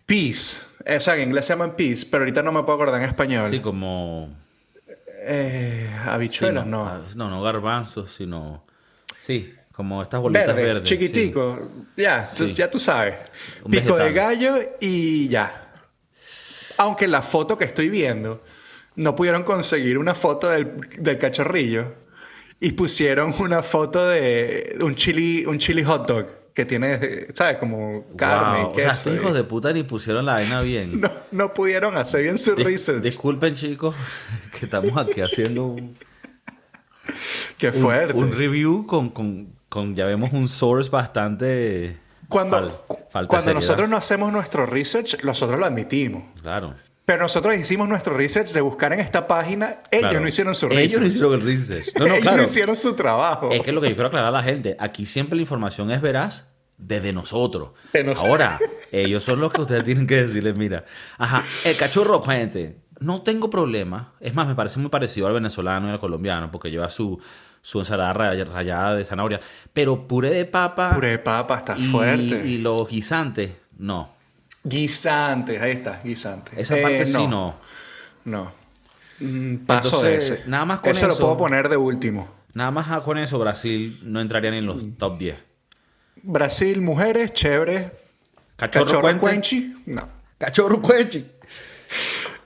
Peas. 0.06 0.66
O 0.86 1.00
sea, 1.00 1.16
en 1.16 1.28
inglés 1.28 1.46
se 1.46 1.52
llaman 1.52 1.76
peas, 1.76 2.04
pero 2.04 2.22
ahorita 2.22 2.42
no 2.42 2.52
me 2.52 2.62
puedo 2.62 2.74
acordar 2.74 3.00
en 3.00 3.08
español. 3.08 3.48
Sí, 3.48 3.60
como... 3.60 4.36
Eh, 5.22 5.88
sí, 5.90 6.08
habichuelas, 6.08 6.66
no, 6.66 6.84
no. 6.84 7.04
no, 7.14 7.30
no 7.30 7.42
garbanzos, 7.42 8.12
sino... 8.14 8.64
Sí, 9.22 9.54
como 9.80 10.02
estas 10.02 10.20
bolitas 10.20 10.46
Verde, 10.48 10.62
verdes. 10.62 10.82
chiquitico. 10.84 11.70
Ya, 11.96 12.30
tú, 12.36 12.46
Sí. 12.46 12.54
ya 12.54 12.68
tú 12.70 12.78
sabes. 12.78 13.14
Un 13.64 13.70
Pico 13.70 13.96
de 13.96 14.04
vegetal. 14.04 14.12
gallo 14.12 14.58
y 14.78 15.28
ya. 15.28 15.72
Aunque 16.76 17.08
la 17.08 17.22
foto 17.22 17.56
que 17.56 17.64
estoy 17.64 17.88
viendo, 17.88 18.42
no 18.96 19.16
pudieron 19.16 19.42
conseguir 19.44 19.96
una 19.98 20.14
foto 20.14 20.48
del, 20.50 20.72
del 20.98 21.16
cachorrillo. 21.18 21.94
Y 22.60 22.72
pusieron 22.72 23.34
una 23.38 23.62
foto 23.62 24.06
de 24.08 24.76
un 24.82 24.94
chili, 24.94 25.46
un 25.46 25.58
chili 25.58 25.82
hot 25.82 26.06
dog 26.06 26.26
que 26.52 26.66
tiene, 26.66 27.28
¿sabes? 27.32 27.56
Como 27.56 28.04
Sí. 28.10 28.16
carne 28.18 28.64
Wow, 28.64 28.70
y 28.70 28.72
O 28.72 28.74
sea, 28.76 28.84
queso. 28.90 28.90
estos 28.98 29.14
hijos 29.14 29.34
de 29.34 29.44
puta 29.44 29.72
ni 29.72 29.82
pusieron 29.82 30.26
la 30.26 30.34
vaina 30.34 30.60
bien. 30.60 31.00
no, 31.00 31.10
no 31.30 31.54
pudieron 31.54 31.96
hacer 31.96 32.22
bien 32.24 32.36
su 32.38 32.54
Dis- 32.54 32.64
research. 32.64 33.00
disculpen, 33.02 33.54
chicos, 33.54 33.94
que 34.58 34.66
estamos 34.66 34.94
aquí 34.98 35.22
haciendo 35.22 35.68
un, 35.68 35.96
Qué 37.56 37.68
un- 37.68 37.72
fuerte. 37.74 38.12
un 38.14 38.32
review 38.36 38.86
con, 38.86 39.08
con, 39.10 39.54
con, 39.70 39.96
ya 39.96 40.04
vemos, 40.04 40.33
un 40.35 40.48
source 40.48 40.90
bastante... 40.90 41.96
cuando 42.28 42.59
fal- 42.59 42.70
falta 42.88 43.20
de 43.20 43.26
cuando 43.28 43.28
seriedad. 43.40 43.54
nosotros 43.54 43.88
no 43.88 43.96
hacemos 43.96 44.30
nuestro 44.33 44.66
research, 44.66 45.22
nosotros 45.24 45.59
lo 45.59 45.64
admitimos. 45.64 46.24
Claro. 46.42 46.74
Pero 47.06 47.22
nosotros 47.22 47.56
hicimos 47.56 47.88
nuestro 47.88 48.14
research 48.16 48.50
de 48.52 48.61
buscar 48.61 48.92
en 48.92 49.00
esta 49.00 49.26
página. 49.26 49.78
Ellos 49.90 50.02
claro. 50.09 50.20
no 50.20 50.28
hicieron 50.28 50.54
su 50.54 50.68
research. 50.68 50.90
Ellos 50.90 51.00
no 51.00 51.06
hicieron 51.09 51.35
el 51.35 51.40
research. 51.42 51.87
No, 51.96 52.00
no, 52.06 52.12
Ellos 52.12 52.20
claro. 52.22 52.37
no 52.37 52.42
hicieron 52.44 52.76
su 52.76 52.94
trabajo. 52.94 53.50
Es 53.50 53.62
que 53.62 53.72
lo 53.72 53.80
que 53.80 53.88
yo 53.88 53.94
quiero 53.94 54.09
aclarar 54.09 54.28
a 54.28 54.33
la 54.33 54.42
gente, 54.42 54.76
aquí 54.78 55.06
siempre 55.06 55.35
la 55.37 55.42
información 55.42 55.90
es 55.90 56.00
veraz 56.00 56.52
desde 56.78 57.12
nosotros. 57.12 57.70
De 57.92 58.14
Ahora, 58.16 58.59
ellos 58.92 59.24
son 59.24 59.40
los 59.40 59.52
que 59.52 59.61
ustedes 59.61 59.83
tienen 59.85 60.06
que 60.06 60.22
decirles, 60.22 60.56
mira, 60.56 60.85
ajá, 61.18 61.44
el 61.64 61.76
cachorro 61.76 62.22
cuente, 62.22 62.76
no 63.00 63.22
tengo 63.22 63.50
problema. 63.50 64.12
Es 64.20 64.34
más, 64.34 64.46
me 64.46 64.54
parece 64.54 64.78
muy 64.78 64.88
parecido 64.90 65.26
al 65.26 65.32
venezolano 65.34 65.88
y 65.88 65.90
al 65.90 66.00
colombiano, 66.00 66.50
porque 66.50 66.70
lleva 66.70 66.88
su, 66.88 67.18
su 67.62 67.78
ensalada 67.80 68.12
ray- 68.12 68.44
rallada 68.44 68.94
de 68.94 69.04
zanahoria. 69.04 69.40
Pero 69.72 70.06
puré 70.06 70.30
de 70.30 70.44
papa 70.44 70.94
Puré 70.94 71.08
de 71.10 71.18
papa 71.18 71.58
está 71.58 71.76
y, 71.78 71.86
fuerte. 71.90 72.46
y 72.46 72.58
los 72.58 72.88
guisantes, 72.88 73.52
no. 73.78 74.12
Guisantes, 74.62 75.60
ahí 75.60 75.72
está, 75.72 76.00
guisantes. 76.04 76.54
Esa 76.58 76.78
Eh, 76.78 76.82
parte 76.82 77.04
sí 77.06 77.26
no. 77.26 77.54
No. 78.24 78.52
Mm, 79.18 79.56
paso 79.66 79.96
Entonces, 80.04 80.28
de 80.30 80.36
ese. 80.36 80.48
nada 80.50 80.64
más 80.66 80.80
con 80.80 80.90
Eso 80.90 81.06
lo 81.06 81.12
eso- 81.14 81.22
puedo 81.22 81.36
poner 81.36 81.68
de 81.68 81.76
último. 81.76 82.28
Nada 82.52 82.70
más 82.70 83.00
con 83.02 83.16
eso, 83.18 83.38
Brasil 83.38 84.00
no 84.02 84.20
entraría 84.20 84.50
ni 84.50 84.58
en 84.58 84.66
los 84.66 84.84
top 84.98 85.16
10. 85.18 85.36
Brasil, 86.22 86.80
mujeres, 86.82 87.32
chévere. 87.32 87.92
Cachorro, 88.56 88.86
Cachorro 88.86 89.18
cuenchi. 89.18 89.74
No. 89.86 90.06
Cachorro 90.36 90.82
cuenchi. 90.82 91.24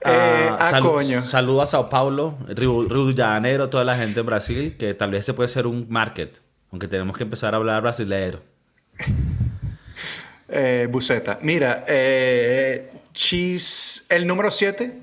Eh, 0.05 0.49
ah, 0.59 0.69
salu- 0.71 0.93
coño. 0.93 1.23
Saludo 1.23 1.63
a 1.63 1.67
Sao 1.67 1.89
Paulo, 1.89 2.37
Rio, 2.49 2.87
Rio 2.89 3.07
de 3.13 3.23
Janeiro, 3.23 3.69
toda 3.71 3.85
la 3.85 3.97
gente 3.97 4.21
en 4.21 4.27
Brasil, 4.27 4.77
que 4.79 4.93
tal 4.95 5.11
vez 5.11 5.21
este 5.21 5.33
puede 5.35 5.49
ser 5.49 5.67
un 5.67 5.87
market, 5.89 6.41
aunque 6.71 6.89
tenemos 6.89 7.17
que 7.17 7.23
empezar 7.23 7.55
a 7.55 7.57
hablar 7.57 7.83
brasileiro. 7.83 8.41
Eh, 10.47 10.87
buceta. 10.91 11.39
Mira, 11.43 11.85
eh, 11.89 12.91
cheese. 13.13 14.05
El 14.11 14.27
número 14.27 14.51
7, 14.51 14.99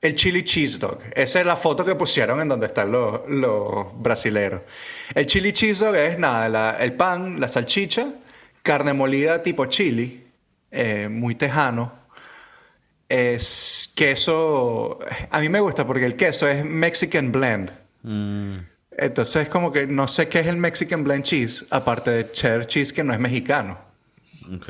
el 0.00 0.14
chili 0.14 0.44
cheese 0.44 0.78
dog. 0.78 1.00
Esa 1.14 1.40
es 1.40 1.46
la 1.46 1.56
foto 1.56 1.84
que 1.84 1.94
pusieron 1.96 2.40
en 2.40 2.48
donde 2.48 2.66
están 2.66 2.92
los, 2.92 3.20
los 3.28 3.86
brasileros. 4.00 4.62
El 5.14 5.26
chili 5.26 5.52
cheese 5.52 5.80
dog 5.84 5.96
es 5.96 6.18
nada, 6.18 6.48
la- 6.48 6.76
el 6.78 6.92
pan, 6.92 7.40
la 7.40 7.48
salchicha, 7.48 8.06
carne 8.62 8.92
molida 8.92 9.42
tipo 9.42 9.66
chili, 9.66 10.26
eh, 10.70 11.08
muy 11.10 11.34
tejano. 11.34 11.92
Es 13.08 13.92
queso. 13.96 14.98
A 15.30 15.40
mí 15.40 15.48
me 15.48 15.60
gusta 15.60 15.86
porque 15.86 16.04
el 16.06 16.16
queso 16.16 16.46
es 16.48 16.64
Mexican 16.64 17.32
blend. 17.32 17.72
Mm, 18.02 18.58
Entonces, 18.98 19.48
como 19.48 19.72
que 19.72 19.86
no 19.86 20.08
sé 20.08 20.28
qué 20.28 20.40
es 20.40 20.46
el 20.46 20.56
Mexican 20.56 21.04
blend 21.04 21.24
cheese, 21.24 21.66
aparte 21.70 22.10
de 22.10 22.30
cheddar 22.32 22.66
cheese 22.66 22.92
que 22.92 23.02
no 23.04 23.12
es 23.12 23.18
mexicano. 23.20 23.78
ok. 24.54 24.68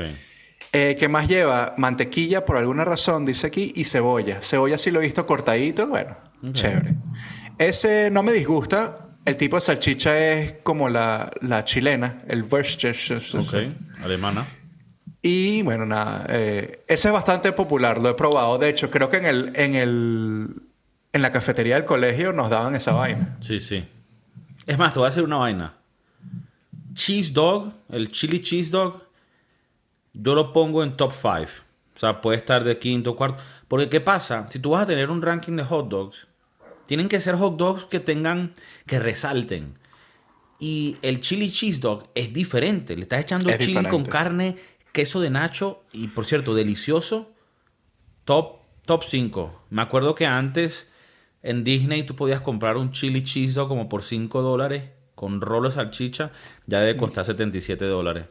Eh, 0.71 0.97
¿Qué 1.01 1.09
más 1.09 1.27
lleva? 1.27 1.73
Mantequilla, 1.79 2.45
por 2.45 2.59
alguna 2.59 2.85
razón, 2.85 3.25
dice 3.25 3.47
aquí, 3.47 3.73
y 3.75 3.85
cebolla. 3.85 4.43
Cebolla 4.43 4.77
sí 4.77 4.91
lo 4.91 5.01
he 5.01 5.05
visto 5.05 5.25
cortadito, 5.25 5.87
bueno, 5.87 6.15
chévere. 6.53 6.95
Ese 7.57 8.11
no 8.11 8.23
me 8.23 8.33
disgusta. 8.33 9.07
El 9.25 9.37
tipo 9.39 9.57
de 9.57 9.63
salchicha 9.63 10.19
es 10.19 10.57
como 10.63 10.91
la, 10.91 11.31
la 11.41 11.65
chilena, 11.65 12.23
el 12.29 12.43
Worcestershire. 12.45 13.23
Ok, 13.39 13.55
alemana. 14.05 14.47
Y 15.21 15.63
bueno, 15.63 15.85
nada, 15.85 16.27
eh, 16.29 16.85
ese 16.87 17.09
es 17.09 17.15
bastante 17.15 17.53
popular, 17.53 17.99
lo 17.99 18.11
he 18.11 18.15
probado. 18.15 18.59
De 18.59 18.69
hecho, 18.69 18.91
creo 18.91 19.11
que 19.11 19.17
en 19.17 19.27
el, 19.27 19.53
en 19.57 19.75
el, 19.75 20.55
en 21.13 21.23
la 21.23 21.33
cafetería 21.33 21.75
del 21.75 21.85
colegio 21.85 22.33
nos 22.33 22.51
daban 22.51 22.77
esa 22.77 22.93
vaina. 22.93 23.37
Sí, 23.41 23.59
sí. 23.59 23.85
Es 24.67 24.79
más, 24.79 24.93
te 24.93 25.01
voy 25.01 25.07
a 25.07 25.11
decir 25.11 25.25
una 25.25 25.39
vaina. 25.39 25.75
Cheese 26.95 27.33
dog, 27.33 27.73
el 27.91 28.11
chili 28.11 28.41
cheese 28.41 28.71
dog, 28.71 29.03
yo 30.13 30.35
lo 30.35 30.53
pongo 30.53 30.83
en 30.83 30.97
top 30.97 31.13
5. 31.13 31.29
O 31.97 31.99
sea, 31.99 32.21
puede 32.21 32.39
estar 32.39 32.63
de 32.63 32.79
quinto, 32.79 33.17
cuarto. 33.17 33.43
Porque, 33.67 33.89
¿qué 33.89 34.01
pasa? 34.01 34.47
Si 34.49 34.61
tú 34.61 34.71
vas 34.71 34.83
a 34.83 34.87
tener 34.87 35.11
un 35.11 35.21
ranking 35.21 35.55
de 35.55 35.65
hot 35.65 35.89
dogs, 35.89 36.29
tienen 36.87 37.09
que 37.09 37.21
ser 37.21 37.35
hot 37.35 37.57
dogs 37.57 37.85
que 37.87 37.99
tengan, 37.99 38.55
que 38.87 39.01
resalten. 39.01 39.79
Y 40.61 40.97
el 41.03 41.21
chili 41.21 41.51
cheese 41.51 41.81
dog 41.81 42.09
es 42.15 42.33
diferente. 42.33 42.95
Le 42.95 43.03
estás 43.03 43.21
echando 43.21 43.51
Es 43.51 43.59
chili 43.59 43.85
con 43.87 44.05
carne, 44.05 44.57
queso 44.93 45.21
de 45.21 45.31
nacho 45.31 45.83
y, 45.93 46.09
por 46.09 46.25
cierto, 46.25 46.55
delicioso. 46.55 47.31
Top, 48.25 48.59
top 48.87 49.05
5. 49.05 49.63
Me 49.71 49.83
acuerdo 49.83 50.15
que 50.15 50.27
antes 50.27 50.91
en 51.43 51.65
Disney 51.65 52.03
tú 52.03 52.17
podías 52.17 52.41
comprar 52.41 52.77
un 52.77 52.93
chili 52.93 53.23
cheese 53.23 53.55
dog 53.55 53.69
como 53.69 53.89
por 53.89 54.03
5 54.03 54.43
dólares 54.43 54.91
con 55.15 55.41
rolo 55.41 55.69
de 55.69 55.75
salchicha. 55.75 56.31
Ya 56.67 56.81
debe 56.81 56.97
costar 56.97 57.25
77 57.25 57.85
dólares. 57.85 58.27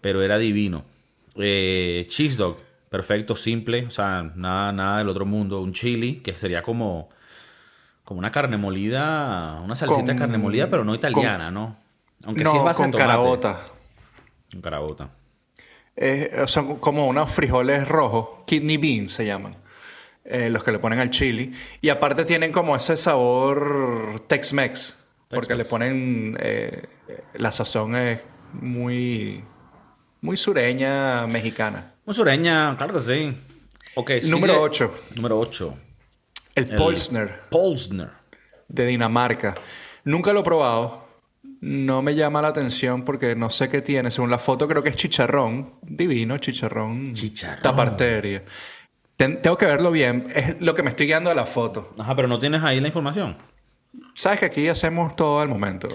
Pero 0.00 0.22
era 0.22 0.38
divino. 0.38 0.84
Eh, 1.36 2.06
cheese 2.08 2.36
dog, 2.36 2.56
perfecto, 2.88 3.36
simple. 3.36 3.86
O 3.86 3.90
sea, 3.90 4.22
nada, 4.34 4.72
nada 4.72 4.98
del 4.98 5.08
otro 5.08 5.26
mundo. 5.26 5.60
Un 5.60 5.72
chili, 5.72 6.16
que 6.16 6.32
sería 6.32 6.62
como, 6.62 7.08
como 8.04 8.18
una 8.18 8.30
carne 8.30 8.56
molida, 8.56 9.60
una 9.62 9.76
salsita 9.76 10.12
de 10.12 10.18
carne 10.18 10.38
molida, 10.38 10.70
pero 10.70 10.84
no 10.84 10.94
italiana, 10.94 11.50
¿no? 11.50 11.76
Aunque 12.24 12.44
no, 12.44 12.50
sí 12.50 12.56
es 12.56 12.64
base 12.64 12.82
con 12.82 12.90
de 12.90 12.98
tomate. 12.98 13.60
carabota. 14.60 15.10
Eh, 16.02 16.44
son 16.46 16.76
como 16.76 17.06
unos 17.06 17.30
frijoles 17.30 17.86
rojos, 17.86 18.38
kidney 18.46 18.78
beans 18.78 19.12
se 19.12 19.26
llaman, 19.26 19.54
eh, 20.24 20.48
los 20.48 20.64
que 20.64 20.72
le 20.72 20.78
ponen 20.78 20.98
al 20.98 21.10
chili. 21.10 21.52
Y 21.82 21.90
aparte 21.90 22.24
tienen 22.24 22.52
como 22.52 22.74
ese 22.74 22.96
sabor 22.96 24.22
Tex-Mex, 24.26 24.96
porque 25.28 25.54
le 25.54 25.64
ponen, 25.66 26.38
eh, 26.40 26.84
la 27.34 27.52
sazón 27.52 27.96
es 27.96 28.20
muy, 28.54 29.44
muy 30.22 30.36
sureña 30.38 31.26
mexicana. 31.26 31.92
Un 32.06 32.14
sureña, 32.14 32.74
claro 32.78 32.94
que 32.94 33.00
sí. 33.00 33.36
Número 34.30 34.54
sigue- 34.54 34.64
8, 34.64 34.94
Número 35.16 35.38
8. 35.38 35.74
el, 36.54 36.70
El- 36.70 36.76
Polsner 36.76 37.40
Polsner. 37.50 38.08
de 38.68 38.86
Dinamarca. 38.86 39.54
Nunca 40.04 40.32
lo 40.32 40.40
he 40.40 40.44
probado. 40.44 40.99
No 41.62 42.00
me 42.00 42.14
llama 42.14 42.40
la 42.40 42.48
atención 42.48 43.04
porque 43.04 43.34
no 43.36 43.50
sé 43.50 43.68
qué 43.68 43.82
tiene. 43.82 44.10
Según 44.10 44.30
la 44.30 44.38
foto 44.38 44.66
creo 44.66 44.82
que 44.82 44.88
es 44.90 44.96
chicharrón. 44.96 45.74
Divino, 45.82 46.38
chicharrón. 46.38 47.12
Chicharrón. 47.12 47.62
Taparteria. 47.62 48.44
Ten- 49.16 49.42
tengo 49.42 49.58
que 49.58 49.66
verlo 49.66 49.90
bien. 49.90 50.28
Es 50.34 50.58
lo 50.60 50.74
que 50.74 50.82
me 50.82 50.90
estoy 50.90 51.06
guiando 51.06 51.30
a 51.30 51.34
la 51.34 51.44
foto. 51.44 51.92
Ajá, 51.98 52.16
pero 52.16 52.28
no 52.28 52.38
tienes 52.38 52.62
ahí 52.62 52.80
la 52.80 52.86
información. 52.88 53.36
Sabes 54.14 54.40
que 54.40 54.46
aquí 54.46 54.68
hacemos 54.68 55.14
todo 55.16 55.40
al 55.40 55.48
momento. 55.48 55.88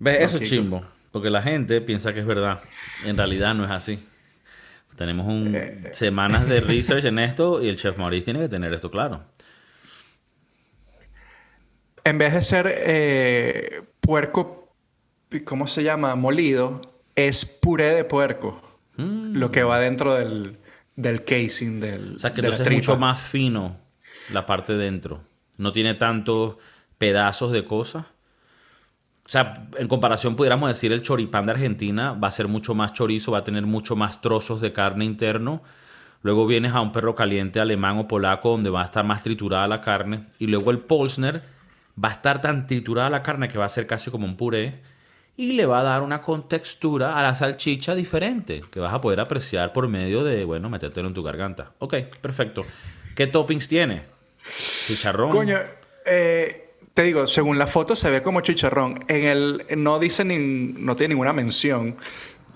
¿Ves? 0.00 0.18
Eso 0.20 0.38
es 0.38 0.48
chimbo. 0.48 0.84
Porque 1.12 1.30
la 1.30 1.42
gente 1.42 1.80
piensa 1.80 2.12
que 2.12 2.20
es 2.20 2.26
verdad. 2.26 2.60
En 3.04 3.16
realidad 3.16 3.54
no 3.54 3.64
es 3.64 3.70
así. 3.70 4.04
Tenemos 4.96 5.26
un, 5.28 5.54
Eh. 5.54 5.90
semanas 5.92 6.48
de 6.48 6.60
research 6.60 7.04
en 7.04 7.18
esto 7.20 7.62
y 7.62 7.68
el 7.68 7.76
chef 7.76 7.96
Maurice 7.98 8.24
tiene 8.24 8.40
que 8.40 8.48
tener 8.48 8.72
esto 8.74 8.90
claro. 8.90 9.22
en 12.04 12.18
vez 12.18 12.32
de 12.34 12.42
ser 12.42 12.66
eh, 12.76 13.82
puerco, 14.00 14.61
¿cómo 15.40 15.66
se 15.66 15.82
llama? 15.82 16.14
Molido, 16.14 16.80
es 17.16 17.44
puré 17.44 17.94
de 17.94 18.04
puerco. 18.04 18.60
Lo 18.96 19.50
que 19.50 19.62
va 19.64 19.80
dentro 19.80 20.14
del, 20.14 20.58
del 20.96 21.24
casing 21.24 21.80
del. 21.80 22.16
O 22.16 22.18
sea, 22.18 22.32
que 22.32 22.42
de 22.42 22.48
la 22.48 22.54
entonces 22.54 22.66
es 22.66 22.88
mucho 22.88 22.96
más 22.96 23.20
fino 23.20 23.78
la 24.30 24.46
parte 24.46 24.74
de 24.74 24.84
dentro. 24.84 25.22
No 25.56 25.72
tiene 25.72 25.94
tantos 25.94 26.56
pedazos 26.98 27.52
de 27.52 27.64
cosas. 27.64 28.04
O 29.24 29.28
sea, 29.28 29.68
en 29.78 29.88
comparación 29.88 30.36
pudiéramos 30.36 30.68
decir 30.68 30.92
el 30.92 31.02
choripán 31.02 31.46
de 31.46 31.52
Argentina 31.52 32.12
va 32.12 32.28
a 32.28 32.32
ser 32.32 32.48
mucho 32.48 32.74
más 32.74 32.92
chorizo, 32.92 33.32
va 33.32 33.38
a 33.38 33.44
tener 33.44 33.64
mucho 33.64 33.96
más 33.96 34.20
trozos 34.20 34.60
de 34.60 34.72
carne 34.72 35.04
interno. 35.04 35.62
Luego 36.22 36.46
vienes 36.46 36.72
a 36.72 36.80
un 36.80 36.92
perro 36.92 37.14
caliente 37.14 37.58
alemán 37.58 37.98
o 37.98 38.06
polaco 38.06 38.50
donde 38.50 38.70
va 38.70 38.82
a 38.82 38.84
estar 38.84 39.04
más 39.04 39.22
triturada 39.22 39.66
la 39.66 39.80
carne. 39.80 40.26
Y 40.38 40.46
luego 40.46 40.70
el 40.70 40.78
Polsner 40.78 41.42
va 42.02 42.10
a 42.10 42.12
estar 42.12 42.40
tan 42.40 42.66
triturada 42.66 43.10
la 43.10 43.22
carne 43.22 43.48
que 43.48 43.58
va 43.58 43.64
a 43.64 43.68
ser 43.68 43.86
casi 43.86 44.10
como 44.10 44.26
un 44.26 44.36
puré. 44.36 44.80
Y 45.36 45.52
le 45.52 45.66
va 45.66 45.80
a 45.80 45.82
dar 45.82 46.02
una 46.02 46.20
contextura 46.20 47.18
a 47.18 47.22
la 47.22 47.34
salchicha 47.34 47.94
diferente 47.94 48.62
que 48.70 48.80
vas 48.80 48.92
a 48.92 49.00
poder 49.00 49.20
apreciar 49.20 49.72
por 49.72 49.88
medio 49.88 50.24
de, 50.24 50.44
bueno, 50.44 50.68
metértelo 50.68 51.08
en 51.08 51.14
tu 51.14 51.22
garganta. 51.22 51.72
Ok, 51.78 51.94
perfecto. 52.20 52.64
¿Qué 53.16 53.26
toppings 53.26 53.66
tiene? 53.66 54.02
Chicharrón. 54.86 55.30
Coño, 55.30 55.58
eh, 56.04 56.74
te 56.94 57.02
digo, 57.02 57.26
según 57.26 57.58
la 57.58 57.66
foto 57.66 57.96
se 57.96 58.10
ve 58.10 58.22
como 58.22 58.42
chicharrón. 58.42 59.04
En 59.08 59.24
el 59.24 59.64
no 59.76 59.98
dice 59.98 60.24
ni, 60.24 60.36
no 60.38 60.96
tiene 60.96 61.14
ninguna 61.14 61.32
mención 61.32 61.96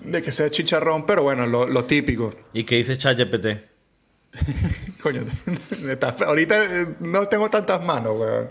de 0.01 0.21
que 0.21 0.31
sea 0.31 0.49
chicharrón, 0.49 1.05
pero 1.05 1.23
bueno, 1.23 1.47
lo, 1.47 1.65
lo 1.67 1.85
típico. 1.85 2.35
¿Y 2.53 2.63
qué 2.63 2.75
dice 2.75 2.97
ChatGPT? 2.97 3.47
Coño, 5.01 5.23
ahorita 6.25 6.63
eh, 6.63 6.87
no 6.99 7.27
tengo 7.27 7.49
tantas 7.49 7.83
manos, 7.83 8.17
weón. 8.17 8.49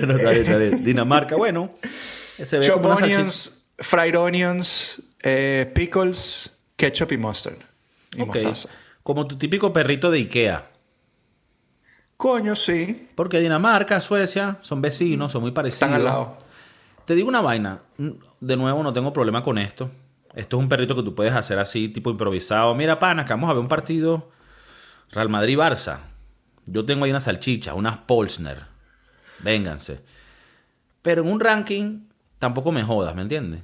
No, 0.06 0.16
está 0.16 0.30
bien, 0.30 0.42
está 0.44 0.56
bien. 0.56 0.84
Dinamarca, 0.84 1.36
bueno. 1.36 1.74
Se 2.44 2.58
ve 2.58 2.70
como 2.70 2.90
onions, 2.90 3.70
fried 3.78 4.18
onions, 4.18 5.02
eh, 5.22 5.70
pickles, 5.74 6.52
ketchup 6.76 7.12
y 7.12 7.16
mustard. 7.16 7.58
Y 8.14 8.24
mostaza. 8.24 8.68
Como 9.02 9.26
tu 9.26 9.38
típico 9.38 9.72
perrito 9.72 10.10
de 10.10 10.18
Ikea. 10.18 10.70
Coño, 12.16 12.56
sí. 12.56 13.08
Porque 13.14 13.40
Dinamarca, 13.40 14.00
Suecia 14.00 14.58
son 14.62 14.80
vecinos, 14.80 15.32
son 15.32 15.42
muy 15.42 15.52
parecidos. 15.52 15.82
Están 15.82 15.94
al 15.94 16.04
lado. 16.04 16.38
Te 17.04 17.14
digo 17.14 17.28
una 17.28 17.40
vaina. 17.40 17.80
De 18.40 18.56
nuevo, 18.56 18.82
no 18.82 18.92
tengo 18.92 19.12
problema 19.12 19.42
con 19.42 19.58
esto. 19.58 19.90
Esto 20.34 20.56
es 20.56 20.62
un 20.62 20.68
perrito 20.68 20.96
que 20.96 21.02
tú 21.02 21.14
puedes 21.14 21.34
hacer 21.34 21.58
así, 21.58 21.88
tipo 21.88 22.10
improvisado. 22.10 22.74
Mira, 22.74 22.98
pana, 22.98 23.24
que 23.24 23.32
vamos 23.32 23.48
a 23.48 23.54
ver 23.54 23.62
un 23.62 23.68
partido 23.68 24.30
Real 25.12 25.28
Madrid-Barça. 25.28 25.98
Yo 26.66 26.84
tengo 26.84 27.04
ahí 27.04 27.10
una 27.10 27.20
salchicha, 27.20 27.74
unas 27.74 27.98
Polsner. 27.98 28.64
Vénganse. 29.38 30.00
Pero 31.02 31.22
en 31.22 31.28
un 31.28 31.40
ranking, 31.40 32.05
tampoco 32.38 32.72
me 32.72 32.82
jodas, 32.82 33.14
¿me 33.14 33.22
entiendes? 33.22 33.62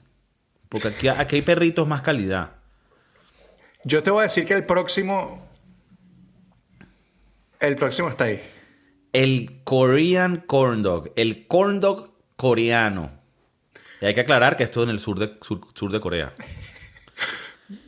Porque 0.69 0.89
aquí, 0.89 1.09
aquí 1.09 1.37
hay 1.37 1.43
perritos 1.43 1.87
más 1.87 2.03
calidad. 2.03 2.53
Yo 3.85 4.03
te 4.03 4.11
voy 4.11 4.21
a 4.21 4.23
decir 4.25 4.47
que 4.47 4.55
el 4.55 4.65
próximo. 4.65 5.49
El 7.61 7.77
próximo 7.77 8.09
está 8.09 8.25
ahí. 8.25 8.43
El 9.13 9.61
Korean 9.65 10.39
Corn 10.47 10.83
Dog. 10.83 11.13
El 11.17 11.47
Corn 11.47 11.81
Dog 11.81 12.13
coreano. 12.37 13.11
Y 14.01 14.07
hay 14.07 14.15
que 14.15 14.21
aclarar 14.21 14.57
que 14.57 14.65
esto 14.65 14.83
es 14.83 14.89
en 14.89 14.91
el 14.91 14.99
sur 14.99 15.19
de, 15.19 15.37
sur, 15.43 15.61
sur 15.75 15.93
de 15.93 16.01
Corea. 16.01 16.33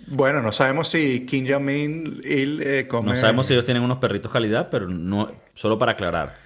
Bueno, 0.06 0.42
no 0.42 0.52
sabemos 0.52 0.88
si 0.88 1.24
Kim 1.26 1.46
Jong-un 1.48 2.20
eh, 2.24 2.86
come. 2.88 3.10
No 3.10 3.16
sabemos 3.16 3.46
si 3.46 3.54
ellos 3.54 3.64
tienen 3.64 3.82
unos 3.82 3.98
perritos 3.98 4.30
calidad, 4.30 4.68
pero 4.70 4.88
no, 4.88 5.30
solo 5.54 5.78
para 5.78 5.92
aclarar. 5.92 6.36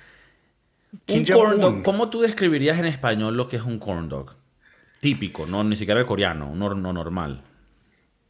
Un 1.09 1.25
corn 1.25 1.61
dog, 1.61 1.83
¿cómo 1.83 2.09
tú 2.09 2.21
describirías 2.21 2.79
en 2.79 2.87
español 2.87 3.37
lo 3.37 3.49
que 3.49 3.57
es 3.57 3.63
un 3.63 3.79
corn 3.79 4.09
dog? 4.09 4.37
Típico, 5.01 5.47
no 5.47 5.63
ni 5.63 5.77
siquiera 5.77 6.01
el 6.01 6.07
coreano, 6.07 6.55
no, 6.55 6.75
no 6.75 6.93
normal. 6.93 7.45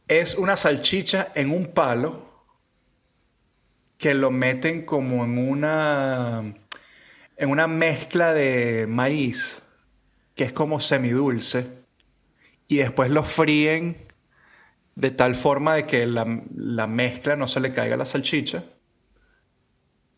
Es 0.07 0.35
una 0.35 0.57
salchicha 0.57 1.31
en 1.35 1.51
un 1.51 1.67
palo 1.67 2.29
que 3.97 4.13
lo 4.13 4.31
meten 4.31 4.85
como 4.85 5.23
en 5.23 5.37
una. 5.37 6.55
en 7.37 7.49
una 7.49 7.67
mezcla 7.67 8.33
de 8.33 8.85
maíz 8.87 9.61
que 10.35 10.45
es 10.45 10.53
como 10.53 10.79
semidulce. 10.79 11.79
Y 12.67 12.77
después 12.77 13.09
lo 13.09 13.23
fríen 13.23 14.07
de 14.95 15.11
tal 15.11 15.35
forma 15.35 15.75
de 15.75 15.85
que 15.85 16.05
la, 16.05 16.43
la 16.55 16.87
mezcla 16.87 17.35
no 17.35 17.47
se 17.47 17.59
le 17.59 17.73
caiga 17.73 17.95
a 17.95 17.97
la 17.97 18.05
salchicha. 18.05 18.63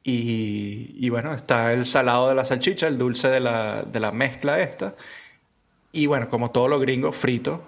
Y, 0.04 0.96
y 0.98 1.10
bueno, 1.10 1.34
está 1.34 1.74
el 1.74 1.86
salado 1.86 2.30
de 2.30 2.36
la 2.36 2.44
salchicha, 2.46 2.88
el 2.88 2.98
dulce 2.98 3.28
de 3.30 3.40
la, 3.40 3.84
de 3.84 4.00
la 4.00 4.12
mezcla 4.12 4.60
esta. 4.60 4.96
Y 5.92 6.06
bueno, 6.08 6.28
como 6.30 6.52
todo 6.52 6.68
lo 6.68 6.80
gringo, 6.80 7.12
frito. 7.12 7.64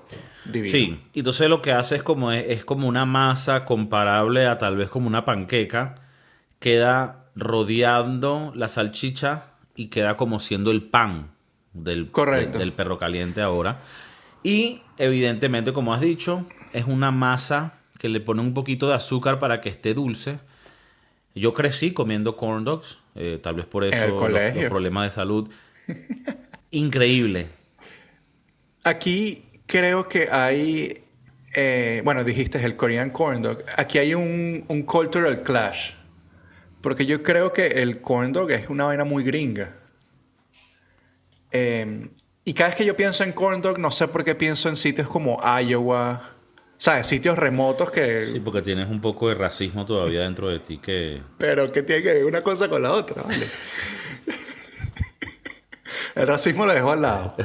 Divino. 0.46 0.72
Sí, 0.72 1.00
y 1.14 1.20
entonces 1.20 1.48
lo 1.50 1.62
que 1.62 1.72
hace 1.72 1.96
es 1.96 2.04
como, 2.04 2.32
es, 2.32 2.46
es 2.50 2.66
como 2.66 2.88
una 2.88 3.06
masa 3.06 3.66
comparable 3.66 4.46
a 4.48 4.58
tal 4.58 4.76
vez 4.78 4.90
como 4.90 5.08
una 5.08 5.26
panqueca. 5.26 5.96
Queda 6.60 7.26
rodeando 7.36 8.52
la 8.56 8.68
salchicha 8.68 9.46
y 9.76 9.88
queda 9.88 10.18
como 10.18 10.40
siendo 10.40 10.72
el 10.72 10.82
pan 10.84 11.32
del, 11.74 12.10
Correcto. 12.12 12.54
de- 12.54 12.60
del 12.60 12.74
perro 12.74 12.98
caliente 12.98 13.42
ahora. 13.42 13.82
Y 14.44 14.82
evidentemente, 14.98 15.72
como 15.72 15.94
has 15.94 16.02
dicho, 16.02 16.46
es 16.74 16.86
una 16.86 17.12
masa 17.12 17.76
que 18.00 18.10
le 18.10 18.20
pone 18.20 18.42
un 18.42 18.54
poquito 18.54 18.88
de 18.88 18.96
azúcar 18.96 19.40
para 19.40 19.62
que 19.62 19.70
esté 19.70 19.94
dulce. 19.94 20.40
Yo 21.36 21.54
crecí 21.54 21.94
comiendo 21.94 22.36
corn 22.38 22.64
dogs, 22.64 23.00
eh, 23.16 23.40
tal 23.42 23.56
vez 23.56 23.66
por 23.66 23.84
eso 23.84 24.06
los- 24.06 24.20
los 24.62 24.70
problemas 24.70 25.06
de 25.06 25.10
salud. 25.10 25.50
Increíble. 26.72 27.48
Aquí 28.84 29.44
creo 29.66 30.08
que 30.08 30.30
hay, 30.30 31.04
eh, 31.54 32.02
bueno, 32.04 32.24
dijiste 32.24 32.64
el 32.64 32.76
Korean 32.76 33.10
Corn 33.12 33.42
Dog. 33.42 33.64
Aquí 33.78 33.98
hay 33.98 34.14
un, 34.14 34.66
un 34.68 34.84
cultural 34.84 35.42
clash. 35.44 35.92
Porque 36.82 37.06
yo 37.06 37.24
creo 37.24 37.54
que 37.54 37.66
el 37.82 38.02
corn 38.02 38.34
dog 38.34 38.52
es 38.52 38.70
una 38.70 38.84
vaina 38.84 39.06
muy 39.06 39.24
gringa. 39.24 39.74
Eh, 41.52 42.10
y 42.44 42.54
cada 42.54 42.70
vez 42.72 42.76
que 42.76 42.86
yo 42.86 42.98
pienso 42.98 43.24
en 43.24 43.32
corn 43.32 43.62
dog, 43.62 43.80
no 43.80 43.90
sé 43.90 44.08
por 44.10 44.24
qué 44.26 44.36
pienso 44.36 44.68
en 44.68 44.76
sitios 44.76 45.08
como 45.08 45.40
Iowa. 45.62 46.33
¿Sabes? 46.84 47.08
Sitios 47.08 47.38
remotos 47.38 47.90
que... 47.92 48.26
Sí, 48.26 48.42
porque 48.42 48.62
tienes 48.62 48.90
un 48.90 49.00
poco 49.00 49.30
de 49.30 49.36
racismo 49.36 49.86
todavía 49.86 50.20
dentro 50.20 50.50
de 50.50 50.60
ti 50.60 50.80
que... 50.80 51.22
Pero 51.38 51.72
que 51.72 51.82
tiene 51.82 52.04
que 52.04 52.14
ver 52.14 52.26
una 52.26 52.42
cosa 52.42 52.68
con 52.68 52.82
la 52.82 52.92
otra, 52.92 53.24
¿vale? 53.24 53.48
El 56.16 56.28
racismo 56.28 56.66
lo 56.66 56.74
dejo 56.74 56.92
al 56.92 57.02
lado. 57.02 57.38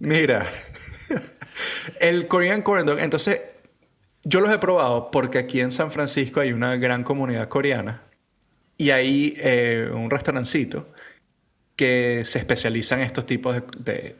Mira, 0.00 0.50
el 2.00 2.28
Korean 2.28 2.62
Corn 2.62 2.86
Dog, 2.86 2.98
entonces, 3.00 3.42
yo 4.24 4.40
los 4.40 4.50
he 4.50 4.58
probado 4.58 5.10
porque 5.10 5.36
aquí 5.36 5.60
en 5.60 5.70
San 5.70 5.92
Francisco 5.92 6.40
hay 6.40 6.52
una 6.52 6.76
gran 6.76 7.04
comunidad 7.04 7.46
coreana 7.48 8.04
y 8.78 8.88
hay 8.88 9.34
eh, 9.36 9.90
un 9.92 10.08
restaurancito 10.08 10.86
que 11.76 12.22
se 12.24 12.38
especializa 12.38 12.94
en 12.94 13.02
estos 13.02 13.26
tipos 13.26 13.54
de, 13.54 13.62
de, 13.78 14.16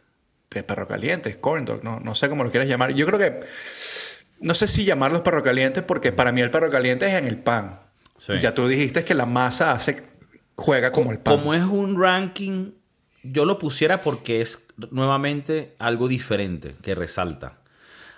de 0.51 0.63
perro 0.63 0.87
calientes, 0.87 1.39
corn 1.39 1.65
dog, 1.65 1.83
no, 1.83 2.01
no 2.01 2.15
sé 2.15 2.29
cómo 2.29 2.45
lo 2.45 2.51
quieras 2.51 2.69
llamar. 2.69 2.93
Yo 2.93 3.07
creo 3.07 3.19
que, 3.19 3.47
no 4.41 4.55
sé 4.55 4.67
si 4.69 4.85
llamarlos 4.85 5.23
perro 5.23 5.43
calientes 5.43 5.83
porque 5.85 6.13
para 6.13 6.33
mí 6.33 6.41
el 6.41 6.51
perro 6.51 6.71
caliente 6.71 7.07
es 7.07 7.15
en 7.15 7.27
el 7.27 7.39
pan. 7.39 7.81
Sí. 8.19 8.35
Ya 8.41 8.55
tú 8.55 8.67
dijiste 8.69 9.05
que 9.05 9.15
la 9.15 9.27
masa 9.27 9.73
hace, 9.73 10.05
juega 10.57 10.91
como 10.93 11.13
el 11.13 11.19
pan. 11.19 11.37
Como 11.39 11.55
es 11.55 11.63
un 11.65 12.01
ranking, 12.01 12.73
yo 13.23 13.45
lo 13.45 13.59
pusiera 13.59 14.01
porque 14.01 14.41
es 14.41 14.67
nuevamente 14.91 15.75
algo 15.79 16.09
diferente 16.09 16.75
que 16.83 16.95
resalta. 16.95 17.59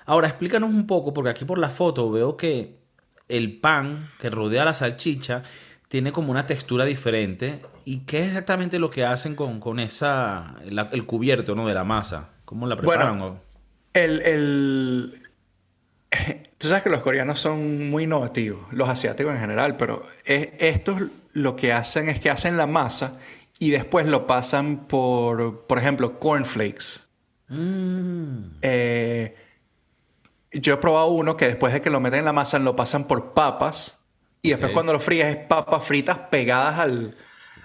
Ahora, 0.07 0.29
explícanos 0.29 0.71
un 0.71 0.87
poco, 0.87 1.13
porque 1.15 1.31
aquí 1.31 1.45
por 1.45 1.59
la 1.59 1.69
foto 1.69 2.11
veo 2.11 2.37
que 2.37 2.79
el 3.29 3.59
pan 3.61 4.09
que 4.19 4.29
rodea 4.31 4.65
la 4.65 4.75
salchicha 4.75 5.43
tiene 5.89 6.13
como 6.13 6.31
una 6.31 6.47
textura 6.47 6.85
diferente. 6.85 7.63
¿Y 7.85 8.01
qué 8.01 8.21
es 8.21 8.27
exactamente 8.29 8.79
lo 8.79 8.91
que 8.91 9.05
hacen 9.05 9.35
con, 9.37 9.61
con 9.61 9.79
esa, 9.81 10.57
la- 10.65 10.89
el 10.93 11.05
cubierto 11.07 11.55
¿no? 11.55 11.67
de 11.69 11.75
la 11.75 11.85
masa? 11.85 12.31
¿Cómo 12.45 12.67
la 12.67 12.77
preparan? 12.77 13.19
Bueno, 13.19 13.41
El, 13.93 14.21
el... 14.23 15.30
Tú 16.59 16.69
sabes 16.69 16.83
que 16.83 16.91
los 16.91 17.03
coreanos 17.03 17.41
son 17.41 17.89
muy 17.91 18.05
innovativos, 18.05 18.61
los 18.73 18.89
asiáticos 18.89 19.33
en 19.35 19.41
general, 19.41 19.77
pero 19.77 20.07
es- 20.25 20.49
estos 20.59 21.03
lo 21.33 21.57
que 21.57 21.73
hacen 21.73 22.09
es 22.09 22.21
que 22.21 22.31
hacen 22.31 22.57
la 22.57 22.67
masa 22.67 23.19
y 23.59 23.71
después 23.71 24.07
lo 24.07 24.27
pasan 24.27 24.87
por, 24.89 25.67
por 25.67 25.79
ejemplo, 25.79 26.19
cornflakes. 26.19 27.01
Eh, 28.63 29.35
yo 30.53 30.75
he 30.75 30.77
probado 30.79 31.09
uno 31.09 31.37
que 31.37 31.47
después 31.47 31.73
de 31.73 31.81
que 31.81 31.91
lo 31.91 32.01
meten 32.01 32.21
en 32.21 32.25
la 32.25 32.33
masa 32.33 32.59
lo 32.59 32.75
pasan 32.77 33.05
por 33.07 33.33
papas 33.35 33.97
y 34.43 34.51
después 34.51 34.73
cuando 34.73 34.93
lo 34.93 35.01
frías 35.01 35.29
es 35.31 35.37
papas 35.37 35.85
fritas 35.85 36.19
pegadas 36.31 36.79
al, 36.81 37.17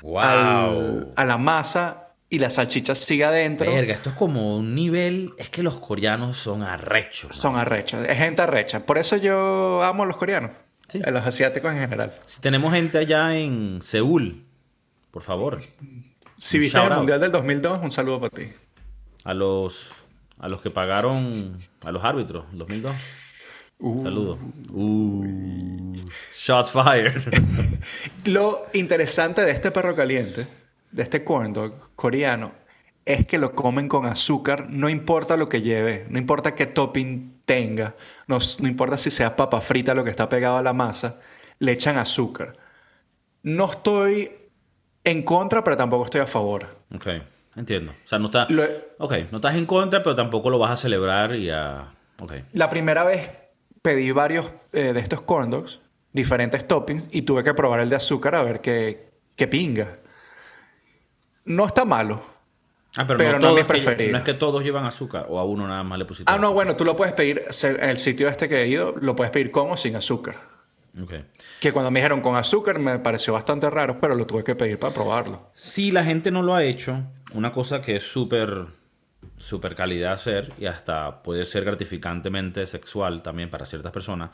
¡Wow! 0.01 0.19
al- 0.21 1.13
a 1.15 1.25
la 1.25 1.37
masa 1.37 2.04
y 2.36 2.39
la 2.39 2.49
salchicha 2.49 2.95
sigue 2.95 3.23
adentro. 3.23 3.71
Verga, 3.71 3.93
esto 3.93 4.09
es 4.09 4.15
como 4.15 4.57
un 4.57 4.75
nivel... 4.75 5.31
Es 5.38 5.49
que 5.49 5.63
los 5.63 5.77
coreanos 5.77 6.38
son 6.38 6.63
arrechos. 6.63 7.33
Son 7.36 7.55
arrechos, 7.55 8.05
es 8.07 8.17
gente 8.17 8.41
arrecha. 8.41 8.86
Por 8.86 8.97
eso 8.97 9.15
yo 9.15 9.81
amo 9.83 10.03
a 10.03 10.05
los 10.05 10.17
coreanos, 10.17 10.51
Sí. 10.89 11.01
a 11.03 11.11
los 11.11 11.25
asiáticos 11.25 11.71
en 11.71 11.79
general. 11.79 12.13
Si 12.25 12.41
tenemos 12.41 12.73
gente 12.73 12.97
allá 12.97 13.38
en 13.38 13.81
Seúl, 13.81 14.43
por 15.11 15.23
favor. 15.23 15.61
Si 16.38 16.59
viste 16.59 16.77
el. 16.77 16.91
Mundial 16.93 17.21
del 17.21 17.31
2002, 17.31 17.79
un 17.81 17.91
saludo 17.91 18.19
para 18.19 18.29
ti. 18.31 18.49
A 19.23 19.33
los, 19.33 19.91
a 20.38 20.49
los 20.49 20.59
que 20.61 20.69
pagaron, 20.69 21.57
a 21.86 21.91
los 21.91 22.03
árbitros, 22.03 22.45
en 22.51 22.57
2002. 22.59 22.95
Saludos. 24.03 24.39
Uh, 24.71 25.95
shots 26.33 26.71
fired. 26.71 27.21
Lo 28.25 28.67
interesante 28.73 29.41
de 29.41 29.51
este 29.51 29.71
perro 29.71 29.95
caliente, 29.95 30.47
de 30.95 31.03
este 31.03 31.23
corn 31.25 31.51
dog 31.51 31.73
coreano, 31.95 32.53
es 33.03 33.27
que 33.27 33.37
lo 33.37 33.53
comen 33.53 33.87
con 33.89 34.05
azúcar, 34.05 34.67
no 34.69 34.89
importa 34.89 35.35
lo 35.35 35.49
que 35.49 35.61
lleve, 35.61 36.05
no 36.09 36.17
importa 36.17 36.55
qué 36.55 36.65
topping 36.65 37.41
tenga, 37.45 37.95
no, 38.27 38.39
no 38.59 38.67
importa 38.67 38.97
si 38.97 39.11
sea 39.11 39.35
papa 39.35 39.59
frita 39.61 39.93
lo 39.93 40.03
que 40.05 40.09
está 40.09 40.29
pegado 40.29 40.57
a 40.57 40.61
la 40.63 40.73
masa, 40.73 41.19
le 41.59 41.73
echan 41.73 41.97
azúcar. 41.97 42.53
No 43.43 43.65
estoy 43.69 44.31
en 45.03 45.21
contra, 45.23 45.63
pero 45.63 45.77
tampoco 45.77 46.05
estoy 46.05 46.21
a 46.21 46.27
favor. 46.27 46.65
ok, 46.95 47.07
entiendo. 47.57 47.91
O 47.91 48.07
sea, 48.07 48.17
no, 48.17 48.27
está, 48.27 48.47
Lo- 48.49 48.63
ok, 48.97 49.13
no 49.31 49.37
estás 49.37 49.55
en 49.55 49.65
contra, 49.65 50.01
pero 50.01 50.15
tampoco 50.15 50.49
lo 50.49 50.57
vas 50.57 50.71
a 50.71 50.77
celebrar 50.77 51.35
y 51.35 51.49
a... 51.49 51.91
Ok. 52.21 52.33
La 52.53 52.69
primera 52.69 53.03
vez 53.03 53.29
pedí 53.81 54.11
varios 54.11 54.49
eh, 54.71 54.93
de 54.93 54.99
estos 55.01 55.21
corn 55.21 55.51
dogs, 55.51 55.79
diferentes 56.13 56.65
toppings, 56.65 57.05
y 57.11 57.23
tuve 57.23 57.43
que 57.43 57.53
probar 57.53 57.81
el 57.81 57.89
de 57.89 57.97
azúcar 57.97 58.33
a 58.35 58.41
ver 58.43 58.61
qué, 58.61 59.09
qué 59.35 59.47
pinga. 59.47 59.99
No 61.45 61.65
está 61.65 61.85
malo. 61.85 62.23
Ah, 62.97 63.03
pero, 63.05 63.17
Pero 63.17 63.39
no, 63.39 63.49
es 63.49 63.53
mi 63.55 63.61
que- 63.61 63.65
preferido. 63.67 64.11
no 64.13 64.17
es 64.19 64.23
que 64.23 64.33
todos 64.33 64.63
llevan 64.63 64.85
azúcar 64.85 65.25
o 65.29 65.37
a 65.39 65.43
uno 65.43 65.67
nada 65.67 65.83
más 65.83 65.99
le 65.99 66.05
pusiste 66.05 66.31
Ah, 66.31 66.37
no, 66.37 66.53
bueno, 66.53 66.75
tú 66.77 66.85
lo 66.85 66.95
puedes 66.95 67.13
pedir, 67.13 67.43
el 67.81 67.97
sitio 67.97 68.29
este 68.29 68.47
que 68.47 68.63
he 68.63 68.67
ido, 68.67 68.93
lo 69.01 69.15
puedes 69.15 69.31
pedir 69.31 69.51
con 69.51 69.69
o 69.71 69.75
sin 69.77 69.95
azúcar. 69.97 70.35
Ok. 71.01 71.11
Que 71.59 71.73
cuando 71.73 71.91
me 71.91 71.99
dijeron 71.99 72.21
con 72.21 72.37
azúcar 72.37 72.79
me 72.79 72.97
pareció 72.99 73.33
bastante 73.33 73.69
raro, 73.69 73.99
pero 73.99 74.15
lo 74.15 74.25
tuve 74.25 74.45
que 74.45 74.55
pedir 74.55 74.79
para 74.79 74.93
probarlo. 74.93 75.51
Si 75.53 75.91
la 75.91 76.05
gente 76.05 76.31
no 76.31 76.41
lo 76.41 76.55
ha 76.55 76.63
hecho, 76.63 77.03
una 77.33 77.51
cosa 77.51 77.81
que 77.81 77.97
es 77.97 78.03
súper 78.03 78.67
súper 79.37 79.75
calidad 79.75 80.13
hacer 80.13 80.53
y 80.57 80.65
hasta 80.67 81.21
puede 81.21 81.45
ser 81.45 81.65
gratificantemente 81.65 82.65
sexual 82.65 83.21
también 83.21 83.49
para 83.49 83.65
ciertas 83.65 83.91
personas. 83.91 84.29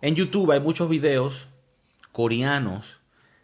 En 0.00 0.14
YouTube 0.14 0.50
hay 0.52 0.60
muchos 0.60 0.88
videos 0.88 1.46
coreanos 2.10 3.00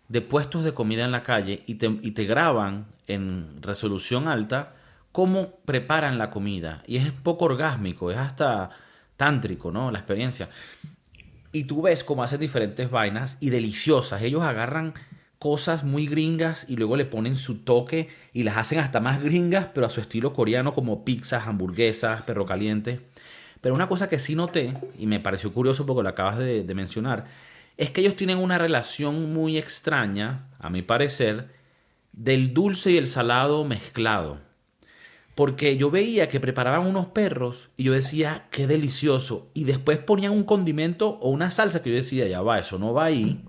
de 0.08 0.20
puestos 0.22 0.64
de 0.64 0.74
comida 0.74 1.04
en 1.04 1.12
la 1.12 1.22
calle 1.22 1.62
y 1.66 1.74
te, 1.74 1.86
y 2.02 2.12
te 2.12 2.24
graban 2.24 2.86
en 3.06 3.62
resolución 3.62 4.28
alta 4.28 4.74
cómo 5.12 5.56
preparan 5.64 6.18
la 6.18 6.30
comida. 6.30 6.82
Y 6.86 6.96
es 6.96 7.10
poco 7.10 7.46
orgásmico, 7.46 8.10
es 8.10 8.18
hasta 8.18 8.70
tántrico, 9.16 9.70
¿no? 9.70 9.90
La 9.90 9.98
experiencia. 9.98 10.48
Y 11.52 11.64
tú 11.64 11.82
ves 11.82 12.04
cómo 12.04 12.22
hacen 12.22 12.40
diferentes 12.40 12.90
vainas 12.90 13.36
y 13.40 13.50
deliciosas. 13.50 14.22
Ellos 14.22 14.42
agarran 14.42 14.94
cosas 15.38 15.84
muy 15.84 16.06
gringas 16.06 16.68
y 16.68 16.76
luego 16.76 16.96
le 16.96 17.04
ponen 17.04 17.36
su 17.36 17.60
toque 17.60 18.08
y 18.32 18.42
las 18.42 18.56
hacen 18.56 18.80
hasta 18.80 19.00
más 19.00 19.22
gringas, 19.22 19.66
pero 19.74 19.86
a 19.86 19.90
su 19.90 20.00
estilo 20.00 20.32
coreano, 20.32 20.72
como 20.72 21.04
pizzas, 21.04 21.46
hamburguesas, 21.46 22.22
perro 22.22 22.46
caliente. 22.46 23.00
Pero 23.60 23.74
una 23.74 23.88
cosa 23.88 24.08
que 24.08 24.18
sí 24.18 24.34
noté, 24.34 24.74
y 24.98 25.06
me 25.06 25.20
pareció 25.20 25.52
curioso 25.52 25.84
porque 25.84 26.02
lo 26.02 26.08
acabas 26.08 26.38
de 26.38 26.74
mencionar, 26.74 27.24
es 27.78 27.90
que 27.90 28.00
ellos 28.00 28.16
tienen 28.16 28.38
una 28.38 28.58
relación 28.58 29.32
muy 29.32 29.56
extraña, 29.56 30.48
a 30.58 30.68
mi 30.68 30.82
parecer, 30.82 31.48
del 32.12 32.52
dulce 32.52 32.90
y 32.90 32.96
el 32.96 33.06
salado 33.06 33.64
mezclado. 33.64 34.40
Porque 35.36 35.76
yo 35.76 35.88
veía 35.88 36.28
que 36.28 36.40
preparaban 36.40 36.84
unos 36.84 37.06
perros 37.06 37.70
y 37.76 37.84
yo 37.84 37.92
decía, 37.92 38.48
qué 38.50 38.66
delicioso. 38.66 39.52
Y 39.54 39.62
después 39.62 39.98
ponían 39.98 40.32
un 40.32 40.42
condimento 40.42 41.20
o 41.20 41.30
una 41.30 41.52
salsa 41.52 41.80
que 41.80 41.90
yo 41.90 41.96
decía, 41.96 42.26
ya 42.26 42.42
va, 42.42 42.58
eso 42.58 42.80
no 42.80 42.92
va 42.92 43.04
ahí. 43.04 43.44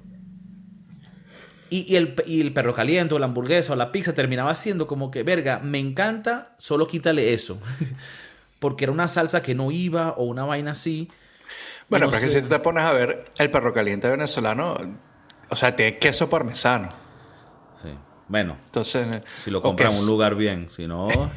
Y, 1.72 1.96
el, 1.96 2.14
el 2.28 2.54
perro 2.54 2.76
caliente 2.76 3.16
o 3.16 3.20
la 3.20 3.26
hamburguesa 3.26 3.74
o 3.74 3.76
la 3.76 3.92
pizza 3.92 4.14
terminaba 4.14 4.54
siendo 4.54 4.86
como 4.86 5.10
que, 5.10 5.24
verga, 5.24 5.60
me 5.60 5.80
encanta, 5.80 6.54
solo 6.60 6.86
quítale 6.86 7.34
eso. 7.34 7.60
Porque 8.60 8.86
era 8.86 8.92
una 8.92 9.08
salsa 9.08 9.42
que 9.42 9.56
no 9.56 9.72
iba 9.72 10.12
o 10.12 10.26
una 10.26 10.46
vaina 10.46 10.74
así. 10.74 11.10
Bueno, 11.90 12.06
No 12.06 12.12
pero 12.12 12.18
es 12.26 12.34
que 12.34 12.40
si 12.40 12.42
tú 12.44 12.50
te 12.50 12.60
pones 12.60 12.84
a 12.84 12.92
ver, 12.94 13.26
el 13.38 13.50
perro 13.52 13.74
caliente 13.74 14.08
venezolano, 14.10 14.78
o 15.50 15.56
sea, 15.56 15.76
tiene 15.76 15.98
queso 15.98 16.30
parmesano. 16.30 16.90
Sí. 17.82 17.90
Bueno, 18.28 18.58
Entonces, 18.66 19.24
si 19.44 19.50
lo 19.50 19.62
compran 19.62 19.92
en 19.92 20.00
un 20.00 20.06
lugar 20.06 20.36
bien, 20.36 20.68
si 20.70 20.88
no... 20.88 21.08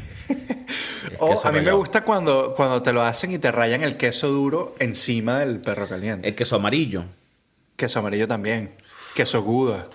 O 1.19 1.41
a 1.45 1.53
mí 1.53 1.61
me 1.61 1.73
gusta 1.73 2.05
cuando, 2.05 2.55
cuando 2.55 2.81
te 2.83 2.93
lo 2.93 3.03
hacen 3.03 3.33
y 3.33 3.39
te 3.39 3.51
rayan 3.51 3.83
el 3.83 3.97
queso 3.97 4.29
duro 4.29 4.75
encima 4.79 5.41
del 5.41 5.61
perro 5.61 5.89
caliente. 5.89 6.29
El 6.29 6.35
queso 6.35 6.57
amarillo. 6.57 7.05
Queso 7.77 7.99
amarillo 7.99 8.27
también. 8.29 8.75
Queso 9.15 9.43
Gouda. 9.43 9.87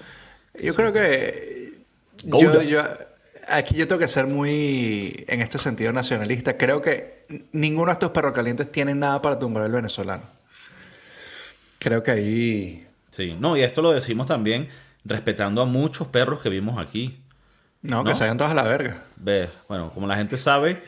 Yo 0.62 0.76
creo 0.76 0.92
que. 0.92 1.80
Yo, 2.24 2.62
yo- 2.62 2.84
aquí 3.48 3.76
yo 3.76 3.88
tengo 3.88 4.00
que 4.00 4.08
ser 4.10 4.28
muy, 4.28 5.24
en 5.28 5.42
este 5.42 5.58
sentido, 5.58 5.92
nacionalista. 5.94 6.58
Creo 6.58 6.82
que 6.82 7.26
ninguno 7.54 7.88
de 7.88 7.94
estos 7.94 8.12
perros 8.12 8.34
calientes 8.34 8.72
tiene 8.72 8.94
nada 8.94 9.22
para 9.22 9.40
tumbar 9.40 9.64
el 9.64 9.72
venezolano. 9.72 10.24
Creo 11.80 12.04
que 12.04 12.12
ahí. 12.12 12.88
Sí, 13.12 13.36
no, 13.40 13.58
y 13.58 13.64
esto 13.64 13.82
lo 13.82 13.92
decimos 13.92 14.28
también 14.28 14.70
respetando 15.06 15.62
a 15.62 15.66
muchos 15.66 16.08
perros 16.08 16.42
que 16.42 16.50
vimos 16.50 16.78
aquí. 16.78 17.20
No, 17.82 17.98
¿No? 17.98 18.04
que 18.04 18.16
se 18.16 18.24
vayan 18.24 18.38
todos 18.38 18.52
a 18.52 18.56
la 18.56 18.64
verga. 18.64 19.04
Ve, 19.16 19.50
bueno, 19.68 19.92
como 19.94 20.08
la 20.08 20.16
gente 20.16 20.38
sabe, 20.38 20.82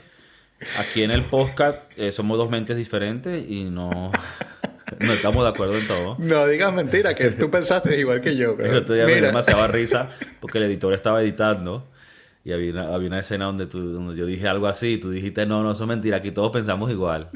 aquí 0.77 1.03
en 1.03 1.11
el 1.11 1.25
podcast 1.25 1.79
eh, 1.97 2.11
somos 2.11 2.37
dos 2.37 2.49
mentes 2.49 2.75
diferentes 2.75 3.49
y 3.49 3.63
no, 3.65 4.11
no 4.99 5.13
estamos 5.13 5.43
de 5.43 5.49
acuerdo 5.49 5.77
en 5.77 5.87
todo. 5.87 6.15
No 6.19 6.47
digas 6.47 6.73
mentira, 6.73 7.15
que 7.15 7.31
tú 7.31 7.49
pensaste 7.49 7.97
igual 7.97 8.21
que 8.21 8.35
yo. 8.35 8.57
Pero 8.57 8.81
me 8.87 9.15
dio 9.15 9.21
demasiada 9.21 9.67
risa 9.69 10.11
porque 10.39 10.57
el 10.57 10.65
editor 10.65 10.93
estaba 10.93 11.21
editando 11.21 11.87
y 12.43 12.51
había 12.51 12.71
una, 12.71 12.93
había 12.93 13.07
una 13.07 13.19
escena 13.19 13.45
donde, 13.45 13.67
tú, 13.67 13.93
donde 13.93 14.15
yo 14.15 14.25
dije 14.25 14.47
algo 14.47 14.67
así 14.67 14.93
y 14.93 14.97
tú 14.97 15.11
dijiste, 15.11 15.45
no, 15.45 15.63
no, 15.63 15.71
eso 15.71 15.83
es 15.83 15.87
mentira, 15.87 16.17
aquí 16.17 16.31
todos 16.31 16.51
pensamos 16.51 16.89
igual. 16.89 17.29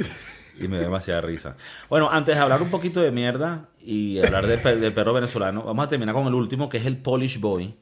Y 0.59 0.67
me 0.67 0.77
dio 0.77 0.85
demasiada 0.85 1.21
risa. 1.21 1.55
Bueno, 1.89 2.09
antes 2.11 2.35
de 2.35 2.41
hablar 2.41 2.61
un 2.61 2.69
poquito 2.69 3.01
de 3.01 3.11
mierda 3.11 3.69
y 3.79 4.23
hablar 4.23 4.45
del, 4.45 4.81
del 4.81 4.93
perro 4.93 5.13
venezolano, 5.13 5.63
vamos 5.63 5.85
a 5.85 5.89
terminar 5.89 6.13
con 6.13 6.27
el 6.27 6.33
último, 6.33 6.69
que 6.69 6.77
es 6.77 6.85
el 6.85 6.97
Polish 6.97 7.39
Boy, 7.39 7.75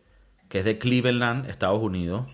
que 0.47 0.59
es 0.59 0.65
de 0.65 0.77
Cleveland, 0.77 1.49
Estados 1.49 1.81
Unidos. 1.81 2.27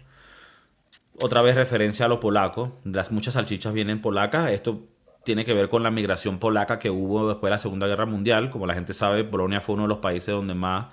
Otra 1.19 1.41
vez 1.41 1.55
referencia 1.55 2.05
a 2.05 2.09
lo 2.09 2.19
polaco. 2.19 2.73
Las 2.83 3.11
muchas 3.11 3.33
salchichas 3.33 3.73
vienen 3.73 4.01
polacas. 4.01 4.51
Esto 4.51 4.83
tiene 5.23 5.43
que 5.43 5.53
ver 5.53 5.67
con 5.67 5.81
la 5.81 5.89
migración 5.89 6.38
polaca 6.38 6.77
que 6.77 6.91
hubo 6.91 7.27
después 7.27 7.49
de 7.49 7.55
la 7.55 7.57
Segunda 7.57 7.88
Guerra 7.88 8.05
Mundial. 8.05 8.51
Como 8.51 8.67
la 8.67 8.75
gente 8.75 8.93
sabe, 8.93 9.23
Polonia 9.23 9.59
fue 9.61 9.73
uno 9.73 9.83
de 9.83 9.89
los 9.89 9.97
países 9.97 10.33
donde 10.33 10.53
más 10.53 10.88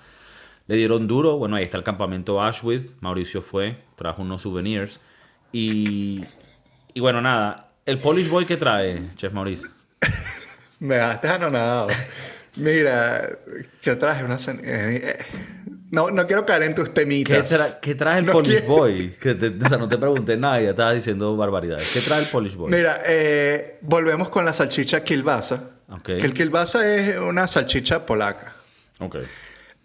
le 0.67 0.75
dieron 0.75 1.07
duro. 1.07 1.37
Bueno, 1.37 1.55
ahí 1.55 1.63
está 1.63 1.77
el 1.77 1.83
campamento 1.83 2.41
Auschwitz. 2.41 2.95
Mauricio 3.01 3.43
fue, 3.43 3.83
trajo 3.95 4.23
unos 4.23 4.41
souvenirs. 4.41 4.99
Y, 5.51 6.25
y 6.95 6.99
bueno, 6.99 7.21
nada. 7.21 7.69
El 7.85 7.99
Polish 7.99 8.29
Boy 8.29 8.45
que 8.45 8.57
trae, 8.57 9.09
Chef 9.15 9.31
Mauricio. 9.31 9.69
Me 10.79 10.95
dejaste 10.95 11.27
anonadado. 11.27 11.87
Mira, 12.55 13.29
que 13.81 13.95
traje 13.95 14.23
una... 14.23 14.35
eh, 14.35 14.39
eh, 14.63 15.25
No, 15.91 16.09
no 16.09 16.25
quiero 16.25 16.45
caer 16.45 16.63
en 16.63 16.75
tus 16.75 16.85
¿Qué, 16.89 16.93
temitas. 16.95 17.51
tra- 17.51 17.79
qué 17.79 17.95
trae 17.95 18.19
el 18.19 18.25
No 18.25 18.33
Polish 18.33 18.51
quiero- 18.59 18.67
Boy? 18.67 19.09
Que 19.21 19.35
te- 19.35 19.53
o 19.65 19.69
sea, 19.69 19.77
no 19.77 19.87
te 19.87 19.97
pregunté 19.97 20.35
nada, 20.37 20.59
ya 20.61 20.71
estabas 20.71 20.95
diciendo 20.95 21.35
barbaridades. 21.37 21.91
¿Qué 21.93 21.99
trae 22.01 22.21
el 22.21 22.27
Polish 22.27 22.55
Boy? 22.55 22.71
Mira, 22.71 23.01
eh, 23.05 23.77
volvemos 23.81 24.29
con 24.29 24.45
la 24.45 24.53
salchicha 24.53 25.03
kielbasa. 25.03 25.71
Que 26.03 26.13
el 26.17 26.33
kielbasa 26.33 26.87
es 26.95 27.17
una 27.19 27.47
salchicha 27.47 28.05
polaca. 28.05 28.55
Ok. 28.99 29.17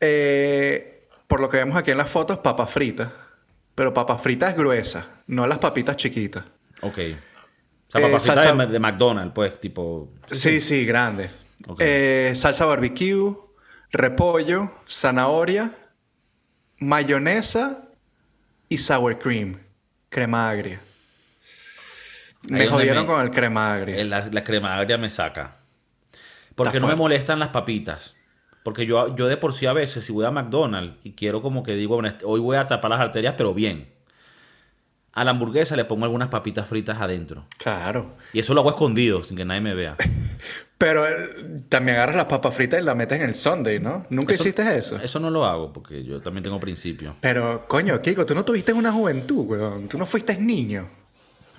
Eh, 0.00 1.06
por 1.28 1.40
lo 1.40 1.48
que 1.50 1.58
vemos 1.58 1.76
aquí 1.76 1.90
en 1.90 1.98
las 1.98 2.08
fotos, 2.10 2.38
papas 2.38 2.70
fritas. 2.70 3.10
Pero 3.74 3.92
papas 3.94 4.20
fritas 4.22 4.56
gruesas, 4.56 5.04
no 5.26 5.46
las 5.46 5.58
papitas 5.58 5.96
chiquitas. 5.96 6.44
Ok. 6.82 6.98
O 7.92 7.98
sea, 7.98 8.06
Eh, 8.08 8.20
salsa- 8.20 8.66
de, 8.68 8.78
McDonald's, 8.78 9.32
pues, 9.34 9.60
tipo... 9.60 10.12
Sí, 10.30 10.60
sí, 10.60 10.84
grande. 10.84 11.30
Eh, 11.78 12.32
salsa 12.36 12.64
barbecue, 12.64 13.36
repollo, 13.90 14.70
zanahoria, 14.88 15.72
mayonesa 16.78 17.88
y 18.68 18.78
sour 18.78 19.18
cream. 19.18 19.58
Crema 20.08 20.48
agria. 20.50 20.80
Me 22.48 22.62
Ahí 22.62 22.68
jodieron 22.68 23.02
me- 23.02 23.06
con 23.06 23.20
el 23.20 23.30
crema 23.30 23.74
agria. 23.74 24.02
La, 24.04 24.28
la 24.30 24.44
crema 24.44 24.76
agria 24.76 24.96
me 24.96 25.10
saca. 25.10 25.56
Porque 26.54 26.76
Está 26.78 26.80
no 26.80 26.86
me 26.88 26.96
molestan 26.96 27.38
las 27.38 27.48
papitas. 27.48 28.16
Porque 28.62 28.86
yo, 28.86 29.14
yo 29.16 29.26
de 29.26 29.36
por 29.36 29.54
sí 29.54 29.66
a 29.66 29.72
veces, 29.72 30.04
si 30.04 30.12
voy 30.12 30.24
a 30.26 30.30
McDonald's 30.30 30.98
y 31.04 31.12
quiero 31.12 31.40
como 31.42 31.62
que 31.62 31.74
digo, 31.74 31.94
bueno, 31.94 32.08
este- 32.08 32.24
hoy 32.24 32.40
voy 32.40 32.56
a 32.56 32.66
tapar 32.66 32.90
las 32.90 33.00
arterias, 33.00 33.34
pero 33.36 33.52
bien. 33.54 33.92
A 35.12 35.24
la 35.24 35.32
hamburguesa 35.32 35.74
le 35.76 35.84
pongo 35.84 36.04
algunas 36.04 36.28
papitas 36.28 36.66
fritas 36.68 37.00
adentro. 37.00 37.44
Claro. 37.58 38.16
Y 38.32 38.38
eso 38.40 38.54
lo 38.54 38.60
hago 38.60 38.70
escondido, 38.70 39.22
sin 39.24 39.36
que 39.36 39.44
nadie 39.44 39.60
me 39.60 39.74
vea. 39.74 39.96
Pero 40.78 41.06
eh, 41.06 41.12
también 41.68 41.96
agarras 41.96 42.16
las 42.16 42.24
papas 42.26 42.54
fritas 42.54 42.80
y 42.80 42.84
las 42.84 42.96
metes 42.96 43.20
en 43.20 43.28
el 43.28 43.34
Sunday, 43.34 43.80
¿no? 43.80 44.06
¿Nunca 44.08 44.32
hiciste 44.34 44.62
eso? 44.78 44.96
Eso 44.96 45.20
no 45.20 45.28
lo 45.30 45.44
hago, 45.44 45.72
porque 45.72 46.04
yo 46.04 46.20
también 46.22 46.42
tengo 46.44 46.58
principios. 46.60 47.14
Pero, 47.20 47.66
coño, 47.68 48.00
Kiko, 48.00 48.24
tú 48.24 48.34
no 48.34 48.44
tuviste 48.44 48.72
una 48.72 48.90
juventud, 48.92 49.44
weón. 49.46 49.88
Tú 49.88 49.98
no 49.98 50.06
fuiste 50.06 50.38
niño. 50.38 50.88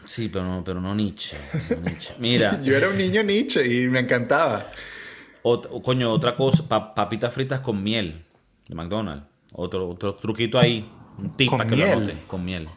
Sí, 0.05 0.29
pero 0.29 0.45
no, 0.45 0.63
pero 0.63 0.81
no 0.81 0.95
Nietzsche. 0.95 1.37
no 1.69 1.81
Nietzsche. 1.81 2.13
Mira, 2.19 2.59
Yo 2.63 2.75
era 2.75 2.89
un 2.89 2.97
niño 2.97 3.21
Nietzsche 3.21 3.63
y 3.67 3.87
me 3.87 3.99
encantaba. 3.99 4.71
ot- 5.43 5.81
coño, 5.83 6.09
otra 6.11 6.33
cosa, 6.35 6.67
pa- 6.67 6.95
papitas 6.95 7.31
fritas 7.33 7.59
con 7.59 7.83
miel 7.83 8.23
de 8.67 8.73
McDonald's. 8.75 9.25
Otro, 9.53 9.87
otro 9.89 10.15
truquito 10.15 10.57
ahí. 10.57 10.89
Un 11.19 11.35
tip 11.37 11.51
para 11.51 11.65
que 11.65 11.75
lo 11.75 11.83
miel. 11.85 11.91
anoten, 11.97 12.19
con 12.25 12.43
miel. 12.43 12.67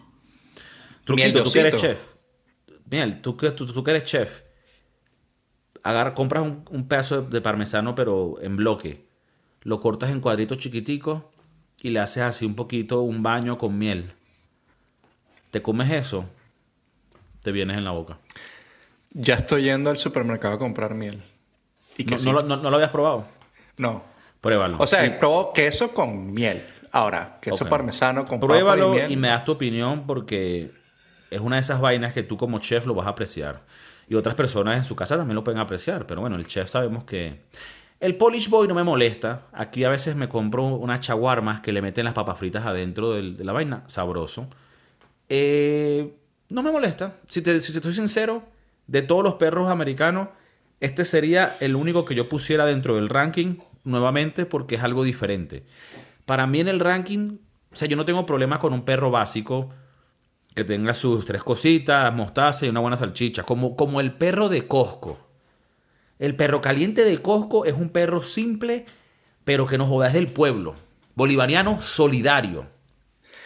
Truquito, 1.05 1.43
tú 1.43 1.53
que 1.53 1.61
eres 1.61 1.81
chef. 1.81 2.07
Miel, 2.91 3.21
tú 3.23 3.37
que, 3.37 3.51
tú, 3.51 3.67
tú 3.67 3.83
que 3.85 3.91
eres 3.91 4.05
chef. 4.05 4.43
Agarra, 5.83 6.15
compras 6.15 6.43
un, 6.43 6.65
un 6.71 6.89
pedazo 6.89 7.23
de, 7.23 7.31
de 7.31 7.41
parmesano, 7.41 7.95
pero 7.95 8.37
en 8.41 8.57
bloque. 8.57 9.05
Lo 9.63 9.81
cortas 9.81 10.11
en 10.11 10.21
cuadritos 10.21 10.59
chiquiticos 10.59 11.23
y 11.81 11.91
le 11.91 12.01
haces 12.01 12.23
así 12.23 12.47
un 12.47 12.55
poquito, 12.55 13.03
un 13.03 13.23
baño 13.23 13.59
con 13.59 13.77
miel. 13.79 14.13
Te 15.51 15.63
comes 15.63 15.91
eso, 15.93 16.25
te 17.43 17.53
vienes 17.53 17.77
en 17.79 17.85
la 17.85 17.91
boca. 17.93 18.19
Ya 19.13 19.35
estoy 19.35 19.65
yendo 19.65 19.91
al 19.91 19.99
supermercado 19.99 20.55
a 20.55 20.59
comprar 20.59 20.95
miel. 20.95 21.23
Y 21.97 22.05
No, 22.05 22.19
sí. 22.19 22.25
no 22.27 22.33
lo, 22.33 22.43
no- 22.43 22.57
no 22.57 22.71
lo 22.71 22.77
habías 22.77 22.91
probado? 22.91 23.27
No. 23.77 24.03
Pruébalo. 24.41 24.77
O 24.81 24.87
sea, 24.87 25.07
Y- 25.07 25.11
probó 25.11 25.53
queso 25.53 25.93
con 25.95 26.33
miel. 26.33 26.65
Ahora, 26.91 27.39
queso 27.41 27.67
parmesano 27.69 28.25
con 28.27 28.41
Pruébalo 28.41 28.89
papa 28.89 28.97
y 28.97 29.01
miel. 29.01 29.13
y 29.13 29.17
me 29.17 29.29
das 29.29 29.45
tu 29.45 29.53
opinión 29.53 30.07
porque 30.07 30.73
es 31.31 31.41
una 31.41 31.57
de 31.57 31.61
esas 31.61 31.81
vainas 31.81 32.13
que 32.15 32.23
tú 32.23 32.37
como 32.37 32.59
chef 32.59 32.87
lo 32.87 32.95
vas 32.95 33.07
a 33.07 33.11
apreciar. 33.11 33.63
Y 34.09 34.15
otras 34.15 34.35
personas 34.35 34.77
en 34.77 34.85
su 34.85 34.95
casa 34.97 35.17
también 35.17 35.35
lo 35.35 35.45
pueden 35.45 35.61
apreciar. 35.61 36.07
Pero 36.07 36.21
bueno, 36.21 36.37
el 36.37 36.47
chef 36.47 36.69
sabemos 36.69 37.05
que... 37.05 37.41
El 38.01 38.17
Polish 38.17 38.51
Boy 38.51 38.69
no 38.69 38.75
me 38.75 38.85
molesta. 38.85 39.47
Aquí 39.53 39.85
a 39.85 39.89
veces 39.89 40.15
me 40.15 40.29
compro 40.29 40.65
unas 40.65 41.01
chaguarmas 41.01 41.61
que 41.61 41.73
le 41.73 41.81
meten 41.81 42.05
las 42.05 42.13
papas 42.13 42.39
fritas 42.39 42.67
adentro 42.67 43.13
de 43.13 43.45
la 43.45 43.53
vaina. 43.53 43.85
Sabroso. 43.87 44.49
Eh, 45.29 46.15
no 46.51 46.63
me 46.63 46.71
molesta. 46.71 47.17
Si 47.29 47.41
te, 47.41 47.61
si 47.61 47.73
te 47.73 47.79
estoy 47.79 47.95
sincero, 47.95 48.43
de 48.87 49.03
todos 49.03 49.25
los 49.25 49.35
perros 49.35 49.71
americanos, 49.71 50.29
este 50.81 51.05
sería 51.05 51.57
el 51.61 51.77
único 51.77 52.05
que 52.05 52.15
yo 52.15 52.29
pusiera 52.29 52.67
dentro 52.67 52.97
del 52.97 53.09
ranking 53.09 53.57
nuevamente 53.85 54.45
porque 54.45 54.75
es 54.75 54.83
algo 54.83 55.05
diferente. 55.05 55.65
Para 56.27 56.47
mí 56.47 56.61
en 56.61 56.69
el 56.69 56.81
ranking, 56.81 57.39
o 57.73 57.77
sea, 57.77 57.89
yo 57.89 57.97
no 57.97 58.05
tengo 58.05 58.27
problema 58.27 58.59
con 58.59 58.73
un 58.73 58.85
perro 58.85 59.11
básico 59.11 59.71
que 60.55 60.65
tenga 60.65 60.95
sus 60.95 61.25
tres 61.25 61.43
cositas, 61.43 62.13
mostaza 62.15 62.65
y 62.67 62.69
una 62.69 62.81
buena 62.81 62.97
salchicha, 62.97 63.43
como, 63.43 63.77
como 63.77 64.01
el 64.01 64.13
perro 64.13 64.49
de 64.49 64.67
Costco. 64.67 65.19
El 66.19 66.37
perro 66.37 66.61
caliente 66.61 67.05
de 67.05 67.19
Costco 67.21 67.65
es 67.65 67.75
un 67.75 67.89
perro 67.89 68.23
simple, 68.23 68.87
pero 69.45 69.67
que 69.67 69.79
no 69.79 69.87
joda, 69.87 70.07
es 70.07 70.13
del 70.13 70.29
pueblo. 70.29 70.77
Bolivariano 71.17 71.81
solidario. 71.81 72.67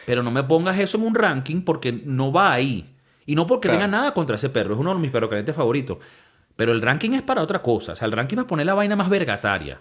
Pero 0.06 0.22
no 0.22 0.30
me 0.30 0.42
pongas 0.42 0.78
eso 0.78 0.98
en 0.98 1.04
un 1.06 1.14
ranking 1.14 1.62
porque 1.62 1.92
no 1.92 2.30
va 2.32 2.52
ahí. 2.52 2.94
Y 3.26 3.34
no 3.34 3.46
porque 3.46 3.68
Claro. 3.68 3.78
tenga 3.84 3.88
nada 3.98 4.14
contra 4.14 4.36
ese 4.36 4.48
perro, 4.50 4.74
es 4.74 4.80
uno 4.80 4.94
de 4.94 5.00
mis 5.00 5.11
perros 5.11 5.28
calientes 5.30 5.54
favoritos. 5.56 5.98
Pero 6.56 6.72
el 6.72 6.82
ranking 6.82 7.11
es 7.12 7.22
para 7.22 7.42
otra 7.42 7.62
cosa. 7.62 7.92
O 7.92 7.96
sea, 7.96 8.06
el 8.06 8.12
ranking 8.12 8.36
va 8.38 8.42
a 8.42 8.46
poner 8.46 8.66
la 8.66 8.74
vaina 8.74 8.96
más 8.96 9.09
vergataria. 9.09 9.80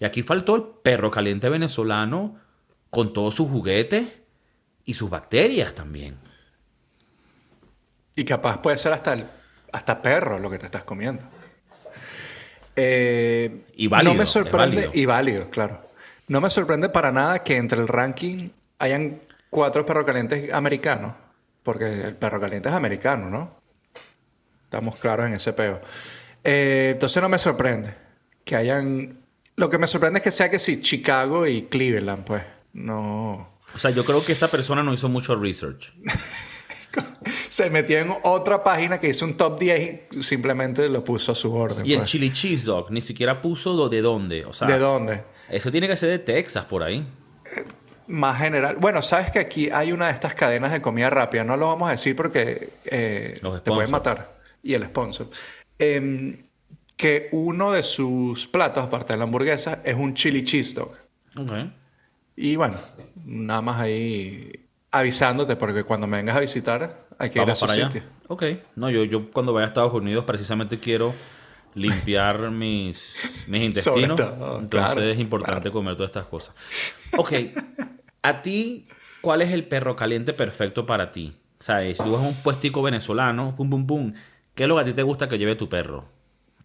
Y 0.00 0.04
aquí 0.04 0.22
faltó 0.22 0.56
el 0.56 0.62
perro 0.82 1.10
caliente 1.10 1.48
venezolano 1.48 2.36
con 2.90 3.12
todos 3.12 3.34
sus 3.34 3.48
juguetes 3.48 4.08
y 4.84 4.94
sus 4.94 5.10
bacterias 5.10 5.74
también. 5.74 6.16
Y 8.18 8.24
capaz 8.24 8.60
puede 8.60 8.76
ser 8.78 8.92
hasta, 8.92 9.12
el- 9.12 9.28
hasta 9.72 10.02
perro 10.02 10.40
lo 10.40 10.50
que 10.50 10.58
te 10.58 10.66
estás 10.66 10.82
comiendo. 10.82 11.22
Eh, 12.74 13.62
Y 13.76 13.86
válido, 13.86 14.12
No 14.12 14.18
me 14.18 14.26
sorprende, 14.26 14.76
válido. 14.76 14.90
y 14.92 15.06
válido, 15.06 15.50
claro. 15.50 15.88
No 16.26 16.40
me 16.40 16.50
sorprende 16.50 16.88
para 16.88 17.12
nada 17.12 17.44
que 17.44 17.56
entre 17.56 17.80
el 17.80 17.86
ranking 17.86 18.48
hayan 18.80 19.20
cuatro 19.50 19.86
perros 19.86 20.04
calientes 20.04 20.52
americanos. 20.52 21.14
Porque 21.62 21.84
el 22.02 22.16
perro 22.16 22.40
caliente 22.40 22.68
es 22.68 22.74
americano, 22.74 23.30
¿no? 23.30 23.60
Estamos 24.64 24.96
claros 24.96 25.26
en 25.26 25.34
ese 25.34 25.52
peo. 25.52 25.80
Eh, 26.42 26.90
entonces 26.94 27.22
no 27.22 27.28
me 27.28 27.38
sorprende 27.38 27.94
que 28.44 28.56
hayan... 28.56 29.18
Lo 29.54 29.70
que 29.70 29.78
me 29.78 29.86
sorprende 29.86 30.18
es 30.18 30.22
que 30.24 30.32
sea 30.32 30.50
que 30.50 30.58
sí, 30.58 30.80
Chicago 30.82 31.46
y 31.46 31.62
Cleveland, 31.66 32.24
pues. 32.24 32.42
No... 32.72 33.58
O 33.74 33.78
sea, 33.78 33.90
yo 33.92 34.04
creo 34.04 34.24
que 34.24 34.32
esta 34.32 34.48
persona 34.48 34.82
no 34.82 34.92
hizo 34.92 35.08
mucho 35.08 35.36
research. 35.36 35.92
Se 37.48 37.70
metió 37.70 37.98
en 37.98 38.10
otra 38.22 38.62
página 38.62 38.98
que 38.98 39.08
hizo 39.08 39.24
un 39.24 39.36
top 39.36 39.58
10 39.58 40.00
y 40.12 40.22
simplemente 40.22 40.88
lo 40.88 41.02
puso 41.04 41.32
a 41.32 41.34
su 41.34 41.54
orden. 41.54 41.84
Y 41.86 41.92
el 41.92 42.00
pues. 42.00 42.10
chili 42.10 42.32
cheese 42.32 42.64
dog 42.64 42.90
ni 42.90 43.00
siquiera 43.00 43.40
puso 43.40 43.74
lo 43.74 43.88
de 43.88 44.00
dónde. 44.00 44.44
O 44.44 44.52
sea, 44.52 44.68
¿De 44.68 44.78
dónde? 44.78 45.22
eso 45.48 45.70
tiene 45.70 45.88
que 45.88 45.96
ser 45.96 46.10
de 46.10 46.18
Texas 46.18 46.64
por 46.64 46.82
ahí. 46.82 47.06
Más 48.06 48.38
general. 48.38 48.76
Bueno, 48.78 49.02
sabes 49.02 49.30
que 49.30 49.38
aquí 49.38 49.70
hay 49.70 49.92
una 49.92 50.06
de 50.06 50.12
estas 50.12 50.34
cadenas 50.34 50.72
de 50.72 50.80
comida 50.80 51.10
rápida. 51.10 51.44
No 51.44 51.56
lo 51.56 51.66
vamos 51.66 51.88
a 51.88 51.92
decir 51.92 52.16
porque 52.16 52.70
eh, 52.84 53.38
te 53.62 53.70
pueden 53.70 53.90
matar. 53.90 54.38
Y 54.62 54.74
el 54.74 54.84
sponsor. 54.84 55.28
Em, 55.78 56.42
que 56.96 57.28
uno 57.32 57.72
de 57.72 57.82
sus 57.82 58.46
platos, 58.48 58.84
aparte 58.84 59.12
de 59.12 59.18
la 59.18 59.24
hamburguesa, 59.24 59.82
es 59.84 59.94
un 59.94 60.14
chili 60.14 60.44
cheese 60.44 60.74
dog. 60.74 60.92
Y 62.34 62.56
bueno, 62.56 62.76
nada 63.24 63.62
más 63.62 63.80
ahí 63.80 64.66
avisándote 64.90 65.56
porque 65.56 65.84
cuando 65.84 66.06
me 66.06 66.16
vengas 66.16 66.36
a 66.36 66.40
visitar 66.40 67.07
hay 67.18 67.30
que 67.30 67.38
ir 67.38 67.42
a 67.42 67.44
Vamos 67.46 67.60
para 67.60 67.72
allá. 67.72 67.90
Ok. 68.28 68.44
No, 68.76 68.90
yo, 68.90 69.04
yo 69.04 69.30
cuando 69.30 69.52
vaya 69.52 69.66
a 69.66 69.68
Estados 69.68 69.92
Unidos 69.92 70.24
precisamente 70.24 70.78
quiero 70.78 71.14
limpiar 71.74 72.50
mis, 72.50 73.16
mis 73.46 73.62
intestinos. 73.62 74.16
todo, 74.16 74.60
Entonces 74.60 74.92
claro, 74.92 75.02
es 75.02 75.18
importante 75.18 75.70
comer 75.70 75.96
todas 75.96 76.10
estas 76.10 76.26
cosas. 76.26 76.54
Ok. 77.16 77.32
¿A 78.22 78.42
ti 78.42 78.86
cuál 79.20 79.42
es 79.42 79.52
el 79.52 79.64
perro 79.64 79.96
caliente 79.96 80.32
perfecto 80.32 80.86
para 80.86 81.12
ti? 81.12 81.36
O 81.60 81.64
sea, 81.64 81.80
si 81.82 81.94
tú 81.94 82.12
vas 82.12 82.22
a 82.22 82.28
un 82.28 82.34
puestico 82.34 82.82
venezolano, 82.82 83.54
pum, 83.56 83.68
pum, 83.68 83.86
pum, 83.86 84.12
¿qué 84.54 84.64
es 84.64 84.68
lo 84.68 84.76
que 84.76 84.82
a 84.82 84.84
ti 84.84 84.92
te 84.92 85.02
gusta 85.02 85.28
que 85.28 85.38
lleve 85.38 85.56
tu 85.56 85.68
perro? 85.68 86.04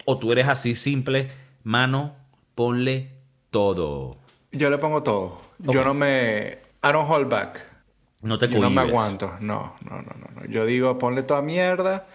O 0.06 0.20
tú 0.20 0.32
eres 0.32 0.48
así 0.48 0.76
simple, 0.76 1.32
mano, 1.64 2.16
ponle 2.54 3.12
todo. 3.50 4.18
Yo 4.52 4.70
le 4.70 4.78
pongo 4.78 5.02
todo. 5.02 5.42
Yo 5.60 5.84
no 5.84 5.94
me... 5.94 6.60
I 6.84 6.92
don't 6.92 7.10
hold 7.10 7.30
back. 7.30 7.73
No 8.24 8.40
te 8.40 8.48
Yo 8.48 8.60
no 8.60 8.70
me 8.70 8.82
aguanto. 8.82 9.34
No, 9.42 9.76
no, 9.88 10.02
no, 10.02 10.14
no. 10.36 10.46
Yo 10.46 10.66
digo, 10.66 10.98
ponle 10.98 11.24
toda 11.24 11.42
mierda. 11.42 12.08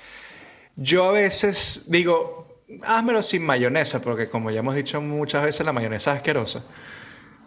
Yo 0.74 1.10
a 1.10 1.12
veces 1.12 1.84
digo, 1.88 2.62
házmelo 2.82 3.22
sin 3.22 3.44
mayonesa, 3.44 4.00
porque 4.00 4.28
como 4.28 4.50
ya 4.50 4.60
hemos 4.60 4.74
dicho 4.74 5.00
muchas 5.00 5.44
veces, 5.44 5.64
la 5.66 5.72
mayonesa 5.72 6.12
es 6.12 6.16
asquerosa. 6.18 6.64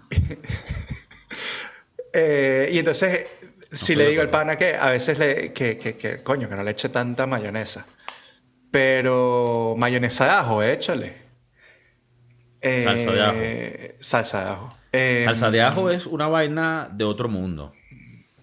Eh, 2.14 2.70
y 2.74 2.80
entonces, 2.80 3.26
si 3.72 3.95
le 3.95 4.05
digo 4.09 4.22
al 4.22 4.30
pana 4.30 4.57
que 4.57 4.76
a 4.76 4.89
veces 4.89 5.18
le, 5.18 5.53
que, 5.53 5.78
que, 5.78 5.95
que, 5.95 6.22
coño, 6.22 6.49
que 6.49 6.57
no 6.57 6.62
le 6.62 6.72
eche 6.72 6.89
tanta 6.89 7.26
mayonesa. 7.26 7.86
Pero 8.70 9.76
mayonesa 9.78 10.26
de 10.26 10.32
ajo, 10.32 10.62
échale. 10.62 11.14
Eh, 12.59 12.82
Salsa 12.84 13.12
de 13.14 13.22
ajo. 13.22 13.38
Salsa 14.01 14.43
de 14.43 14.49
ajo. 14.49 14.70
Eh, 14.91 15.22
Salsa 15.24 15.51
de 15.51 15.62
ajo 15.62 15.89
es 15.89 16.05
una 16.05 16.28
vaina 16.28 16.89
de 16.91 17.05
otro 17.05 17.30
mundo. 17.30 17.74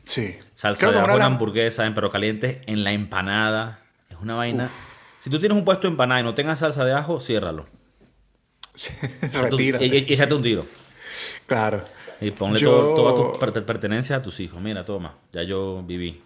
Sí. 0.09 0.38
Salsa 0.54 0.90
de 0.90 0.98
ajo 0.98 1.11
en 1.12 1.18
la 1.18 1.26
hamburguesa, 1.26 1.84
en 1.84 1.92
perro 1.92 2.11
caliente, 2.11 2.62
en 2.66 2.82
la 2.82 2.92
empanada. 2.92 3.80
Es 4.09 4.16
una 4.16 4.34
vaina. 4.36 4.70
Si 5.20 5.28
tú 5.28 5.38
tienes 5.38 5.56
un 5.59 5.66
puesto 5.66 5.82
de 5.82 5.88
empanada 5.92 6.20
y 6.20 6.24
no 6.24 6.32
tengas 6.34 6.61
salsa 6.61 6.84
de 6.86 6.94
ajo, 6.94 7.20
ciérralo. 7.20 7.66
Retírate. 9.32 9.84
y- 9.86 10.12
Échate 10.12 10.34
un 10.34 10.42
tiro. 10.42 10.64
Claro. 11.46 11.84
Y 12.20 12.30
ponle 12.30 12.59
Yo- 12.59 12.70
todo, 12.70 12.94
toda 12.94 13.32
tu 13.32 13.38
per- 13.38 13.64
pertenencia 13.66 14.16
a 14.16 14.22
tus 14.22 14.40
hijos. 14.40 14.61
Mira, 14.62 14.84
toma, 14.84 15.14
ya 15.32 15.42
yo 15.42 15.82
viví. 15.84 16.22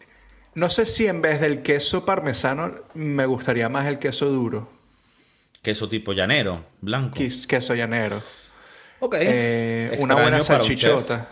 No 0.55 0.71
sé 0.71 0.87
si 0.87 1.07
en 1.07 1.21
vez 1.23 1.41
del 1.41 1.63
queso 1.63 2.05
parmesano 2.05 2.73
me 2.95 3.27
gustaría 3.27 3.69
más 3.69 3.87
el 3.87 3.99
queso 3.99 4.27
duro. 4.27 4.71
Queso 5.61 5.89
tipo 5.89 6.13
llanero, 6.13 6.65
blanco. 6.81 7.17
Queso 7.49 7.75
llanero. 7.75 8.23
Ok. 9.01 9.17
Eh, 9.19 9.97
una 10.01 10.15
buena 10.15 10.41
salchichota. 10.41 11.29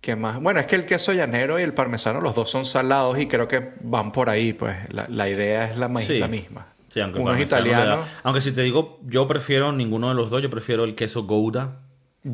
¿Qué 0.00 0.16
más? 0.16 0.40
Bueno, 0.40 0.60
es 0.60 0.66
que 0.66 0.76
el 0.76 0.86
queso 0.86 1.12
llanero 1.12 1.58
y 1.60 1.62
el 1.62 1.74
parmesano, 1.74 2.20
los 2.20 2.34
dos 2.34 2.50
son 2.50 2.64
salados 2.64 3.18
y 3.18 3.26
creo 3.26 3.46
que 3.48 3.74
van 3.82 4.12
por 4.12 4.30
ahí, 4.30 4.52
pues. 4.54 4.76
La, 4.88 5.06
la 5.08 5.28
idea 5.28 5.66
es 5.70 5.76
la, 5.76 5.88
ma- 5.88 6.00
Sí. 6.00 6.18
la 6.18 6.28
misma. 6.28 6.68
Sí, 6.88 7.00
aunque 7.00 7.18
Uno 7.20 7.32
es 7.34 7.36
parmesano 7.50 7.64
le 7.64 7.70
da- 7.70 7.76
italiano. 7.78 8.02
Aunque 8.22 8.40
si 8.40 8.52
te 8.52 8.62
digo, 8.62 8.98
yo 9.04 9.26
prefiero 9.26 9.72
ninguno 9.72 10.08
de 10.08 10.14
los 10.14 10.30
dos, 10.30 10.40
yo 10.42 10.48
prefiero 10.50 10.84
el 10.84 10.94
queso 10.94 11.24
Gouda, 11.24 11.80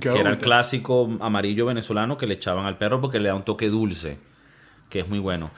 que 0.01 0.09
era 0.09 0.19
el 0.31 0.37
Gouda. 0.37 0.39
clásico 0.39 1.09
amarillo 1.21 1.67
venezolano 1.67 2.17
que 2.17 2.27
le 2.29 2.35
echaban 2.35 2.67
al 2.67 2.79
perro 2.79 3.01
porque 3.01 3.19
le 3.19 3.29
da 3.29 3.35
un 3.35 3.45
toque 3.45 3.69
dulce, 3.69 4.17
que 4.89 5.01
es 5.01 5.09
muy 5.09 5.19
bueno. 5.19 5.51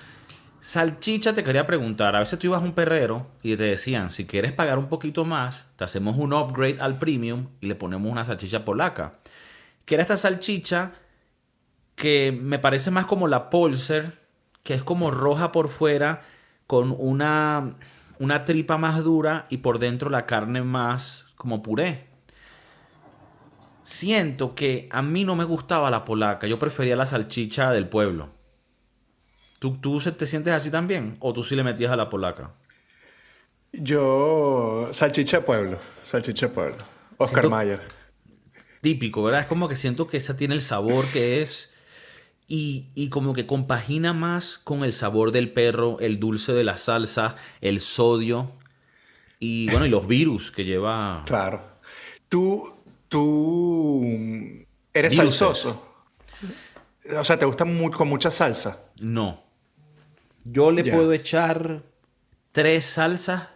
Salchicha, 0.61 1.35
te 1.35 1.45
quería 1.45 1.67
preguntar, 1.67 2.17
a 2.17 2.21
veces 2.21 2.39
tú 2.39 2.49
ibas 2.49 2.61
a 2.63 2.65
un 2.65 2.73
perrero 2.73 3.27
y 3.43 3.55
te 3.57 3.63
decían, 3.65 4.11
si 4.11 4.27
quieres 4.27 4.53
pagar 4.53 4.79
un 4.79 4.89
poquito 4.89 5.25
más, 5.25 5.67
te 5.77 5.85
hacemos 5.85 6.17
un 6.17 6.33
upgrade 6.33 6.79
al 6.81 6.99
premium 6.99 7.49
y 7.61 7.67
le 7.67 7.75
ponemos 7.77 8.11
una 8.11 8.25
salchicha 8.25 8.65
polaca. 8.65 9.15
Que 9.85 9.95
era 9.95 10.03
esta 10.03 10.17
salchicha 10.17 10.93
que 11.99 12.33
me 12.33 12.59
parece 12.59 12.91
más 12.91 13.07
como 13.07 13.27
la 13.29 13.51
Polser, 13.51 14.19
que 14.63 14.73
es 14.75 14.83
como 14.85 15.11
roja 15.11 15.53
por 15.53 15.69
fuera, 15.69 16.23
con 16.67 16.95
una, 16.97 17.75
una 18.19 18.45
tripa 18.45 18.79
más 18.79 19.03
dura 19.03 19.47
y 19.51 19.59
por 19.59 19.79
dentro 19.79 20.09
la 20.09 20.25
carne 20.25 20.63
más 20.63 21.27
como 21.37 21.63
puré. 21.63 22.07
Siento 23.83 24.55
que 24.55 24.89
a 24.93 25.03
mí 25.03 25.25
no 25.25 25.35
me 25.35 25.45
gustaba 25.45 25.91
la 25.91 26.05
polaca, 26.05 26.47
yo 26.47 26.59
prefería 26.59 26.95
la 26.95 27.07
salchicha 27.07 27.71
del 27.73 27.89
pueblo. 27.89 28.29
¿Tú, 29.59 29.79
tú 29.79 29.99
te 30.01 30.27
sientes 30.27 30.53
así 30.55 30.71
también? 30.71 31.15
¿O 31.21 31.33
tú 31.33 31.43
sí 31.43 31.57
le 31.57 31.65
metías 31.65 31.91
a 31.91 31.97
la 31.97 32.09
polaca? 32.09 32.53
Yo, 33.73 34.89
salchicha 34.93 35.39
de 35.39 35.43
pueblo. 35.43 35.79
Salchicha 36.05 36.47
de 36.47 36.53
pueblo. 36.55 36.77
Oscar 37.17 37.43
Siento- 37.45 37.51
Mayer. 37.51 37.81
Típico, 38.81 39.25
¿verdad? 39.25 39.41
Es 39.41 39.47
como 39.47 39.69
que 39.69 39.75
siento 39.75 40.07
que 40.07 40.19
esa 40.19 40.37
tiene 40.37 40.55
el 40.55 40.61
sabor 40.63 41.07
que 41.07 41.43
es... 41.43 41.73
y, 42.49 42.89
y 42.95 43.11
como 43.11 43.35
que 43.35 43.47
compagina 43.47 44.13
más 44.15 44.59
con 44.59 44.83
el 44.83 44.93
sabor 44.93 45.31
del 45.31 45.53
perro, 45.53 46.01
el 46.01 46.19
dulce 46.19 46.53
de 46.55 46.65
la 46.65 46.79
salsa, 46.79 47.37
el 47.61 47.79
sodio 47.81 48.53
y 49.39 49.71
bueno, 49.71 49.87
y 49.87 49.91
los 49.91 50.09
virus 50.09 50.51
que 50.51 50.65
lleva. 50.65 51.23
Claro. 51.27 51.63
Tú, 52.29 52.73
tú 53.09 54.03
eres 54.93 55.13
Viruses. 55.13 55.39
salsoso. 55.39 55.85
O 57.19 57.25
sea, 57.25 57.39
¿te 57.39 57.45
gusta 57.45 57.65
con 57.65 58.09
mucha 58.09 58.31
salsa? 58.31 58.91
No. 59.01 59.45
Yo 60.45 60.71
le 60.73 60.85
puedo 60.91 61.13
echar 61.13 61.83
tres 62.53 62.85
salsas 62.85 63.49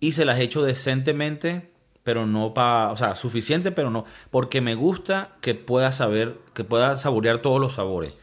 y 0.00 0.12
se 0.12 0.24
las 0.24 0.38
echo 0.38 0.62
decentemente, 0.62 1.72
pero 2.08 2.24
no 2.26 2.54
para, 2.54 2.90
o 2.90 2.96
sea, 2.96 3.14
suficiente, 3.16 3.70
pero 3.70 3.90
no, 3.90 4.06
porque 4.30 4.62
me 4.62 4.74
gusta 4.74 5.36
que 5.42 5.54
pueda 5.54 5.92
saber, 5.92 6.40
que 6.54 6.64
pueda 6.64 6.96
saborear 6.96 7.42
todos 7.42 7.60
los 7.60 7.74
sabores. 7.74 8.18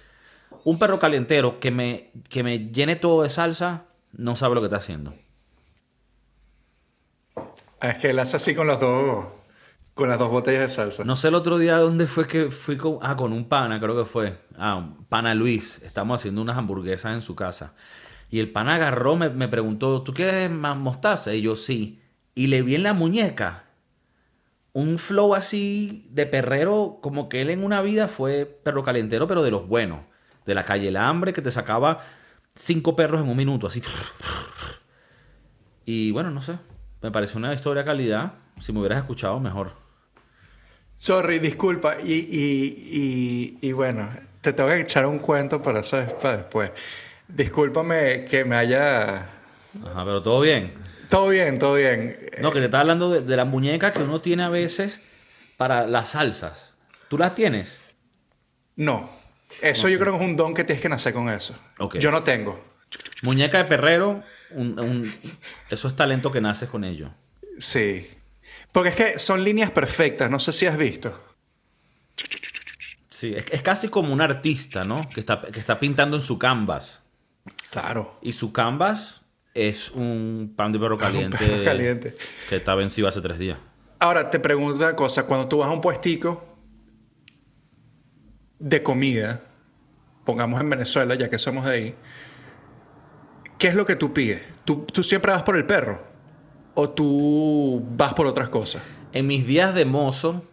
Un 0.63 0.79
perro 0.79 0.97
calientero 0.97 1.59
que 1.59 1.69
me, 1.69 2.11
que 2.29 2.43
me 2.43 2.71
llene 2.71 2.95
todo 2.95 3.21
de 3.21 3.29
salsa, 3.29 3.85
no 4.13 4.35
sabe 4.35 4.55
lo 4.55 4.61
que 4.61 4.67
está 4.67 4.77
haciendo. 4.77 5.13
Ah, 7.79 7.89
Es 7.89 7.97
que 7.99 8.09
él 8.09 8.19
hace 8.19 8.37
así 8.37 8.55
con 8.55 8.67
los 8.67 8.79
dos, 8.79 9.25
con 9.93 10.09
las 10.09 10.19
dos 10.19 10.29
botellas 10.31 10.61
de 10.61 10.69
salsa. 10.69 11.03
No 11.03 11.15
sé 11.15 11.29
el 11.29 11.35
otro 11.35 11.57
día 11.57 11.77
dónde 11.77 12.07
fue 12.07 12.27
que 12.27 12.51
fui 12.51 12.77
con, 12.77 12.99
ah, 13.01 13.15
con 13.15 13.33
un 13.33 13.47
pana, 13.49 13.79
creo 13.79 13.95
que 13.97 14.05
fue. 14.05 14.39
Ah, 14.57 14.89
pana 15.09 15.35
Luis. 15.35 15.79
Estamos 15.83 16.21
haciendo 16.21 16.41
unas 16.41 16.57
hamburguesas 16.57 17.13
en 17.13 17.21
su 17.21 17.35
casa. 17.35 17.75
Y 18.29 18.39
el 18.39 18.51
pana 18.51 18.75
agarró, 18.75 19.15
me, 19.15 19.29
me 19.29 19.47
preguntó, 19.47 20.03
¿tú 20.03 20.13
quieres 20.13 20.49
más 20.51 20.77
mostaza? 20.77 21.33
Y 21.33 21.41
yo, 21.43 21.55
sí. 21.55 22.01
Y 22.35 22.47
le 22.47 22.61
vi 22.63 22.75
en 22.75 22.83
la 22.83 22.93
muñeca 22.93 23.64
un 24.75 24.99
flow 24.99 25.35
así 25.35 26.03
de 26.11 26.25
perrero, 26.25 26.99
como 27.01 27.29
que 27.29 27.39
él 27.39 27.49
en 27.49 27.63
una 27.63 27.81
vida 27.81 28.09
fue 28.09 28.45
perro 28.45 28.83
calentero, 28.83 29.25
pero 29.25 29.41
de 29.41 29.49
los 29.49 29.69
buenos. 29.69 29.99
De 30.45 30.53
la 30.53 30.63
calle 30.63 30.89
El 30.89 30.97
Hambre, 30.97 31.31
que 31.31 31.41
te 31.41 31.49
sacaba 31.49 32.01
cinco 32.55 32.93
perros 32.93 33.21
en 33.21 33.29
un 33.29 33.37
minuto, 33.37 33.67
así. 33.67 33.81
Y 35.85 36.11
bueno, 36.11 36.29
no 36.29 36.41
sé. 36.41 36.57
Me 37.01 37.09
pareció 37.09 37.37
una 37.37 37.53
historia 37.53 37.83
de 37.83 37.85
calidad. 37.87 38.33
Si 38.59 38.73
me 38.73 38.79
hubieras 38.79 38.97
escuchado, 38.97 39.39
mejor. 39.39 39.71
Sorry, 40.97 41.39
disculpa. 41.39 41.95
Y, 42.03 42.11
y, 42.11 43.57
y, 43.61 43.69
y 43.69 43.71
bueno, 43.71 44.09
te 44.41 44.51
tengo 44.51 44.67
que 44.67 44.81
echar 44.81 45.05
un 45.05 45.19
cuento 45.19 45.61
para 45.61 45.79
eso 45.79 46.05
para 46.21 46.35
después. 46.35 46.71
Discúlpame 47.29 48.25
que 48.25 48.43
me 48.43 48.57
haya... 48.57 49.29
Ajá, 49.85 50.03
pero 50.03 50.21
todo 50.21 50.41
bien. 50.41 50.73
Todo 51.09 51.29
bien, 51.29 51.59
todo 51.59 51.75
bien. 51.75 52.29
No, 52.39 52.51
que 52.51 52.59
te 52.59 52.65
estaba 52.65 52.81
hablando 52.81 53.09
de, 53.11 53.21
de 53.21 53.35
la 53.35 53.45
muñeca 53.45 53.91
que 53.91 53.99
uno 54.03 54.21
tiene 54.21 54.43
a 54.43 54.49
veces 54.49 55.01
para 55.57 55.87
las 55.87 56.09
salsas. 56.09 56.73
¿Tú 57.09 57.17
las 57.17 57.35
tienes? 57.35 57.79
No. 58.75 59.09
Eso 59.61 59.87
yo 59.89 59.99
creo 59.99 60.13
que 60.17 60.23
es 60.23 60.29
un 60.29 60.35
don 60.35 60.53
que 60.53 60.63
tienes 60.63 60.81
que 60.81 60.89
nacer 60.89 61.13
con 61.13 61.29
eso. 61.29 61.55
Ok. 61.79 61.97
Yo 61.97 62.11
no 62.11 62.23
tengo. 62.23 62.63
Muñeca 63.21 63.57
de 63.59 63.65
perrero, 63.65 64.23
un- 64.51 64.79
un- 64.79 65.13
eso 65.69 65.87
es 65.87 65.95
talento 65.95 66.31
que 66.31 66.41
naces 66.41 66.69
con 66.69 66.83
ello. 66.83 67.11
Sí. 67.59 68.09
Porque 68.71 68.89
es 68.89 68.95
que 68.95 69.19
son 69.19 69.43
líneas 69.43 69.71
perfectas, 69.71 70.29
no 70.29 70.39
sé 70.39 70.51
si 70.51 70.65
has 70.65 70.77
visto. 70.77 71.21
Sí, 73.09 73.33
es, 73.35 73.45
es 73.51 73.61
casi 73.61 73.87
como 73.87 74.11
un 74.13 74.21
artista, 74.21 74.83
¿no? 74.83 75.07
Que 75.09 75.21
está, 75.21 75.41
que 75.41 75.59
está 75.59 75.79
pintando 75.79 76.17
en 76.17 76.23
su 76.23 76.37
canvas. 76.37 77.03
Claro. 77.69 78.17
Y 78.21 78.33
su 78.33 78.51
canvas 78.51 79.21
es 79.55 79.89
un 79.91 80.53
pan 80.55 80.71
de 80.73 80.79
perro 80.79 80.97
caliente, 80.97 81.37
perro 81.37 81.63
caliente. 81.63 82.15
que 82.49 82.57
está 82.57 82.75
vencido 82.75 83.07
hace 83.07 83.21
tres 83.21 83.39
días. 83.39 83.57
Ahora, 83.99 84.29
te 84.29 84.39
pregunto 84.39 84.77
una 84.77 84.95
cosa. 84.95 85.25
Cuando 85.25 85.47
tú 85.47 85.59
vas 85.59 85.69
a 85.69 85.71
un 85.71 85.81
puestico 85.81 86.43
de 88.59 88.83
comida, 88.83 89.41
pongamos 90.25 90.59
en 90.59 90.69
Venezuela, 90.69 91.15
ya 91.15 91.29
que 91.29 91.39
somos 91.39 91.65
de 91.65 91.71
ahí, 91.71 91.95
¿qué 93.57 93.69
es 93.69 93.75
lo 93.75 93.85
que 93.85 93.95
tú 93.95 94.13
pides? 94.13 94.41
¿Tú, 94.65 94.85
tú 94.91 95.01
siempre 95.03 95.31
vas 95.31 95.43
por 95.43 95.55
el 95.55 95.65
perro? 95.65 96.03
¿O 96.73 96.89
tú 96.89 97.81
vas 97.95 98.13
por 98.13 98.27
otras 98.27 98.49
cosas? 98.49 98.83
En 99.13 99.25
mis 99.27 99.47
días 99.47 99.73
de 99.73 99.85
mozo, 99.85 100.43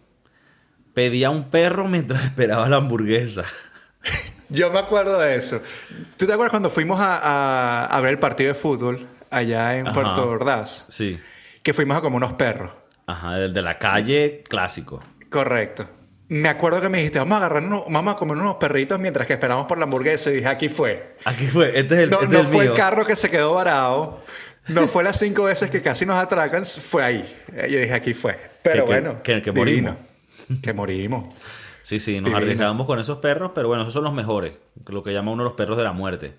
pedía 0.93 1.29
un 1.29 1.49
perro 1.49 1.89
mientras 1.89 2.23
esperaba 2.25 2.69
la 2.69 2.77
hamburguesa. 2.77 3.43
Yo 4.53 4.71
me 4.71 4.79
acuerdo 4.79 5.19
de 5.19 5.35
eso. 5.35 5.61
¿Tú 6.17 6.25
te 6.25 6.33
acuerdas 6.33 6.51
cuando 6.51 6.69
fuimos 6.69 6.99
a, 6.99 7.17
a- 7.17 7.85
a 7.85 7.99
ver 8.01 8.11
el 8.11 8.19
partido 8.19 8.49
de 8.53 8.55
fútbol 8.59 9.07
allá 9.29 9.77
en 9.77 9.87
Ajá. 9.87 9.93
Puerto 9.93 10.29
Ordaz? 10.29 10.85
Sí. 10.89 11.19
Que 11.61 11.73
fuimos 11.73 11.97
a 11.97 12.01
como 12.01 12.17
unos 12.17 12.33
perros. 12.33 12.71
Ajá, 13.07 13.37
el 13.39 13.53
de 13.53 13.61
la 13.61 13.77
calle 13.77 14.43
clásico. 14.47 15.01
Correcto. 15.29 15.87
Me 16.29 16.49
acuerdo 16.49 16.81
que 16.81 16.89
me 16.89 16.99
dijiste, 16.99 17.19
vamos 17.19 17.35
a 17.35 17.37
agarrar 17.37 17.63
unos- 17.63 17.83
vamos 17.89 18.13
a 18.15 18.17
comer 18.17 18.37
unos 18.37 18.55
perritos 18.55 18.99
mientras 18.99 19.27
que 19.27 19.33
esperamos 19.33 19.65
por 19.67 19.77
la 19.77 19.83
hamburguesa. 19.83 20.31
Y 20.31 20.35
dije, 20.35 20.47
aquí 20.47 20.69
fue. 20.69 21.17
Aquí 21.25 21.47
fue, 21.47 21.77
este 21.77 21.95
es 21.95 21.99
el, 22.01 22.09
No, 22.09 22.21
este 22.21 22.33
no 22.33 22.39
es 22.39 22.45
el 22.45 22.51
fue 22.51 22.63
mío. 22.63 22.71
el 22.71 22.77
carro 22.77 23.05
que 23.05 23.15
se 23.15 23.29
quedó 23.29 23.53
varado. 23.53 24.23
No 24.69 24.87
fue 24.87 25.03
las 25.03 25.19
cinco 25.19 25.43
veces 25.43 25.69
que 25.69 25.81
casi 25.81 26.05
nos 26.05 26.17
atracan. 26.23 26.65
Fue 26.65 27.03
ahí. 27.03 27.41
Eh, 27.53 27.67
Yo 27.69 27.79
dije, 27.79 27.93
aquí 27.93 28.13
fue. 28.13 28.39
Pero 28.61 28.85
Que- 28.85 28.91
bueno. 28.91 29.21
que- 29.21 29.51
morimos. 29.51 29.95
Que 30.61 30.73
morimos. 30.73 31.33
Sí, 31.83 31.99
sí, 31.99 32.21
nos 32.21 32.33
Divino. 32.33 32.37
arriesgamos 32.37 32.87
con 32.87 32.99
esos 32.99 33.19
perros, 33.19 33.51
pero 33.53 33.67
bueno, 33.67 33.83
esos 33.83 33.93
son 33.93 34.03
los 34.05 34.13
mejores. 34.13 34.53
Lo 34.87 35.03
que 35.03 35.11
llama 35.13 35.31
uno 35.31 35.43
los 35.43 35.53
perros 35.53 35.77
de 35.77 35.83
la 35.83 35.91
muerte. 35.91 36.33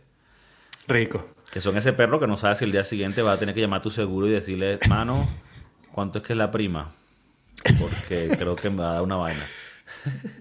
Rico. 0.89 1.27
Que 1.51 1.61
son 1.61 1.77
ese 1.77 1.93
perro 1.93 2.19
que 2.19 2.27
no 2.27 2.37
sabe 2.37 2.57
si 2.57 2.65
el 2.65 2.73
día 2.73 2.85
siguiente 2.85 3.23
va 3.23 3.33
a 3.33 3.39
tener 3.39 3.55
que 3.55 3.61
llamar 3.61 3.79
a 3.81 3.83
tu 3.83 3.91
seguro 3.91 4.27
y 4.27 4.31
decirle, 4.31 4.79
mano, 4.89 5.29
¿cuánto 5.93 6.19
es 6.19 6.25
que 6.25 6.33
es 6.33 6.37
la 6.37 6.51
prima? 6.51 6.93
Porque 7.79 8.29
creo 8.39 8.57
que 8.57 8.71
me 8.71 8.79
va 8.83 8.91
a 8.91 8.95
dar 8.95 9.03
una 9.03 9.17
vaina. 9.17 9.47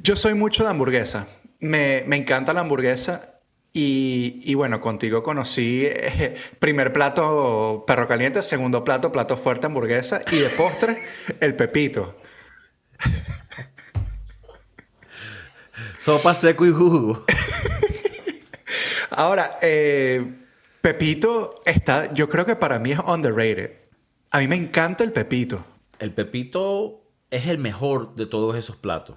Yo 0.02 0.16
soy 0.16 0.34
mucho 0.34 0.64
de 0.64 0.70
hamburguesa. 0.70 1.28
Me, 1.60 2.04
me 2.08 2.16
encanta 2.18 2.54
la 2.54 2.62
hamburguesa. 2.62 3.30
Y, 3.76 4.42
y 4.44 4.54
bueno, 4.54 4.80
contigo 4.80 5.24
conocí 5.24 5.82
eh, 5.86 6.36
primer 6.60 6.94
plato 6.94 7.84
perro 7.88 8.08
caliente, 8.08 8.44
segundo 8.44 8.84
plato 8.84 9.12
plato 9.12 9.36
fuerte 9.36 9.66
hamburguesa 9.66 10.22
y 10.32 10.38
de 10.38 10.50
postre 10.50 11.02
el 11.40 11.56
pepito. 11.56 12.16
Sopa 16.04 16.36
seco 16.36 16.66
y 16.66 16.72
jugo. 16.72 17.24
Ahora, 19.10 19.58
eh, 19.62 20.34
Pepito 20.82 21.62
está, 21.66 22.14
yo 22.14 22.28
creo 22.28 22.46
que 22.46 22.58
para 22.58 22.78
mí 22.78 22.92
es 22.92 23.00
underrated. 23.00 23.72
A 24.32 24.40
mí 24.40 24.50
me 24.50 24.58
encanta 24.58 25.06
el 25.06 25.14
Pepito. 25.14 25.64
El 26.00 26.12
pepito 26.12 27.04
es 27.32 27.48
el 27.48 27.58
mejor 27.58 28.16
de 28.16 28.26
todos 28.26 28.58
esos 28.58 28.76
platos. 28.76 29.16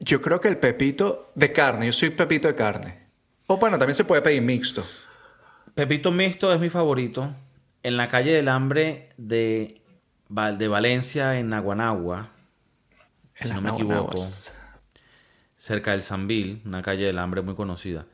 Yo 0.00 0.20
creo 0.20 0.40
que 0.40 0.48
el 0.48 0.56
Pepito 0.56 1.30
de 1.36 1.52
carne, 1.52 1.86
yo 1.86 1.92
soy 1.92 2.10
Pepito 2.10 2.48
de 2.48 2.56
carne. 2.56 3.06
O 3.46 3.58
bueno, 3.58 3.78
también 3.78 3.94
se 3.94 4.04
puede 4.04 4.22
pedir 4.22 4.42
mixto. 4.42 4.84
Pepito 5.74 6.10
mixto 6.10 6.52
es 6.52 6.58
mi 6.60 6.70
favorito. 6.70 7.32
En 7.84 7.96
la 7.96 8.08
calle 8.08 8.32
del 8.32 8.48
hambre 8.48 9.10
de, 9.16 9.80
Val- 10.28 10.58
de 10.58 10.66
Valencia, 10.66 11.38
en 11.38 11.52
Aguanagua, 11.52 12.30
si 13.40 13.48
no 13.50 13.60
me 13.60 13.70
equivoco. 13.70 14.26
Cerca 15.60 15.90
del 15.90 16.02
Sambil, 16.02 16.62
una 16.64 16.80
calle 16.80 17.04
del 17.04 17.18
hambre 17.18 17.42
muy 17.42 17.54
conocida. 17.54 18.06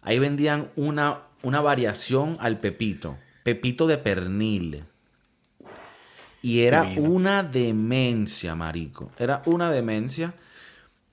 Ahí 0.00 0.20
vendían 0.20 0.70
una, 0.76 1.22
una 1.42 1.60
variación 1.60 2.36
al 2.38 2.58
pepito, 2.58 3.18
pepito 3.42 3.88
de 3.88 3.98
pernil. 3.98 4.84
Y 6.40 6.60
era 6.60 6.82
Divino. 6.84 7.10
una 7.10 7.42
demencia, 7.42 8.54
marico. 8.54 9.10
Era 9.18 9.42
una 9.46 9.70
demencia. 9.70 10.34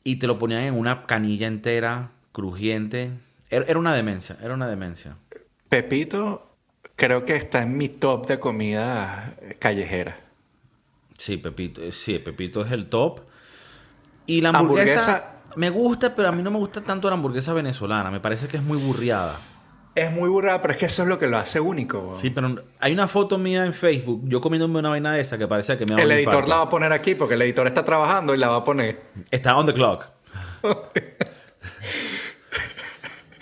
Y 0.04 0.18
te 0.18 0.28
lo 0.28 0.38
ponían 0.38 0.64
en 0.64 0.74
una 0.76 1.06
canilla 1.06 1.48
entera, 1.48 2.12
crujiente. 2.32 3.12
Era, 3.50 3.66
era 3.66 3.80
una 3.80 3.96
demencia, 3.96 4.38
era 4.44 4.54
una 4.54 4.68
demencia. 4.68 5.16
Pepito 5.70 6.56
creo 6.96 7.26
que 7.26 7.36
está 7.38 7.64
en 7.64 7.76
mi 7.78 7.90
top 7.90 8.28
de 8.28 8.40
comida 8.40 9.36
callejera. 9.58 10.20
Sí, 11.18 11.38
Pepito, 11.38 11.82
eh, 11.82 11.92
sí, 11.92 12.20
Pepito 12.20 12.64
es 12.64 12.72
el 12.72 12.88
top. 12.90 13.22
Y 14.26 14.42
la 14.42 14.50
hamburguesa, 14.50 15.00
Hamburguesa- 15.00 15.41
me 15.56 15.70
gusta, 15.70 16.16
pero 16.16 16.30
a 16.30 16.32
mí 16.32 16.44
no 16.44 16.52
me 16.52 16.58
gusta 16.58 16.82
tanto 16.82 17.10
la 17.10 17.16
hamburguesa 17.16 17.54
venezolana. 17.54 18.12
Me 18.12 18.20
parece 18.20 18.48
que 18.48 18.58
es 18.58 18.64
muy 18.64 18.78
burriada. 18.78 19.36
Es 19.94 20.10
muy 20.10 20.30
burrada, 20.30 20.62
pero 20.62 20.74
es 20.74 20.80
que 20.80 20.86
eso 20.86 21.04
es 21.04 21.10
lo 21.10 21.20
que 21.20 21.28
lo 21.28 21.38
hace 21.38 21.60
único. 21.60 22.14
Sí, 22.16 22.30
pero 22.30 22.56
hay 22.80 22.94
una 22.94 23.08
foto 23.08 23.38
mía 23.38 23.66
en 23.66 23.74
Facebook, 23.74 24.22
yo 24.24 24.40
comiéndome 24.40 24.80
una 24.80 24.90
vaina 24.90 25.14
de 25.14 25.20
esa 25.20 25.38
que 25.38 25.48
parece 25.48 25.78
que 25.78 25.86
me 25.86 25.96
da 25.96 26.02
el 26.02 26.08
un 26.08 26.14
editor 26.14 26.34
infarto. 26.34 26.50
la 26.50 26.56
va 26.58 26.64
a 26.64 26.70
poner 26.70 26.94
aquí 26.94 27.16
porque 27.16 27.34
el 27.34 27.42
editor 27.42 27.68
está 27.68 27.84
trabajando 27.84 28.34
y 28.34 28.38
la 28.38 28.48
va 28.48 28.58
a 28.58 28.64
poner. 28.64 29.02
Está 29.30 29.58
on 29.58 29.66
the 29.66 29.74
clock. 29.74 30.08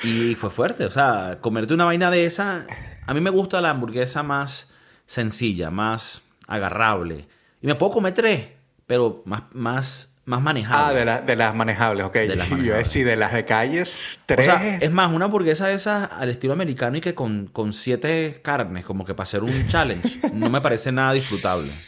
y 0.03 0.36
fue 0.36 0.49
fuerte, 0.49 0.86
o 0.86 0.89
sea, 0.89 1.38
comerte 1.39 1.74
una 1.74 1.86
vaina 1.86 2.10
de 2.10 2.26
esa, 2.26 2.66
a 3.05 3.14
mí 3.14 3.22
me 3.22 3.30
gusta 3.30 3.62
la 3.62 3.70
hamburguesa 3.70 4.24
más 4.24 4.70
sencilla, 5.05 5.70
más 5.70 6.24
agarrable. 6.47 7.28
Y 7.62 7.68
me 7.68 7.76
puedo 7.76 7.91
comer 7.91 8.14
tres, 8.14 8.47
pero 8.88 9.22
más, 9.26 9.43
más, 9.53 10.09
más 10.30 10.42
manejable. 10.42 10.86
Ah, 10.86 10.94
de, 10.94 11.06
la- 11.06 11.22
de 11.22 11.36
las 11.36 11.56
manejables, 11.56 12.06
ok. 12.06 12.14
De 12.14 12.36
las 12.36 12.48
Yo 12.50 12.56
manejables. 12.56 12.88
decir 12.88 13.06
de 13.06 13.16
las 13.16 13.34
de 13.34 13.46
calles, 13.46 14.20
O 14.22 14.26
tres. 14.28 14.46
sea, 14.46 14.78
es 14.78 14.92
más, 14.92 15.12
una 15.12 15.26
hamburguesa 15.26 15.68
de 15.68 15.74
esas 15.74 16.12
al 16.12 16.30
estilo 16.30 16.54
americano 16.54 16.98
y 16.98 17.02
que 17.02 17.16
con, 17.16 17.48
con 17.48 17.74
siete 17.74 18.40
carnes, 18.44 18.86
como 18.86 19.04
que 19.06 19.14
para 19.16 19.24
hacer 19.24 19.44
un 19.44 19.68
challenge, 19.68 20.20
no 20.34 20.50
me 20.50 20.62
parece 20.62 20.92
nada 20.92 21.14
disfrutable. 21.14 21.72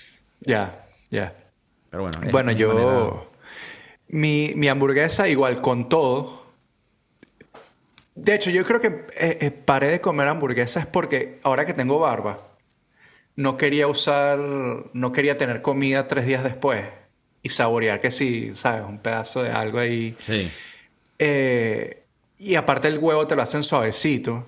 Ya, 0.44 0.86
ya. 1.12 1.36
Pero 1.92 2.02
bueno. 2.02 2.18
Bueno, 2.32 2.48
manera- 2.48 2.60
yo. 2.60 3.32
Mi, 4.08 4.52
mi 4.56 4.68
hamburguesa, 4.70 5.28
igual 5.28 5.62
con 5.62 5.88
todo, 5.88 6.42
De 8.16 8.34
hecho, 8.36 8.50
yo 8.50 8.64
creo 8.66 8.82
que 8.82 8.88
eh, 9.16 9.38
eh, 9.40 9.52
paré 9.52 9.88
de 9.90 10.02
comer 10.02 10.28
hamburguesas 10.28 10.86
porque 10.88 11.40
ahora 11.44 11.66
que 11.66 11.74
tengo 11.76 12.00
barba, 12.00 12.40
no 13.36 13.56
quería 13.56 13.88
usar, 13.88 14.40
no 14.40 15.12
quería 15.12 15.38
tener 15.38 15.62
comida 15.62 16.08
tres 16.08 16.26
días 16.26 16.44
después 16.44 16.86
y 17.44 17.50
saborear 17.50 18.00
que 18.02 18.12
sí, 18.12 18.52
¿sabes? 18.56 18.84
Un 18.88 19.00
pedazo 19.00 19.44
de 19.44 19.52
algo 19.52 19.80
ahí. 19.80 20.16
Sí. 20.20 20.50
Eh, 21.20 22.04
y 22.38 22.56
aparte 22.56 22.88
el 22.88 22.98
huevo 23.00 23.28
te 23.28 23.36
lo 23.36 23.42
hacen 23.42 23.64
suavecito. 23.64 24.48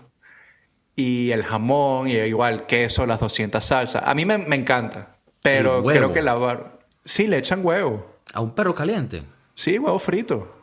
Y 0.95 1.31
el 1.31 1.43
jamón, 1.43 2.07
y 2.07 2.13
igual 2.13 2.67
queso, 2.67 3.05
las 3.07 3.19
200 3.19 3.63
salsas. 3.65 4.03
A 4.05 4.13
mí 4.13 4.25
me, 4.25 4.37
me 4.37 4.55
encanta. 4.55 5.15
Pero 5.41 5.83
creo 5.83 6.13
que 6.13 6.21
la 6.21 6.35
barba... 6.35 6.79
Sí, 7.03 7.27
le 7.27 7.37
echan 7.39 7.65
huevo. 7.65 8.17
A 8.33 8.41
un 8.41 8.51
perro 8.53 8.75
caliente. 8.75 9.23
Sí, 9.55 9.77
huevo 9.79 9.97
frito. 9.99 10.55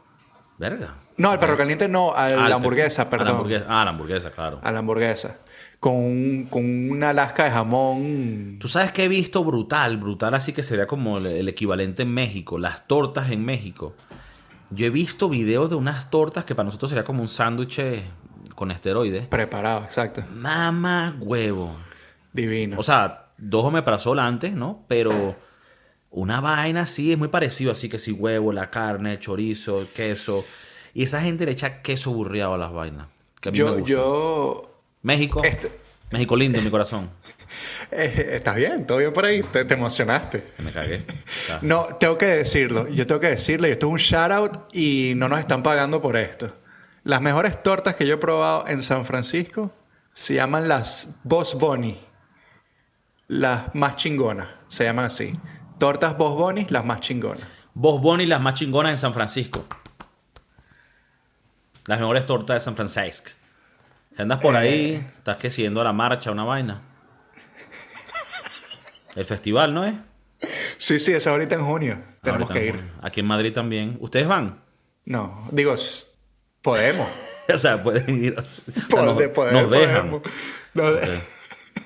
Verga. 0.57 0.95
No, 1.17 1.31
al 1.33 1.39
perro 1.41 1.57
caliente 1.57 1.89
no, 1.89 2.15
a 2.15 2.29
la 2.31 2.55
hamburguesa, 2.55 3.11
pe- 3.11 3.19
perdón. 3.19 3.27
A 3.27 3.31
la 3.33 3.37
hamburguesa. 3.39 3.67
Ah, 3.69 3.85
la 3.85 3.91
hamburguesa, 3.91 4.31
claro. 4.31 4.61
A 4.63 4.73
la 4.73 4.79
hamburguesa. 4.79 5.39
Con, 5.81 5.95
un- 5.97 6.47
con 6.51 6.91
una 6.91 7.13
lasca 7.15 7.45
de 7.45 7.51
jamón. 7.51 8.57
Tú 8.61 8.69
sabes 8.69 8.93
que 8.93 9.05
he 9.05 9.09
visto 9.09 9.43
brutal, 9.43 9.97
brutal 9.97 10.35
así 10.35 10.53
que 10.53 10.63
sería 10.63 10.87
como 10.87 11.17
el, 11.19 11.27
el 11.27 11.49
equivalente 11.49 12.03
en 12.03 12.13
México, 12.13 12.59
las 12.59 12.87
tortas 12.87 13.31
en 13.31 13.45
México. 13.45 13.95
Yo 14.71 14.87
he 14.87 14.91
visto 14.91 15.29
videos 15.31 15.71
de 15.71 15.77
unas 15.77 16.11
tortas 16.11 16.45
que 16.45 16.55
para 16.55 16.65
nosotros 16.67 16.91
sería 16.91 17.03
como 17.05 17.23
un 17.23 17.29
sándwich 17.31 17.79
eh, 17.79 18.03
con 18.55 18.71
esteroides. 18.71 19.27
Preparado, 19.27 19.85
exacto. 19.85 20.23
Mamá 20.35 21.17
huevo. 21.19 21.75
Divino. 22.33 22.77
O 22.79 22.83
sea, 22.83 23.29
dos 23.39 23.65
omeprazol 23.65 24.19
antes, 24.21 24.53
¿no? 24.53 24.85
Pero 24.87 25.35
una 26.11 26.41
vaina 26.43 26.83
así 26.83 27.11
es 27.11 27.19
muy 27.19 27.29
parecido, 27.29 27.73
así 27.73 27.89
que 27.89 27.99
sí, 27.99 28.13
huevo, 28.13 28.53
la 28.53 28.69
carne, 28.71 29.19
chorizo, 29.19 29.87
queso. 29.95 30.45
Y 30.93 31.05
esa 31.05 31.23
gente 31.23 31.47
le 31.47 31.53
echa 31.53 31.83
queso 31.83 32.13
burriado 32.13 32.55
a 32.55 32.59
las 32.59 32.73
vainas. 32.73 33.07
Que 33.41 33.49
a 33.49 33.53
mí 33.53 33.59
me 33.59 33.65
yo, 33.65 33.73
gusta. 33.75 33.89
yo. 33.93 34.70
México. 35.03 35.43
Este- 35.45 35.81
México 36.11 36.37
lindo, 36.37 36.61
mi 36.61 36.71
corazón. 36.71 37.11
eh, 37.91 38.33
¿Estás 38.35 38.57
bien? 38.57 38.87
¿Todo 38.87 38.99
bien 38.99 39.13
por 39.13 39.25
ahí? 39.25 39.43
Te, 39.43 39.65
te 39.65 39.75
emocionaste. 39.75 40.53
Me 40.59 40.73
cagué. 40.73 41.05
No, 41.63 41.85
tengo 41.99 42.19
que 42.19 42.27
decirlo. 42.27 42.89
Yo 42.89 43.07
tengo 43.07 43.21
que 43.21 43.29
decirlo. 43.29 43.69
Y 43.69 43.73
esto 43.73 43.87
es 43.87 43.93
un 43.93 43.99
shout 43.99 44.33
out 44.33 44.75
y 44.75 45.13
no 45.17 45.29
nos 45.29 45.39
están 45.39 45.63
pagando 45.63 46.01
por 46.03 46.17
esto. 46.17 46.57
Las 47.05 47.21
mejores 47.23 47.63
tortas 47.63 47.95
que 47.95 48.07
yo 48.07 48.15
he 48.15 48.19
probado 48.19 48.67
en 48.67 48.83
San 48.83 49.07
Francisco 49.07 49.73
se 50.13 50.35
llaman 50.35 50.69
las 50.69 51.09
Boss 51.23 51.55
Bunny. 51.55 52.01
Las 53.29 53.75
más 53.75 53.97
chingonas. 53.97 54.49
Se 54.69 54.85
llaman 54.85 55.07
así. 55.07 55.39
Tortas 55.79 56.17
Boss 56.17 56.37
Bunny, 56.37 56.67
las 56.69 56.85
más 56.85 57.01
chingonas. 57.01 57.47
Boss 57.73 58.03
Bunny, 58.03 58.27
las 58.27 58.41
más 58.41 58.55
chingonas 58.55 58.93
en 58.93 58.99
San 58.99 59.15
Francisco. 59.15 59.65
Las 61.87 61.99
mejores 61.99 62.27
tortas 62.27 62.57
de 62.57 62.61
San 62.61 62.77
Francisco. 62.77 63.40
Andas 64.17 64.39
por 64.41 64.55
ahí, 64.57 64.95
Eh. 64.97 65.07
estás 65.19 65.37
que 65.39 65.51
siguiendo 65.51 65.81
a 65.81 65.85
la 65.85 65.93
marcha, 65.93 66.31
una 66.31 66.45
vaina. 66.45 66.83
El 69.17 69.25
festival, 69.25 69.75
¿no 69.75 69.85
es? 69.85 69.95
Sí, 70.79 70.99
sí, 71.01 71.13
es 71.13 71.27
ahorita 71.27 71.55
en 71.55 71.65
junio. 71.65 71.99
Tenemos 72.23 72.51
Ahorita 72.51 72.61
que 72.61 72.67
ir. 72.79 72.91
Aquí 73.03 73.21
en 73.21 73.27
Madrid 73.27 73.53
también. 73.53 73.97
¿Ustedes 74.01 74.27
van? 74.29 74.63
No, 75.05 75.49
digo, 75.51 75.75
podemos. 76.63 77.09
o 77.55 77.59
sea, 77.59 77.83
pueden 77.83 78.25
ir. 78.25 78.35
O 78.39 78.43
sea, 78.43 78.65
Pode- 78.89 79.05
nos, 79.27 79.33
poder- 79.35 79.53
nos 79.53 79.71
dejan. 79.71 80.11
podemos. 80.11 80.23
Nos 80.75 81.01
de- 81.01 81.21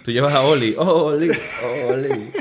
Tú 0.05 0.11
llevas 0.11 0.35
a 0.35 0.43
Oli. 0.43 0.75
Oli, 0.79 1.31
Oli. 1.89 2.33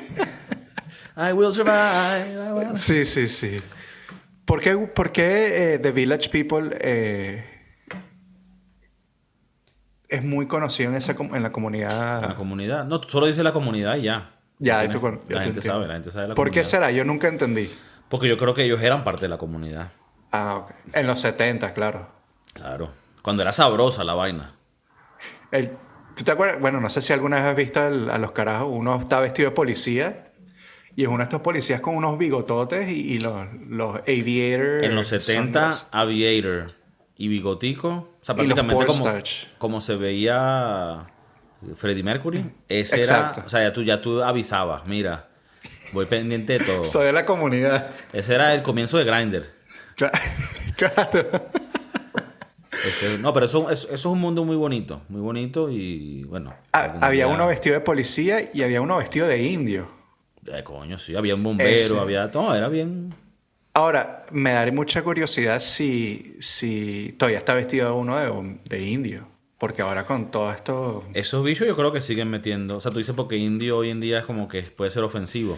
I 1.15 1.31
will 1.34 1.53
survive. 1.53 2.73
I 2.73 2.77
Sí, 2.77 3.05
sí, 3.05 3.27
sí. 3.27 3.61
¿Por 4.45 4.59
qué, 4.59 4.75
por 4.77 5.11
qué, 5.11 5.75
eh, 5.75 5.79
The 5.79 5.91
Village 5.91 6.29
People 6.29 6.75
eh, 6.81 7.53
es 10.14 10.24
muy 10.24 10.47
conocido 10.47 10.89
en, 10.91 10.95
esa, 10.97 11.16
com- 11.16 11.36
en 11.36 11.43
la 11.43 11.51
comunidad? 11.51 12.22
La 12.22 12.36
comunidad. 12.36 12.86
No, 12.86 12.99
tú 13.01 13.09
solo 13.09 13.26
dices 13.28 13.43
la 13.43 13.51
comunidad 13.53 13.95
y 13.97 14.03
ya. 14.03 14.32
Ya, 14.59 14.80
tienes- 14.80 14.97
con- 14.97 15.16
la 15.28 15.39
te 15.39 15.43
gente 15.45 15.59
entiendo. 15.59 15.61
sabe, 15.74 15.88
la 15.88 15.93
gente 15.95 16.11
sabe 16.11 16.28
la 16.30 16.36
¿Por 16.36 16.47
qué 16.51 16.61
comunidad. 16.61 16.70
será? 16.70 16.91
Yo 16.91 17.03
nunca 17.03 17.28
entendí. 17.28 17.70
Porque 18.09 18.28
yo 18.28 18.38
creo 18.38 18.53
que 18.53 18.64
ellos 18.64 18.82
eran 18.82 19.03
parte 19.03 19.22
de 19.24 19.30
la 19.30 19.38
comunidad. 19.38 19.91
Ah, 20.32 20.55
ok. 20.57 20.72
En 20.93 21.07
los 21.07 21.20
70, 21.22 21.74
claro. 21.74 22.07
Claro. 22.53 22.91
Cuando 23.22 23.41
era 23.41 23.51
sabrosa 23.51 24.03
la 24.03 24.14
vaina. 24.14 24.53
El- 25.51 25.72
¿Tú 26.16 26.24
te 26.24 26.32
acuerdas? 26.32 26.59
Bueno, 26.61 26.80
no 26.80 26.89
sé 26.91 27.01
si 27.01 27.11
alguna 27.11 27.38
vez 27.38 27.45
has 27.45 27.55
visto 27.55 27.86
el- 27.88 28.09
a 28.09 28.18
los 28.20 28.32
carajos. 28.32 28.68
Uno 28.72 28.99
está 28.99 29.20
vestido 29.20 29.49
de 29.49 29.55
policía 29.55 30.32
y 30.95 31.01
es 31.03 31.07
uno 31.07 31.18
de 31.18 31.24
estos 31.24 31.41
policías 31.41 31.82
con 31.82 31.95
unos 31.95 32.20
bigototes 32.20 32.88
y, 32.88 33.14
y 33.14 33.20
los, 33.20 33.47
los 33.68 33.95
aviator. 34.01 34.84
En 34.84 34.93
los 34.95 35.07
70, 35.07 35.59
sunglasses. 35.74 35.88
Aviator 35.91 36.72
y 37.24 37.28
Bigotico. 37.30 37.89
O 38.21 38.26
sea, 38.26 38.36
prácticamente 38.36 38.86
como, 38.86 39.05
como 39.57 39.82
se 39.82 39.95
veía 39.95 41.05
Freddie 41.78 42.03
Mercury. 42.03 42.45
Ese 42.67 42.97
Exacto. 42.97 43.39
era. 43.39 43.47
O 43.47 43.49
sea, 43.49 43.61
ya 43.63 43.74
tú, 43.74 43.84
ya 43.84 44.01
tú 44.01 44.21
avisabas, 44.21 44.86
mira, 44.86 45.30
voy 45.93 46.05
pendiente 46.05 46.57
de 46.59 46.65
todo. 46.65 46.84
Soy 46.84 47.05
de 47.05 47.13
la 47.13 47.26
comunidad. 47.26 47.91
Ese 48.11 48.36
era 48.36 48.53
el 48.53 48.61
comienzo 48.61 48.97
de 48.97 49.05
Grindr. 49.05 49.45
Cla- 49.97 50.11
Claro. 50.76 51.45
No, 53.21 53.32
pero 53.32 53.45
eso, 53.45 53.69
eso, 53.69 53.86
eso 53.88 53.93
es 53.95 54.05
un 54.05 54.19
mundo 54.19 54.43
muy 54.43 54.55
bonito. 54.57 55.01
Muy 55.07 55.21
bonito 55.21 55.69
y 55.69 56.24
bueno. 56.24 56.53
Algún 56.71 57.03
había 57.03 57.26
día- 57.26 57.34
uno 57.34 57.47
vestido 57.47 57.76
de 57.76 57.82
policía 57.82 58.49
y 58.53 58.63
había 58.63 58.82
uno 58.82 58.97
vestido 58.97 59.28
de 59.28 59.41
indio. 59.43 59.88
Eh, 60.51 60.63
coño, 60.63 60.97
sí, 60.97 61.15
había 61.15 61.36
un 61.36 61.43
bombero, 61.43 61.69
Ese. 61.69 61.97
había. 61.97 62.28
No, 62.34 62.53
era 62.53 62.67
bien. 62.67 63.13
Ahora, 63.74 64.26
me 64.32 64.51
daré 64.53 64.71
mucha 64.71 65.01
curiosidad 65.03 65.59
si, 65.59 66.36
si 66.39 67.15
todavía 67.17 67.39
está 67.39 67.53
vestido 67.53 67.95
uno 67.95 68.17
de, 68.17 68.59
de 68.65 68.84
indio. 68.84 69.28
Porque 69.57 69.82
ahora 69.82 70.05
con 70.05 70.30
todo 70.30 70.51
esto... 70.51 71.03
Esos 71.13 71.43
bichos 71.43 71.65
yo 71.65 71.76
creo 71.76 71.91
que 71.91 72.01
siguen 72.01 72.30
metiendo. 72.30 72.78
O 72.78 72.82
sea, 72.82 72.91
tú 72.91 72.99
dices 72.99 73.15
porque 73.15 73.38
indio 73.38 73.78
hoy 73.78 73.89
en 73.89 73.99
día 74.01 74.19
es 74.19 74.26
como 74.26 74.47
que 74.47 74.61
puede 74.63 74.91
ser 74.91 75.03
ofensivo. 75.03 75.57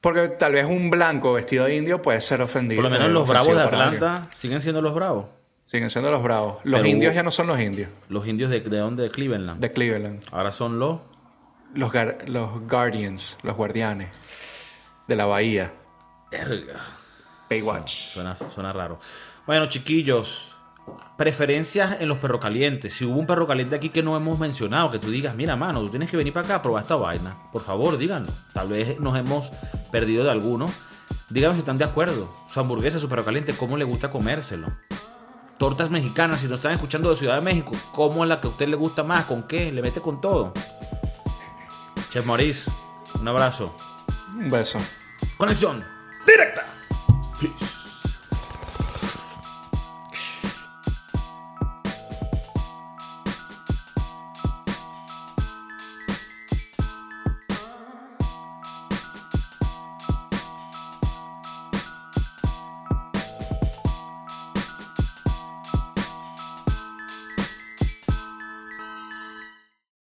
Porque 0.00 0.28
tal 0.28 0.54
vez 0.54 0.66
un 0.66 0.90
blanco 0.90 1.34
vestido 1.34 1.66
de 1.66 1.76
indio 1.76 2.02
puede 2.02 2.20
ser 2.22 2.40
ofendido. 2.42 2.82
Por 2.82 2.90
lo 2.90 2.98
menos 2.98 3.12
los 3.12 3.28
bravos 3.28 3.54
de. 3.54 3.62
Atlanta 3.62 4.28
siguen 4.32 4.60
siendo 4.60 4.80
los 4.82 4.94
bravos. 4.94 5.26
Siguen 5.66 5.90
siendo 5.90 6.10
los 6.10 6.22
bravos. 6.22 6.56
Los 6.64 6.80
Pero 6.80 6.90
indios 6.90 7.14
ya 7.14 7.22
no 7.22 7.30
son 7.30 7.46
los 7.46 7.60
indios 7.60 7.88
Los 8.08 8.26
indios 8.26 8.50
de, 8.50 8.60
de 8.60 8.78
dónde? 8.78 9.04
De 9.04 9.10
Cleveland. 9.10 9.60
de 9.60 9.70
Cleveland. 9.70 10.24
Ahora 10.32 10.50
son 10.50 10.78
los. 10.80 11.00
Los, 11.74 11.92
gar- 11.92 12.26
los 12.26 12.66
guardians, 12.68 13.38
los 13.42 13.54
guardianes 13.56 14.08
de 15.08 15.16
la 15.16 15.26
bahía. 15.26 15.72
Verga. 16.30 16.80
Baywatch. 17.52 18.12
Suena, 18.12 18.36
suena 18.54 18.72
raro. 18.72 18.98
Bueno, 19.46 19.66
chiquillos. 19.66 20.48
Preferencias 21.16 22.00
en 22.00 22.08
los 22.08 22.18
perros 22.18 22.40
calientes. 22.40 22.94
Si 22.94 23.04
hubo 23.04 23.18
un 23.18 23.26
perro 23.26 23.46
caliente 23.46 23.76
aquí 23.76 23.90
que 23.90 24.02
no 24.02 24.16
hemos 24.16 24.38
mencionado, 24.38 24.90
que 24.90 24.98
tú 24.98 25.10
digas, 25.10 25.36
mira, 25.36 25.54
mano, 25.54 25.80
tú 25.80 25.90
tienes 25.90 26.10
que 26.10 26.16
venir 26.16 26.32
para 26.32 26.46
acá 26.46 26.54
a 26.56 26.62
probar 26.62 26.82
esta 26.82 26.96
vaina. 26.96 27.36
Por 27.52 27.62
favor, 27.62 27.96
díganos. 27.98 28.30
Tal 28.52 28.68
vez 28.68 28.98
nos 28.98 29.16
hemos 29.16 29.52
perdido 29.92 30.24
de 30.24 30.30
alguno. 30.30 30.66
Díganos 31.30 31.56
si 31.56 31.60
están 31.60 31.78
de 31.78 31.84
acuerdo. 31.84 32.28
Su 32.48 32.58
hamburguesa, 32.58 32.98
su 32.98 33.08
perro 33.08 33.24
caliente, 33.24 33.54
¿cómo 33.54 33.76
le 33.76 33.84
gusta 33.84 34.10
comérselo? 34.10 34.72
Tortas 35.58 35.90
mexicanas, 35.90 36.40
si 36.40 36.48
nos 36.48 36.58
están 36.58 36.72
escuchando 36.72 37.10
de 37.10 37.16
Ciudad 37.16 37.36
de 37.36 37.42
México, 37.42 37.72
¿cómo 37.92 38.24
es 38.24 38.28
la 38.28 38.40
que 38.40 38.48
a 38.48 38.50
usted 38.50 38.66
le 38.66 38.74
gusta 38.74 39.04
más? 39.04 39.26
¿Con 39.26 39.44
qué? 39.44 39.70
¿Le 39.70 39.80
mete 39.80 40.00
con 40.00 40.20
todo? 40.20 40.52
Chef 42.10 42.26
Maurice, 42.26 42.68
un 43.20 43.28
abrazo. 43.28 43.76
Un 44.36 44.50
beso. 44.50 44.78
Conexión 45.36 45.84
directa. 46.26 46.64
Peace. 47.42 47.81